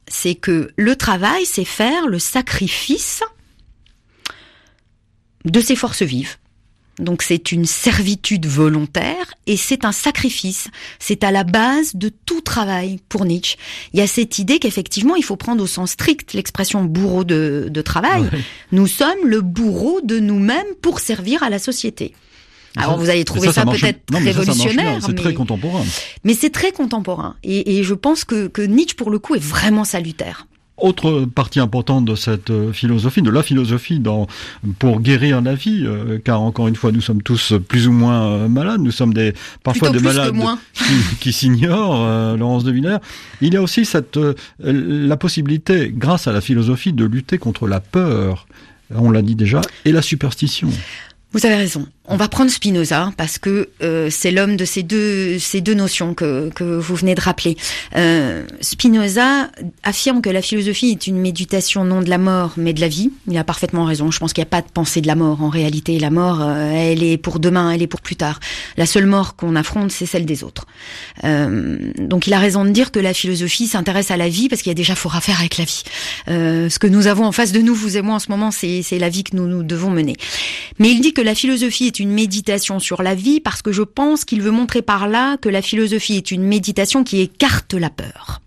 c'est 0.07 0.35
que 0.35 0.71
le 0.75 0.95
travail, 0.95 1.45
c'est 1.45 1.65
faire 1.65 2.07
le 2.07 2.19
sacrifice 2.19 3.23
de 5.45 5.59
ses 5.61 5.75
forces 5.75 6.03
vives. 6.03 6.37
Donc 6.99 7.21
c'est 7.21 7.53
une 7.53 7.65
servitude 7.65 8.45
volontaire 8.45 9.33
et 9.47 9.55
c'est 9.55 9.85
un 9.85 9.93
sacrifice. 9.93 10.67
C'est 10.99 11.23
à 11.23 11.31
la 11.31 11.45
base 11.45 11.95
de 11.95 12.09
tout 12.09 12.41
travail 12.41 12.99
pour 13.07 13.23
Nietzsche. 13.23 13.55
Il 13.93 13.99
y 13.99 14.03
a 14.03 14.07
cette 14.07 14.37
idée 14.37 14.59
qu'effectivement 14.59 15.15
il 15.15 15.23
faut 15.23 15.37
prendre 15.37 15.63
au 15.63 15.67
sens 15.67 15.91
strict 15.91 16.33
l'expression 16.33 16.83
bourreau 16.83 17.23
de, 17.23 17.67
de 17.71 17.81
travail. 17.81 18.23
Ouais. 18.23 18.39
Nous 18.73 18.87
sommes 18.87 19.25
le 19.25 19.39
bourreau 19.39 20.01
de 20.03 20.19
nous-mêmes 20.19 20.75
pour 20.81 20.99
servir 20.99 21.41
à 21.41 21.49
la 21.49 21.57
société. 21.59 22.13
Alors 22.75 22.91
Ça- 22.91 22.97
vous 22.97 23.09
allez 23.09 23.23
trouver 23.23 23.51
ça, 23.53 23.63
peut-être 23.65 23.79
ça, 24.11 24.17
ça 24.17 24.19
révolutionnaire, 24.19 24.97
C'est 25.01 25.07
mais, 25.13 25.15
très 25.21 25.33
contemporain. 25.33 25.85
mais 26.25 26.33
c'est 26.33 26.49
très 26.51 26.73
contemporain. 26.73 27.37
Et, 27.43 27.77
et 27.77 27.83
je 27.83 27.93
pense 27.93 28.25
que, 28.25 28.47
que 28.47 28.61
Nietzsche 28.61 28.95
pour 28.95 29.09
le 29.09 29.19
coup 29.19 29.35
est 29.35 29.43
vraiment 29.43 29.85
salutaire. 29.85 30.47
Autre 30.81 31.25
partie 31.25 31.59
importante 31.59 32.05
de 32.05 32.15
cette 32.15 32.49
euh, 32.49 32.71
philosophie, 32.71 33.21
de 33.21 33.29
la 33.29 33.43
philosophie 33.43 33.99
dans, 33.99 34.27
pour 34.77 35.01
guérir 35.01 35.41
la 35.41 35.55
vie, 35.55 35.83
euh, 35.85 36.19
car 36.23 36.41
encore 36.41 36.67
une 36.67 36.75
fois, 36.75 36.91
nous 36.91 37.01
sommes 37.01 37.21
tous 37.21 37.53
plus 37.67 37.87
ou 37.87 37.91
moins 37.91 38.31
euh, 38.31 38.47
malades, 38.47 38.81
nous 38.81 38.91
sommes 38.91 39.13
des, 39.13 39.33
parfois 39.63 39.89
Plutôt 39.89 40.03
des 40.03 40.07
malades 40.07 40.35
qui, 40.73 41.17
qui 41.19 41.33
s'ignorent, 41.33 42.05
euh, 42.05 42.37
Laurence 42.37 42.63
de 42.63 42.71
Villers. 42.71 42.97
Il 43.41 43.53
y 43.53 43.57
a 43.57 43.61
aussi 43.61 43.85
cette, 43.85 44.17
euh, 44.17 44.33
la 44.59 45.17
possibilité, 45.17 45.91
grâce 45.93 46.27
à 46.27 46.31
la 46.31 46.41
philosophie, 46.41 46.93
de 46.93 47.05
lutter 47.05 47.37
contre 47.37 47.67
la 47.67 47.79
peur, 47.79 48.47
on 48.93 49.11
l'a 49.11 49.21
dit 49.21 49.35
déjà, 49.35 49.61
et 49.85 49.91
la 49.91 50.01
superstition. 50.01 50.69
Vous 51.31 51.45
avez 51.45 51.55
raison. 51.55 51.87
On 52.11 52.17
va 52.17 52.27
prendre 52.27 52.49
Spinoza 52.49 53.11
parce 53.17 53.37
que 53.37 53.69
euh, 53.83 54.09
c'est 54.09 54.31
l'homme 54.31 54.57
de 54.57 54.65
ces 54.65 54.81
deux 54.81 55.37
ces 55.37 55.61
deux 55.61 55.75
notions 55.75 56.15
que 56.15 56.49
que 56.55 56.63
vous 56.63 56.95
venez 56.95 57.13
de 57.13 57.21
rappeler. 57.21 57.55
Euh, 57.95 58.45
Spinoza 58.61 59.51
affirme 59.83 60.19
que 60.21 60.31
la 60.31 60.41
philosophie 60.41 60.89
est 60.89 61.05
une 61.05 61.19
méditation 61.19 61.83
non 61.83 62.01
de 62.01 62.09
la 62.09 62.17
mort 62.17 62.53
mais 62.57 62.73
de 62.73 62.81
la 62.81 62.87
vie. 62.87 63.11
Il 63.27 63.37
a 63.37 63.43
parfaitement 63.43 63.85
raison. 63.85 64.09
Je 64.09 64.17
pense 64.17 64.33
qu'il 64.33 64.41
n'y 64.41 64.47
a 64.47 64.49
pas 64.49 64.63
de 64.63 64.71
pensée 64.71 65.01
de 65.01 65.07
la 65.07 65.13
mort 65.13 65.43
en 65.43 65.49
réalité. 65.49 65.99
La 65.99 66.09
mort, 66.09 66.41
euh, 66.41 66.71
elle 66.73 67.03
est 67.03 67.17
pour 67.17 67.39
demain, 67.39 67.69
elle 67.69 67.83
est 67.83 67.87
pour 67.87 68.01
plus 68.01 68.15
tard. 68.15 68.39
La 68.75 68.87
seule 68.87 69.05
mort 69.05 69.35
qu'on 69.35 69.55
affronte, 69.55 69.91
c'est 69.91 70.07
celle 70.07 70.25
des 70.25 70.43
autres. 70.43 70.65
Euh, 71.25 71.77
donc 71.99 72.25
il 72.25 72.33
a 72.33 72.39
raison 72.39 72.65
de 72.65 72.71
dire 72.71 72.91
que 72.91 72.99
la 72.99 73.13
philosophie 73.13 73.67
s'intéresse 73.67 74.09
à 74.09 74.17
la 74.17 74.29
vie 74.29 74.49
parce 74.49 74.63
qu'il 74.63 74.71
y 74.71 74.73
a 74.73 74.75
déjà 74.75 74.95
fort 74.95 75.15
à 75.15 75.21
faire 75.21 75.39
avec 75.39 75.59
la 75.59 75.65
vie. 75.65 75.83
Euh, 76.27 76.69
ce 76.69 76.79
que 76.79 76.87
nous 76.87 77.05
avons 77.05 77.25
en 77.25 77.31
face 77.31 77.51
de 77.51 77.59
nous, 77.59 77.75
vous 77.75 77.97
et 77.97 78.01
moi 78.01 78.15
en 78.15 78.19
ce 78.19 78.31
moment, 78.31 78.49
c'est 78.49 78.83
la 78.97 79.09
vie 79.09 79.23
que 79.23 79.35
nous 79.35 79.45
nous 79.45 79.61
devons 79.61 79.91
mener. 79.91 80.15
Mais 80.79 80.89
il 80.89 81.01
dit 81.01 81.13
que 81.13 81.21
la 81.21 81.35
philosophie 81.35 81.85
est 81.85 81.98
une 81.99 82.11
méditation 82.11 82.79
sur 82.79 83.01
la 83.03 83.15
vie 83.15 83.39
parce 83.39 83.61
que 83.61 83.71
je 83.71 83.83
pense 83.83 84.25
qu'il 84.25 84.41
veut 84.41 84.51
montrer 84.51 84.81
par 84.81 85.07
là 85.07 85.37
que 85.37 85.49
la 85.49 85.61
philosophie 85.61 86.15
est 86.15 86.31
une 86.31 86.43
méditation 86.43 87.03
qui 87.03 87.21
écarte 87.21 87.73
la 87.73 87.89
peur. 87.89 88.41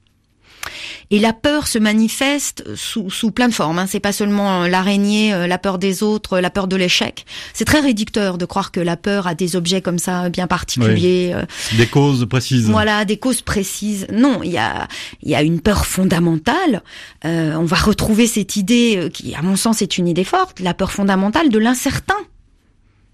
Et 1.10 1.18
la 1.18 1.34
peur 1.34 1.66
se 1.66 1.78
manifeste 1.78 2.64
sous, 2.74 3.10
sous 3.10 3.32
plein 3.32 3.48
de 3.48 3.52
formes. 3.52 3.78
Hein. 3.78 3.86
C'est 3.86 4.00
pas 4.00 4.12
seulement 4.12 4.62
euh, 4.62 4.68
l'araignée, 4.68 5.34
euh, 5.34 5.46
la 5.46 5.58
peur 5.58 5.76
des 5.78 6.02
autres, 6.02 6.38
la 6.38 6.48
peur 6.48 6.68
de 6.68 6.76
l'échec. 6.76 7.26
C'est 7.52 7.66
très 7.66 7.80
réducteur 7.80 8.38
de 8.38 8.46
croire 8.46 8.72
que 8.72 8.80
la 8.80 8.96
peur 8.96 9.26
a 9.26 9.34
des 9.34 9.54
objets 9.54 9.82
comme 9.82 9.98
ça 9.98 10.30
bien 10.30 10.46
particuliers. 10.46 11.32
euh, 11.34 11.44
Des 11.76 11.86
causes 11.86 12.26
précises. 12.26 12.64
voilà, 12.70 13.04
des 13.04 13.18
causes 13.18 13.42
précises. 13.42 14.06
Non, 14.10 14.40
il 14.42 14.52
y 14.52 14.58
a, 14.58 14.88
y 15.22 15.34
a 15.34 15.42
une 15.42 15.60
peur 15.60 15.84
fondamentale. 15.84 16.82
Euh, 17.26 17.56
on 17.56 17.64
va 17.64 17.76
retrouver 17.76 18.26
cette 18.26 18.56
idée 18.56 18.94
euh, 18.96 19.08
qui, 19.10 19.34
à 19.34 19.42
mon 19.42 19.56
sens, 19.56 19.82
est 19.82 19.98
une 19.98 20.08
idée 20.08 20.24
forte, 20.24 20.60
la 20.60 20.72
peur 20.72 20.92
fondamentale 20.92 21.50
de 21.50 21.58
l'incertain 21.58 22.16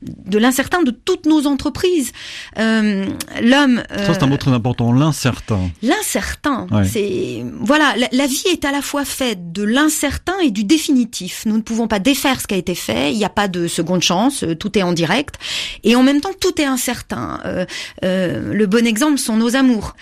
de 0.03 0.39
l'incertain 0.39 0.83
de 0.83 0.91
toutes 0.93 1.27
nos 1.27 1.47
entreprises. 1.47 2.13
Euh, 2.59 3.05
L'homme, 3.43 3.83
Ça, 3.91 4.15
c'est 4.15 4.23
un 4.23 4.27
mot 4.29 4.37
très 4.37 4.53
important, 4.53 4.93
l'incertain. 4.93 5.71
l'incertain, 5.83 6.67
Ouais. 6.71 6.85
c'est 6.85 7.45
voilà, 7.61 7.95
la, 7.97 8.09
la 8.13 8.27
vie 8.27 8.45
est 8.53 8.65
à 8.65 8.71
la 8.71 8.81
fois 8.83 9.05
faite 9.05 9.51
de 9.53 9.65
l'incertain 9.65 10.35
et 10.43 10.51
du 10.51 10.63
définitif. 10.65 11.43
Nous 11.47 11.57
ne 11.57 11.63
pouvons 11.63 11.89
pas 11.89 11.99
défaire 11.99 12.41
ce 12.41 12.47
qui 12.47 12.55
a 12.55 12.59
été 12.59 12.75
fait. 12.77 13.13
Il 13.13 13.19
n'y 13.19 13.25
a 13.25 13.29
pas 13.31 13.49
de 13.49 13.67
seconde 13.67 14.03
chance. 14.03 14.45
euh, 14.45 14.55
Tout 14.55 14.79
est 14.79 14.83
en 14.83 14.93
direct 14.93 15.35
et 15.83 15.97
en 15.97 16.03
même 16.05 16.21
temps 16.21 16.31
tout 16.41 16.61
est 16.61 16.65
incertain. 16.65 17.41
Euh, 17.45 17.67
euh, 18.05 18.53
le 18.55 18.67
bon 18.67 18.87
exemple 18.87 19.19
sont 19.19 19.37
nos 19.37 19.57
amours. 19.57 19.97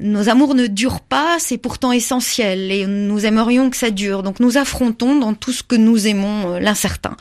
Nos 0.00 0.28
amours 0.30 0.54
ne 0.54 0.66
durent 0.68 1.00
pas, 1.02 1.36
c'est 1.38 1.58
pourtant 1.58 1.92
essentiel 1.92 2.70
et 2.72 2.86
nous 2.86 3.26
aimerions 3.26 3.68
que 3.70 3.76
ça 3.76 3.90
dure. 3.90 4.22
Donc 4.22 4.40
nous 4.40 4.56
affrontons 4.56 5.18
dans 5.18 5.34
tout 5.34 5.52
ce 5.52 5.62
que 5.62 5.76
nous 5.76 6.06
aimons 6.06 6.52
euh, 6.54 6.60
l'incertain. 6.60 7.16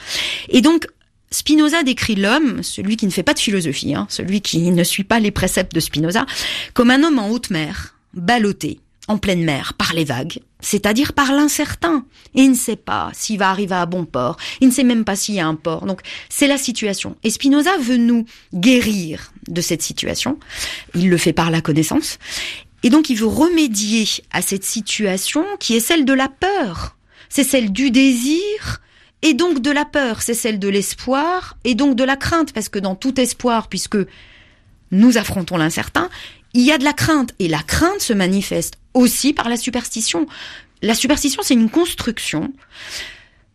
Et 0.49 0.62
donc 0.62 0.88
Spinoza 1.32 1.84
décrit 1.84 2.16
l'homme, 2.16 2.62
celui 2.62 2.98
qui 2.98 3.06
ne 3.06 3.12
fait 3.12 3.24
pas 3.24 3.34
de 3.34 3.40
philosophie, 3.40 3.96
hein, 3.96 4.06
celui 4.10 4.42
qui 4.42 4.60
ne 4.72 4.84
suit 4.84 5.06
pas 5.06 5.20
les 5.20 5.32
préceptes 5.32 5.74
de 5.74 5.80
Spinoza, 5.80 6.26
comme 6.74 6.92
un 6.92 7.04
homme 7.04 7.20
en 7.20 7.30
haute 7.30 7.50
mer, 7.50 7.96
ballotté, 8.14 8.80
en 9.08 9.18
pleine 9.18 9.44
mer, 9.44 9.74
par 9.74 9.94
les 9.94 10.04
vagues, 10.04 10.40
c'est-à-dire 10.60 11.14
par 11.14 11.32
l'incertain. 11.32 12.06
Il 12.34 12.50
ne 12.50 12.56
sait 12.56 12.76
pas 12.76 13.12
s'il 13.14 13.40
va 13.40 13.50
arriver 13.50 13.76
à 13.76 13.86
bon 13.86 14.04
port, 14.04 14.36
il 14.60 14.68
ne 14.68 14.74
sait 14.74 14.84
même 14.84 15.06
pas 15.06 15.16
s'il 15.16 15.36
y 15.36 15.40
a 15.40 15.48
un 15.48 15.56
port. 15.56 15.86
Donc 15.86 16.02
c'est 16.30 16.48
la 16.48 16.58
situation. 16.58 17.16
Et 17.24 17.30
Spinoza 17.30 17.78
veut 17.78 17.98
nous 17.98 18.26
guérir 18.54 19.32
de 19.48 19.62
cette 19.62 19.82
situation. 19.82 20.38
Il 20.96 21.10
le 21.10 21.18
fait 21.18 21.34
par 21.34 21.50
la 21.50 21.62
connaissance. 21.62 22.20
Et 22.84 22.90
donc 22.90 23.10
il 23.10 23.16
veut 23.16 23.26
remédier 23.26 24.06
à 24.32 24.42
cette 24.42 24.66
situation 24.66 25.46
qui 25.60 25.76
est 25.76 25.80
celle 25.80 26.04
de 26.04 26.14
la 26.14 26.28
peur. 26.28 26.98
C'est 27.30 27.46
celle 27.46 27.72
du 27.72 27.90
désir 27.90 28.82
Et 29.22 29.34
donc 29.34 29.62
de 29.62 29.72
la 29.72 29.86
peur, 29.86 30.22
c'est 30.22 30.34
celle 30.34 30.60
de 30.60 30.68
l'espoir, 30.68 31.58
et 31.64 31.76
donc 31.76 31.96
de 31.96 32.04
la 32.04 32.16
crainte, 32.16 32.54
parce 32.54 32.70
que 32.70 32.80
dans 32.80 32.96
tout 32.96 33.20
espoir, 33.20 33.68
puisque 33.68 33.98
nous 34.92 35.18
affrontons 35.18 35.58
l'incertain, 35.58 36.10
il 36.54 36.62
y 36.62 36.72
a 36.72 36.78
de 36.78 36.84
la 36.84 36.94
crainte, 36.94 37.34
et 37.40 37.48
la 37.48 37.62
crainte 37.62 38.02
se 38.02 38.14
manifeste 38.14 38.76
aussi 38.94 39.34
par 39.34 39.48
la 39.48 39.58
superstition. 39.58 40.26
La 40.82 40.96
superstition, 40.96 41.44
c'est 41.44 41.54
une 41.54 41.70
construction, 41.70 42.52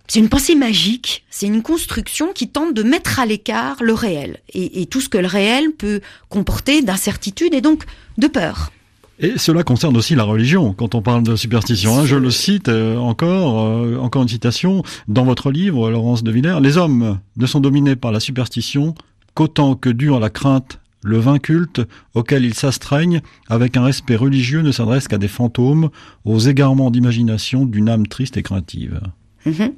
c'est 0.06 0.20
une 0.20 0.28
pensée 0.28 0.54
magique, 0.54 1.24
c'est 1.30 1.46
une 1.46 1.62
construction 1.62 2.32
qui 2.32 2.48
tente 2.48 2.72
de 2.72 2.82
mettre 2.82 3.18
à 3.18 3.26
l'écart 3.26 3.82
le 3.82 3.92
réel, 3.92 4.40
et, 4.52 4.86
tout 4.86 5.00
ce 5.00 5.08
que 5.08 5.18
le 5.18 5.26
réel 5.26 5.72
peut 5.72 6.00
comporter 6.28 6.82
d'incertitude 6.82 7.54
et 7.54 7.60
donc 7.60 7.84
de 8.18 8.28
peur. 8.28 8.70
Et 9.18 9.38
cela 9.38 9.62
concerne 9.62 9.96
aussi 9.96 10.14
la 10.14 10.24
religion, 10.24 10.74
quand 10.74 10.94
on 10.94 11.00
parle 11.00 11.22
de 11.22 11.36
superstition. 11.36 11.98
Hein, 11.98 12.04
je 12.04 12.16
le 12.16 12.30
cite 12.30 12.68
euh, 12.68 12.96
encore, 12.98 13.64
euh, 13.64 13.96
encore 13.98 14.22
une 14.22 14.28
citation, 14.28 14.82
dans 15.08 15.24
votre 15.24 15.50
livre, 15.50 15.90
Laurence 15.90 16.22
de 16.22 16.30
Villers, 16.30 16.58
les 16.60 16.76
hommes 16.76 17.18
ne 17.38 17.46
sont 17.46 17.60
dominés 17.60 17.96
par 17.96 18.12
la 18.12 18.20
superstition 18.20 18.94
qu'autant 19.34 19.74
que 19.74 19.88
dure 19.88 20.20
la 20.20 20.28
crainte, 20.28 20.80
le 21.02 21.18
vain 21.18 21.38
culte 21.38 21.80
auquel 22.14 22.44
ils 22.44 22.52
s'astreignent, 22.54 23.22
avec 23.48 23.76
un 23.78 23.84
respect 23.84 24.16
religieux, 24.16 24.60
ne 24.60 24.70
s'adresse 24.72 25.08
qu'à 25.08 25.18
des 25.18 25.28
fantômes, 25.28 25.88
aux 26.26 26.38
égarements 26.38 26.90
d'imagination 26.90 27.64
d'une 27.64 27.88
âme 27.88 28.06
triste 28.08 28.36
et 28.36 28.42
craintive. 28.42 29.00
Mhm. 29.46 29.72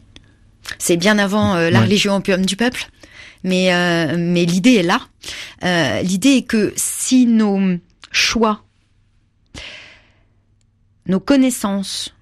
C'est 0.79 0.97
bien 0.97 1.17
avant 1.19 1.55
euh, 1.55 1.71
la 1.71 1.79
Ouais. 1.79 1.85
religion 1.85 2.17
opium 2.17 2.45
du 2.45 2.57
peuple, 2.57 2.91
mais, 3.45 3.71
mais 4.17 4.45
l'idée 4.45 4.75
est 4.75 4.83
là. 4.83 5.01
l'idée 6.03 6.39
est 6.39 6.43
que 6.43 6.73
si 6.77 7.27
nos 7.27 7.77
choix 8.11 8.63
nos 11.09 11.21
connaissances, 11.21 12.15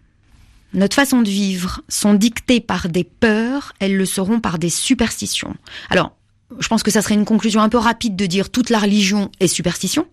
notre 0.72 0.95
façon 0.95 1.22
de 1.22 1.28
vivre 1.28 1.82
sont 1.89 2.14
dictées 2.14 2.61
par 2.61 2.89
des 2.89 3.05
peurs, 3.05 3.72
elles 3.80 3.97
le 3.97 4.07
seront 4.07 4.41
par 4.41 4.59
des 4.59 4.70
superstitions. 4.70 5.55
Alors, 5.91 6.12
je 6.59 6.68
pense 6.68 6.82
que 6.82 6.91
ça 6.91 7.03
serait 7.03 7.14
une 7.14 7.24
conclusion 7.24 7.61
un 7.61 7.68
peu 7.68 7.78
rapide 7.78 8.16
de 8.16 8.26
dire 8.26 8.51
toute 8.51 8.70
la 8.70 8.78
religion 8.78 9.30
est 9.41 9.49
superstition. 9.49 10.07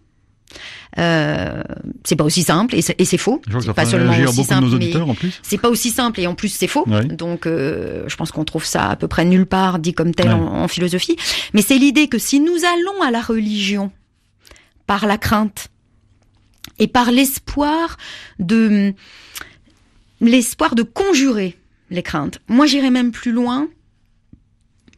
Euh, 0.99 1.63
c'est 2.03 2.15
pas 2.15 2.24
aussi 2.24 2.43
simple 2.43 2.76
et 2.76 2.82
c'est, 2.82 3.17
faux. 3.17 3.41
C'est 3.59 3.74
pas 3.74 3.86
seulement 3.86 4.13
aussi 4.28 4.43
simple, 4.43 4.67
mais 4.67 4.76
auditeurs 4.76 5.09
en 5.09 5.15
plus. 5.15 5.39
c'est 5.41 5.57
pas 5.57 5.69
aussi 5.69 5.89
simple 5.89 6.19
et 6.19 6.28
en 6.28 6.36
plus 6.36 6.49
c'est 6.49 6.67
faux. 6.67 6.88
Ouais. 6.88 7.05
Donc 7.05 7.47
euh, 7.47 8.03
je 8.07 8.15
pense 8.15 8.32
qu'on 8.32 8.43
trouve 8.45 8.63
ça 8.63 8.91
à 8.91 8.95
peu 8.95 9.07
près 9.07 9.26
nulle 9.26 9.47
part 9.47 9.80
dit 9.80 9.93
comme 9.93 10.13
tel 10.13 10.28
Ouais. 10.28 10.34
en, 10.34 10.61
en 10.63 10.67
philosophie. 10.67 11.15
Mais 11.53 11.63
c'est 11.63 11.80
l'idée 11.80 12.07
que 12.07 12.19
si 12.19 12.39
nous 12.39 12.53
allons 12.63 13.01
à 13.01 13.09
la 13.09 13.21
religion 13.21 13.91
par 14.86 15.07
la 15.07 15.17
crainte 15.17 15.69
et 16.80 16.88
par 16.88 17.11
l'espoir 17.11 17.97
de 18.39 18.93
l'espoir 20.21 20.76
de 20.76 20.84
conjurer 20.84 21.57
les 21.89 22.03
craintes. 22.03 22.39
Moi 22.47 22.65
j'irais 22.65 22.91
même 22.91 23.11
plus 23.11 23.32
loin. 23.32 23.67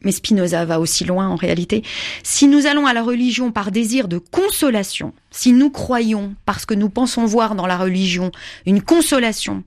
Mais 0.02 0.12
Spinoza 0.12 0.64
va 0.64 0.78
aussi 0.78 1.04
loin 1.04 1.26
en 1.26 1.36
réalité. 1.36 1.82
Si 2.22 2.46
nous 2.46 2.66
allons 2.66 2.86
à 2.86 2.92
la 2.92 3.02
religion 3.02 3.50
par 3.50 3.72
désir 3.72 4.06
de 4.08 4.18
consolation, 4.18 5.14
si 5.30 5.52
nous 5.52 5.70
croyons, 5.70 6.36
parce 6.44 6.64
que 6.64 6.74
nous 6.74 6.90
pensons 6.90 7.24
voir 7.24 7.56
dans 7.56 7.66
la 7.66 7.76
religion 7.78 8.30
une 8.66 8.82
consolation 8.82 9.64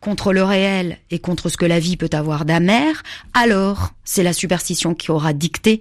contre 0.00 0.32
le 0.32 0.42
réel 0.42 0.98
et 1.10 1.18
contre 1.18 1.48
ce 1.48 1.56
que 1.56 1.66
la 1.66 1.78
vie 1.78 1.96
peut 1.96 2.10
avoir 2.12 2.44
d'amer, 2.44 3.02
alors 3.32 3.92
c'est 4.04 4.22
la 4.22 4.32
superstition 4.32 4.94
qui 4.94 5.10
aura 5.10 5.32
dicté 5.32 5.80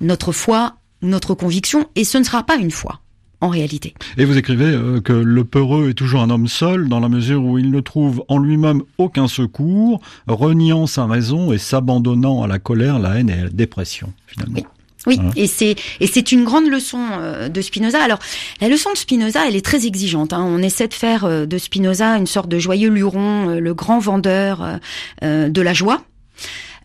notre 0.00 0.32
foi, 0.32 0.76
notre 1.02 1.34
conviction, 1.34 1.88
et 1.94 2.04
ce 2.04 2.18
ne 2.18 2.24
sera 2.24 2.44
pas 2.44 2.56
une 2.56 2.70
foi, 2.70 3.00
en 3.42 3.48
réalité. 3.48 3.92
Et 4.16 4.24
vous 4.24 4.38
écrivez 4.38 4.64
euh, 4.66 5.00
que 5.00 5.12
le 5.12 5.44
peureux 5.44 5.90
est 5.90 5.94
toujours 5.94 6.22
un 6.22 6.30
homme 6.30 6.46
seul 6.48 6.88
dans 6.88 7.00
la 7.00 7.08
mesure 7.08 7.44
où 7.44 7.58
il 7.58 7.70
ne 7.70 7.80
trouve 7.80 8.24
en 8.28 8.38
lui-même 8.38 8.82
aucun 8.98 9.28
secours, 9.28 10.00
reniant 10.28 10.86
sa 10.86 11.06
raison 11.06 11.52
et 11.52 11.58
s'abandonnant 11.58 12.42
à 12.42 12.46
la 12.46 12.58
colère, 12.58 12.98
la 13.00 13.18
haine 13.18 13.28
et 13.28 13.42
la 13.42 13.48
dépression, 13.50 14.12
finalement. 14.26 14.54
Oui. 14.56 14.64
Oui, 15.04 15.16
Voilà. 15.16 15.32
et 15.34 15.48
c'est 15.48 15.74
et 15.98 16.06
c'est 16.06 16.30
une 16.30 16.44
grande 16.44 16.68
leçon 16.68 17.00
euh, 17.18 17.48
de 17.48 17.60
Spinoza. 17.60 18.00
Alors 18.00 18.20
la 18.60 18.68
leçon 18.68 18.92
de 18.92 18.96
Spinoza, 18.96 19.40
elle 19.48 19.56
est 19.56 19.64
très 19.64 19.84
exigeante. 19.84 20.32
Hein. 20.32 20.44
On 20.46 20.62
essaie 20.62 20.86
de 20.86 20.94
faire 20.94 21.24
euh, 21.24 21.44
de 21.44 21.58
Spinoza 21.58 22.16
une 22.16 22.28
sorte 22.28 22.48
de 22.48 22.60
joyeux 22.60 22.88
luron, 22.90 23.58
le 23.58 23.74
grand 23.74 23.98
vendeur 23.98 24.78
de 25.20 25.60
la 25.60 25.74
joie. 25.74 26.04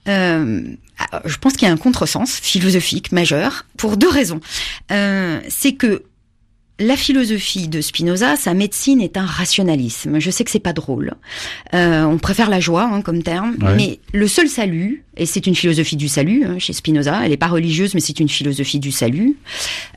Euh, 0.07 0.61
je 1.25 1.37
pense 1.37 1.53
qu'il 1.53 1.67
y 1.67 1.71
a 1.71 1.73
un 1.73 1.77
contresens 1.77 2.39
philosophique 2.39 3.11
majeur 3.11 3.65
pour 3.77 3.97
deux 3.97 4.09
raisons. 4.09 4.39
Euh, 4.91 5.39
c'est 5.49 5.73
que 5.73 6.03
la 6.79 6.95
philosophie 6.95 7.67
de 7.67 7.81
Spinoza, 7.81 8.35
sa 8.35 8.53
médecine 8.53 9.01
est 9.01 9.17
un 9.17 9.25
rationalisme. 9.25 10.19
Je 10.19 10.29
sais 10.29 10.43
que 10.43 10.51
c'est 10.51 10.59
pas 10.59 10.73
drôle. 10.73 11.15
Euh, 11.73 12.03
on 12.03 12.17
préfère 12.19 12.49
la 12.49 12.59
joie 12.59 12.83
hein, 12.83 13.01
comme 13.01 13.23
terme, 13.23 13.55
Ouais. 13.61 13.75
mais 13.75 13.99
le 14.13 14.27
seul 14.27 14.47
salut, 14.47 15.03
et 15.15 15.25
c'est 15.25 15.47
une 15.47 15.55
philosophie 15.55 15.95
du 15.95 16.07
salut 16.07 16.43
hein, 16.45 16.59
chez 16.59 16.73
Spinoza, 16.73 17.19
elle 17.23 17.31
n'est 17.31 17.37
pas 17.37 17.47
religieuse, 17.47 17.93
mais 17.95 17.99
c'est 17.99 18.19
une 18.19 18.29
philosophie 18.29 18.79
du 18.79 18.91
salut, 18.91 19.35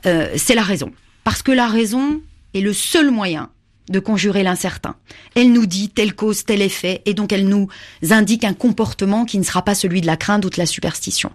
euh, 0.07 0.27
c'est 0.37 0.55
la 0.55 0.63
raison. 0.63 0.91
Parce 1.23 1.43
que 1.43 1.51
la 1.51 1.67
raison 1.67 2.19
est 2.55 2.61
le 2.61 2.73
seul 2.73 3.11
moyen 3.11 3.49
de 3.89 3.99
conjurer 3.99 4.41
l'incertain. 4.41 4.95
Elle 5.35 5.51
nous 5.51 5.65
dit 5.65 5.89
telle 5.89 6.15
cause, 6.15 6.45
tel 6.45 6.61
effet, 6.61 7.01
et 7.05 7.13
donc 7.13 7.31
elle 7.31 7.47
nous 7.47 7.67
indique 8.09 8.43
un 8.43 8.53
comportement 8.53 9.25
qui 9.25 9.37
ne 9.37 9.43
sera 9.43 9.63
pas 9.63 9.75
celui 9.75 10.01
de 10.01 10.07
la 10.07 10.17
crainte 10.17 10.45
ou 10.45 10.49
de 10.49 10.57
la 10.57 10.65
superstition. 10.65 11.31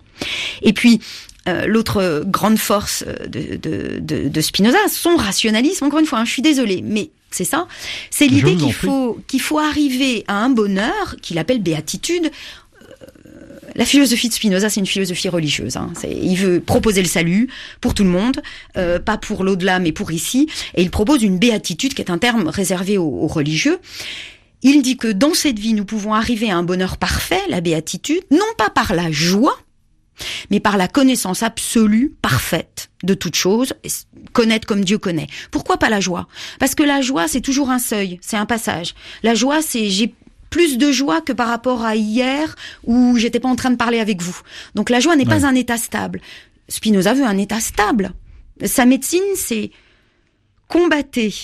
Et 0.62 0.72
puis, 0.72 1.00
euh, 1.48 1.66
l'autre 1.66 2.24
grande 2.26 2.58
force 2.58 3.04
euh, 3.06 3.26
de, 3.26 3.56
de, 3.56 3.98
de, 4.00 4.28
de 4.28 4.40
Spinoza, 4.40 4.78
son 4.88 5.16
rationalisme, 5.16 5.84
encore 5.84 6.00
une 6.00 6.06
fois, 6.06 6.18
hein, 6.20 6.24
je 6.24 6.32
suis 6.32 6.42
désolée, 6.42 6.82
mais 6.84 7.10
c'est 7.30 7.44
ça, 7.44 7.66
c'est 8.10 8.26
l'idée 8.26 8.56
qu'il 8.56 8.72
faut, 8.72 9.18
qu'il 9.26 9.40
faut 9.40 9.58
arriver 9.58 10.24
à 10.28 10.36
un 10.44 10.50
bonheur 10.50 11.16
qu'il 11.22 11.38
appelle 11.38 11.60
béatitude. 11.60 12.30
Euh, 12.82 12.86
La 13.74 13.84
philosophie 13.84 14.28
de 14.28 14.34
Spinoza, 14.34 14.70
c'est 14.70 14.80
une 14.80 14.86
philosophie 14.86 15.28
religieuse. 15.28 15.76
Hein. 15.76 15.92
Il 16.04 16.36
veut 16.36 16.60
proposer 16.60 17.02
le 17.02 17.08
salut 17.08 17.48
pour 17.80 17.92
tout 17.92 18.04
le 18.04 18.10
monde, 18.10 18.40
euh, 18.78 18.98
pas 18.98 19.18
pour 19.18 19.44
l'au-delà, 19.44 19.78
mais 19.80 19.92
pour 19.92 20.12
ici. 20.12 20.48
Et 20.76 20.82
il 20.82 20.90
propose 20.90 21.22
une 21.22 21.38
béatitude, 21.38 21.92
qui 21.92 22.00
est 22.00 22.10
un 22.10 22.18
terme 22.18 22.48
réservé 22.48 22.96
aux, 22.96 23.04
aux 23.24 23.26
religieux. 23.26 23.78
Il 24.62 24.80
dit 24.80 24.96
que 24.96 25.08
dans 25.12 25.34
cette 25.34 25.58
vie, 25.58 25.74
nous 25.74 25.84
pouvons 25.84 26.14
arriver 26.14 26.50
à 26.50 26.56
un 26.56 26.62
bonheur 26.62 26.96
parfait, 26.96 27.42
la 27.50 27.60
béatitude, 27.60 28.22
non 28.30 28.50
pas 28.56 28.70
par 28.70 28.94
la 28.94 29.12
joie, 29.12 29.58
mais 30.50 30.60
par 30.60 30.76
la 30.76 30.88
connaissance 30.88 31.42
absolue, 31.42 32.14
parfaite 32.22 32.90
de 33.04 33.14
toute 33.14 33.34
chose, 33.36 33.74
connaître 34.32 34.66
comme 34.66 34.84
Dieu 34.84 34.98
connaît. 34.98 35.28
Pourquoi 35.50 35.76
pas 35.78 35.88
la 35.90 36.00
joie? 36.00 36.26
Parce 36.58 36.74
que 36.74 36.82
la 36.82 37.00
joie, 37.00 37.28
c'est 37.28 37.40
toujours 37.40 37.70
un 37.70 37.78
seuil, 37.78 38.18
c'est 38.22 38.36
un 38.36 38.46
passage. 38.46 38.94
La 39.22 39.34
joie, 39.34 39.62
c'est 39.62 39.88
j'ai 39.90 40.14
plus 40.50 40.78
de 40.78 40.90
joie 40.92 41.20
que 41.20 41.32
par 41.32 41.48
rapport 41.48 41.84
à 41.84 41.96
hier 41.96 42.54
où 42.84 43.16
j'étais 43.16 43.40
pas 43.40 43.48
en 43.48 43.56
train 43.56 43.70
de 43.70 43.76
parler 43.76 43.98
avec 44.00 44.22
vous. 44.22 44.38
Donc 44.74 44.90
la 44.90 45.00
joie 45.00 45.16
n'est 45.16 45.26
Ouais. 45.28 45.40
pas 45.40 45.46
un 45.46 45.54
état 45.54 45.76
stable. 45.76 46.20
Spinoza 46.68 47.14
veut 47.14 47.24
un 47.24 47.36
état 47.38 47.60
stable. 47.60 48.12
Sa 48.64 48.86
médecine, 48.86 49.22
c'est 49.34 49.70
combattez 50.68 51.34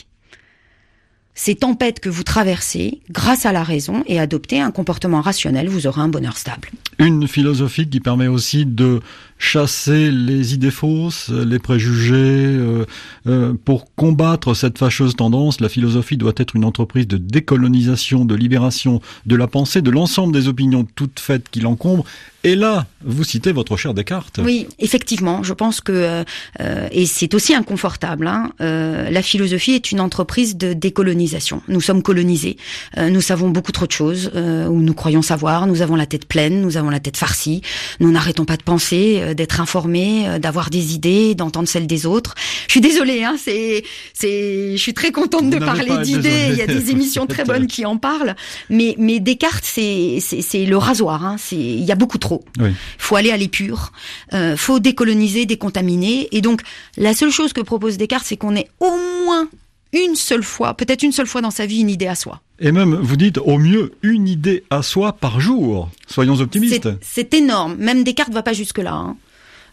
ces 1.35 1.55
tempêtes 1.55 2.01
que 2.01 2.09
vous 2.09 2.25
traversez 2.25 3.01
grâce 3.11 3.47
à 3.47 3.53
la 3.53 3.63
raison 3.63 4.05
et 4.07 4.21
adoptez 4.21 4.61
un 4.61 4.71
comportement 4.71 5.21
rationnel, 5.21 5.69
vous 5.69 5.87
aurez 5.87 6.03
un 6.03 6.09
bonheur 6.09 6.37
stable. 6.37 6.69
Une 6.99 7.27
philosophie 7.27 7.89
qui 7.89 8.01
permet 8.01 8.27
aussi 8.27 8.67
de 8.67 9.01
chasser 9.43 10.13
les 10.13 10.55
idées 10.55 10.71
fausses, 10.71 11.29
les 11.31 11.59
préjugés. 11.59 12.13
euh, 12.15 12.87
euh, 13.27 13.55
pour 13.65 13.93
combattre 13.95 14.55
cette 14.55 14.79
fâcheuse 14.79 15.17
tendance, 15.17 15.61
la 15.61 15.69
philosophie 15.69 16.17
doit 16.17 16.33
être 16.37 16.55
une 16.55 16.65
entreprise 16.65 17.09
de 17.09 17.17
décolonisation, 17.17 18.25
de 18.25 18.35
libération 18.37 19.01
de 19.27 19.37
la 19.37 19.49
pensée, 19.49 19.83
de 19.83 19.91
l'ensemble 19.91 20.33
des 20.33 20.47
opinions 20.49 20.87
toutes 20.95 21.19
faites 21.21 21.49
qui 21.51 21.61
l'encombrent. 21.61 22.05
Et 22.45 22.57
là, 22.57 22.87
vous 23.05 23.23
citez 23.23 23.53
votre 23.53 23.77
cher 23.77 23.95
Descartes. 23.95 24.41
Oui, 24.43 24.67
effectivement, 24.81 25.45
je 25.45 25.53
pense 25.53 25.81
que 25.81 25.93
euh, 25.93 26.25
euh, 26.61 26.89
et 26.91 27.07
c'est 27.07 27.35
aussi 27.35 27.55
inconfortable. 27.55 28.27
Hein, 28.27 28.53
euh, 28.61 29.11
la 29.11 29.23
philosophie 29.23 29.73
est 29.73 29.93
une 29.93 30.01
entreprise 30.01 30.57
de 30.57 30.73
décolonisation. 30.73 31.63
Nous 31.69 31.81
sommes 31.81 32.03
colonisés, 32.03 32.57
euh, 32.99 33.11
nous 33.11 33.21
savons 33.21 33.51
beaucoup 33.51 33.71
trop 33.71 33.87
de 33.87 33.93
choses, 33.93 34.33
euh, 34.35 34.67
ou 34.67 34.81
nous 34.81 34.95
croyons 34.95 35.23
savoir. 35.23 35.69
Nous 35.69 35.83
avons 35.83 35.95
la 35.95 36.07
tête 36.07 36.27
pleine, 36.27 36.61
nous 36.61 36.77
avons 36.77 36.91
la 36.91 36.99
tête 36.99 37.17
farcie. 37.17 37.63
Nous 38.01 38.11
n'arrêtons 38.11 38.45
pas 38.45 38.57
de 38.57 38.65
penser, 38.65 39.21
euh, 39.21 39.32
d'être 39.35 39.61
informés, 39.61 40.29
euh, 40.29 40.39
d'avoir 40.39 40.71
des 40.71 40.95
idées, 40.95 41.35
d'entendre 41.35 41.69
celles 41.69 41.87
des 41.87 42.07
autres. 42.07 42.35
Je 42.67 42.73
suis 42.73 42.81
désolée, 42.81 43.25
hein, 43.25 43.37
c'est 43.39 43.85
c'est, 44.15 44.73
je 44.73 44.81
suis 44.83 44.95
très 44.95 45.13
contente 45.13 45.51
de 45.51 45.59
parler 45.59 45.97
d'idées. 46.03 46.49
Il 46.51 46.57
y 46.57 46.63
a 46.63 46.67
des 46.67 46.91
émissions 46.91 47.27
très 47.27 47.45
bonnes 47.45 47.67
qui 47.67 47.85
en 47.87 47.97
parlent, 47.97 48.35
mais 48.71 48.95
mais 48.99 49.21
Descartes, 49.21 49.65
c'est 49.65 50.19
c'est 50.21 50.43
c'est 50.43 50.65
le 50.65 50.77
rasoir. 50.77 51.25
Hein, 51.25 51.37
c'est 51.39 51.57
il 51.57 51.85
y 51.85 51.93
a 51.93 51.97
beaucoup 51.97 52.19
trop 52.19 52.45
Oui. 52.59 52.71
faut 52.99 53.17
aller 53.17 53.31
à 53.31 53.37
l'épure, 53.37 53.93
euh, 54.35 54.57
faut 54.57 54.79
décoloniser, 54.79 55.47
décontaminer. 55.47 56.29
Et 56.33 56.41
donc, 56.41 56.63
la 56.97 57.15
seule 57.15 57.31
chose 57.31 57.53
que 57.53 57.61
propose 57.61 57.97
Descartes, 57.97 58.27
c'est 58.27 58.37
qu'on 58.37 58.57
ait 58.57 58.69
au 58.81 58.97
moins 59.25 59.49
une 59.93 60.15
seule 60.17 60.43
fois, 60.43 60.75
peut-être 60.75 61.03
une 61.03 61.13
seule 61.13 61.27
fois 61.27 61.41
dans 61.43 61.51
sa 61.51 61.67
vie, 61.67 61.81
une 61.81 61.91
idée 61.91 62.07
à 62.07 62.15
soi. 62.15 62.41
Et 62.61 62.73
même, 62.73 62.95
vous 62.95 63.17
dites, 63.17 63.39
au 63.39 63.59
mieux, 63.59 63.93
une 64.03 64.29
idée 64.29 64.65
à 64.71 64.83
soi 64.83 65.13
par 65.13 65.41
jour. 65.41 65.91
Soyons 66.07 66.39
optimistes. 66.41 66.89
C'est- 67.03 67.35
énorme. 67.35 67.77
Même 67.79 68.05
Descartes 68.05 68.33
va 68.33 68.43
pas 68.43 68.53
jusque-là. 68.53 68.93
hein. 68.95 69.17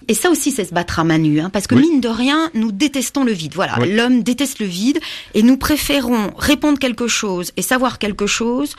Et 0.08 0.14
ça 0.14 0.30
aussi, 0.32 0.52
c'est 0.52 0.64
se 0.66 0.74
battre 0.74 1.00
à 1.00 1.04
main 1.04 1.18
nue, 1.18 1.40
hein, 1.42 1.50
parce 1.52 1.68
que 1.68 1.76
Oui. 1.76 1.82
mine 1.82 2.02
de 2.02 2.08
rien, 2.08 2.50
nous 2.54 2.72
détestons 2.72 3.24
le 3.26 3.34
vide. 3.34 3.52
Voilà, 3.54 3.78
Oui. 3.82 3.92
l'homme 3.94 4.24
déteste 4.24 4.60
le 4.60 4.66
vide, 4.66 5.00
et 5.34 5.44
nous 5.44 5.58
préférons 5.58 6.32
répondre 6.38 6.80
quelque 6.80 7.08
chose 7.08 7.52
et 7.58 7.62
savoir 7.62 8.00
quelque 8.00 8.26
chose 8.26 8.76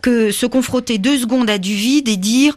que 0.00 0.32
se 0.32 0.46
confronter 0.46 0.98
deux 0.98 1.18
secondes 1.18 1.48
à 1.50 1.58
du 1.58 1.74
vide 1.74 2.08
et 2.08 2.16
dire 2.16 2.56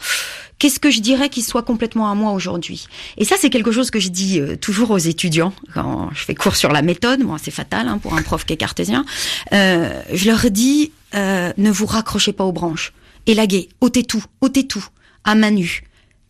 qu'est-ce 0.59 0.79
que 0.79 0.91
je 0.91 0.99
dirais 0.99 1.29
qui 1.29 1.41
soit 1.41 1.63
complètement 1.63 2.09
à 2.09 2.15
moi 2.15 2.31
aujourd'hui? 2.31 2.87
Et 3.17 3.25
ça, 3.25 3.35
c'est 3.39 3.49
quelque 3.49 3.71
chose 3.71 3.91
que 3.91 3.99
je 3.99 4.09
dis 4.09 4.39
euh, 4.39 4.55
toujours 4.55 4.91
aux 4.91 4.97
étudiants 4.97 5.53
quand 5.73 6.09
je 6.13 6.23
fais 6.23 6.35
cours 6.35 6.55
sur 6.55 6.71
la 6.71 6.81
méthode. 6.81 7.21
Bon, 7.23 7.37
c'est 7.37 7.51
fatal 7.51 7.87
hein, 7.87 7.97
pour 7.97 8.15
un 8.15 8.21
prof 8.21 8.45
qui 8.45 8.53
est 8.53 8.57
cartésien. 8.57 9.05
Euh, 9.53 10.01
je 10.13 10.29
leur 10.29 10.49
dis 10.51 10.91
euh, 11.13 11.51
ne 11.57 11.71
vous 11.71 11.85
raccrochez 11.85 12.33
pas 12.33 12.43
aux 12.43 12.51
branches. 12.51 12.93
Élaguez, 13.27 13.69
ôtez 13.81 14.03
tout, 14.03 14.23
ôtez 14.41 14.67
tout, 14.67 14.85
à 15.23 15.35
main 15.35 15.51
nue. 15.51 15.83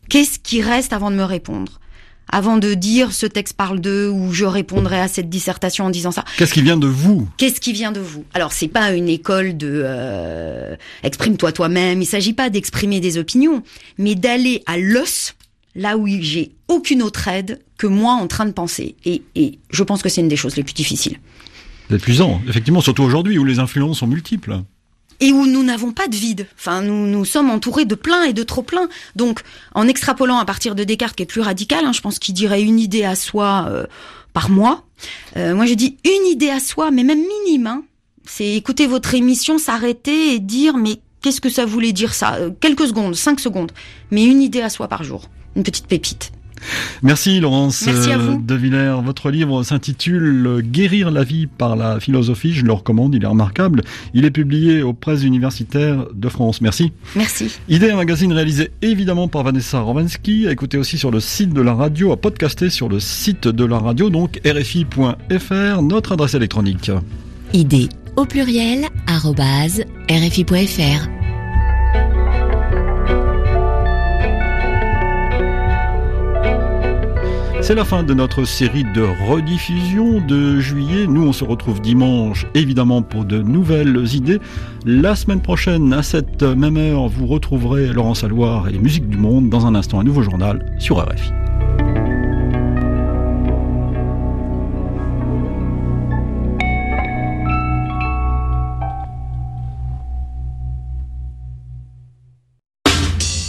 Qu'est-ce 0.10 0.40
qui 0.40 0.62
reste 0.62 0.94
avant 0.94 1.12
de 1.12 1.16
me 1.16 1.24
répondre? 1.24 1.80
Avant 2.32 2.58
de 2.58 2.74
dire 2.74 3.14
ce 3.14 3.26
texte 3.26 3.56
parle 3.56 3.80
d'eux 3.80 4.10
ou 4.10 4.34
je 4.34 4.46
répondrai 4.46 5.00
à 5.00 5.08
cette 5.08 5.30
dissertation 5.30 5.86
en 5.86 5.90
disant 5.90 6.12
ça. 6.12 6.26
Qu'est-ce 6.38 6.54
qui 6.54 6.62
vient 6.62 6.78
de 6.78 6.88
vous? 6.88 7.28
Qu'est-ce 7.38 7.60
qui 7.60 7.74
vient 7.74 7.92
de 7.92 8.00
vous? 8.00 8.26
Alors 8.34 8.52
c'est 8.52 8.68
pas 8.68 8.94
une 8.94 9.10
école 9.10 9.58
de 9.58 9.82
euh, 9.86 10.76
exprime-toi 11.04 11.52
toi-même. 11.52 12.02
Il 12.02 12.06
s'agit 12.06 12.34
pas 12.34 12.50
d'exprimer 12.50 13.00
des 13.00 13.18
opinions, 13.18 13.64
mais 13.98 14.16
d'aller 14.16 14.64
à 14.66 14.78
l'os 14.78 15.36
là 15.76 15.98
où 15.98 16.08
j'ai 16.08 16.54
aucune 16.68 17.02
autre 17.02 17.28
aide 17.28 17.60
que 17.78 17.88
moi 17.88 18.14
en 18.14 18.28
train 18.28 18.46
de 18.46 18.52
penser. 18.52 18.96
Et, 19.06 19.22
et 19.36 19.60
je 19.70 19.84
pense 19.84 20.02
que 20.02 20.10
c'est 20.10 20.22
une 20.22 20.30
des 20.30 20.38
choses 20.38 20.56
les 20.56 20.64
plus 20.64 20.74
difficiles. 20.74 21.20
C'est 21.90 21.98
épuisant, 21.98 22.42
effectivement, 22.48 22.82
surtout 22.82 23.04
aujourd'hui 23.04 23.38
où 23.38 23.44
les 23.44 23.60
influences 23.60 24.00
sont 24.00 24.08
multiples 24.08 24.62
et 25.20 25.32
où 25.32 25.46
nous 25.46 25.64
n'avons 25.64 25.92
pas 25.92 26.08
de 26.08 26.16
vide. 26.16 26.48
Enfin, 26.58 26.82
nous, 26.82 27.08
nous 27.08 27.26
sommes 27.26 27.50
entourés 27.50 27.86
de 27.86 27.96
plein 27.96 28.24
et 28.24 28.34
de 28.34 28.44
trop 28.44 28.64
plein. 28.64 28.88
Donc, 29.16 29.42
en 29.74 29.88
extrapolant 29.88 30.38
à 30.38 30.46
partir 30.46 30.76
de 30.76 30.84
Descartes, 30.84 31.16
qui 31.16 31.24
est 31.24 31.28
plus 31.28 31.42
radical, 31.42 31.86
hein, 31.86 31.94
je 31.94 32.02
pense 32.02 32.20
qu'il 32.20 32.34
dirait 32.34 32.62
une 32.62 32.80
idée 32.80 33.04
à 33.04 33.16
soi 33.16 33.68
euh, 33.70 33.86
par 34.34 34.50
mois. 34.50 34.84
Euh, 35.38 35.56
moi, 35.56 35.66
je 35.66 35.74
dis 35.74 35.98
une 36.04 36.28
idée 36.28 36.50
à 36.50 36.60
soi, 36.60 36.92
mais 36.92 37.04
même 37.04 37.24
minime. 37.46 37.68
Hein. 37.68 37.84
C'est 38.26 38.54
écouter 38.54 38.88
votre 38.88 39.14
émission, 39.14 39.58
s'arrêter 39.58 40.34
et 40.34 40.40
dire, 40.40 40.78
mais 40.78 41.00
qu'est-ce 41.22 41.42
que 41.42 41.50
ça 41.50 41.66
voulait 41.66 41.94
dire 41.94 42.14
ça? 42.14 42.36
Euh, 42.36 42.52
Quelques 42.60 42.88
secondes, 42.88 43.16
cinq 43.16 43.40
secondes, 43.40 43.72
mais 44.12 44.26
une 44.26 44.42
idée 44.42 44.62
à 44.62 44.70
soi 44.70 44.88
par 44.88 45.04
jour. 45.04 45.30
Une 45.56 45.64
petite 45.64 45.88
pépite. 45.88 46.32
Merci 47.04 47.40
Laurence 47.40 47.86
Merci 47.86 48.12
à 48.12 48.18
euh, 48.18 48.32
vous. 48.32 48.42
de 48.42 48.56
Villers. 48.56 49.02
Votre 49.04 49.30
livre 49.30 49.64
s'intitule 49.64 50.62
Guérir 50.64 51.12
la 51.12 51.24
vie 51.24 51.48
par 51.48 51.76
la 51.76 52.00
philosophie. 52.00 52.54
Je 52.54 52.66
le 52.66 52.74
recommande, 52.74 53.16
il 53.16 53.24
est 53.24 53.28
remarquable. 53.28 53.82
Il 54.14 54.26
est 54.26 54.32
publié 54.32 54.82
aux 54.82 54.94
presses 54.94 55.24
universitaires 55.24 56.08
de 56.14 56.30
France. 56.30 56.62
Merci. 56.62 56.92
Merci. 57.16 57.52
Idée, 57.70 57.92
un 57.92 57.98
magazine 57.98 58.34
réalisé 58.34 58.72
évidemment 58.82 59.28
par 59.28 59.44
Vanessa 59.44 59.80
Rovansky, 59.80 60.48
à 60.48 60.52
écouter 60.52 60.78
aussi 60.78 60.98
sur 60.98 61.12
le 61.12 61.20
site 61.20 61.54
de 61.54 61.62
la 61.62 61.74
radio, 61.74 62.12
à 62.12 62.18
podcaster 62.18 62.70
sur 62.70 62.90
le 62.90 63.00
site 63.00 63.48
de 63.48 63.66
la 63.66 63.78
radio, 63.78 64.10
donc 64.10 64.40
rfi.fr, 64.46 65.82
notre 65.82 66.14
adresse 66.14 66.34
électronique. 66.34 66.92
Idée 67.54 67.90
au 68.16 68.26
pluriel 68.26 68.86
arrobase 69.08 69.84
rfi.fr. 70.10 71.35
C'est 77.66 77.74
la 77.74 77.84
fin 77.84 78.04
de 78.04 78.14
notre 78.14 78.44
série 78.44 78.84
de 78.84 79.02
rediffusion 79.28 80.22
de 80.22 80.60
juillet. 80.60 81.08
Nous, 81.08 81.28
on 81.28 81.34
se 81.34 81.44
retrouve 81.44 81.82
dimanche, 81.82 82.46
évidemment, 82.54 83.02
pour 83.02 83.26
de 83.26 83.42
nouvelles 83.42 84.06
idées. 84.14 84.40
La 84.86 85.16
semaine 85.16 85.42
prochaine, 85.42 85.92
à 85.92 86.04
cette 86.04 86.44
même 86.44 86.78
heure, 86.78 87.08
vous 87.08 87.26
retrouverez 87.26 87.88
Laurence 87.88 88.24
Alloire 88.24 88.70
et 88.70 88.78
Musique 88.78 89.10
du 89.10 89.18
Monde. 89.18 89.50
Dans 89.50 89.66
un 89.66 89.74
instant, 89.74 90.00
un 90.00 90.04
nouveau 90.04 90.22
journal 90.22 90.64
sur 90.78 90.98
RFI. 90.98 91.32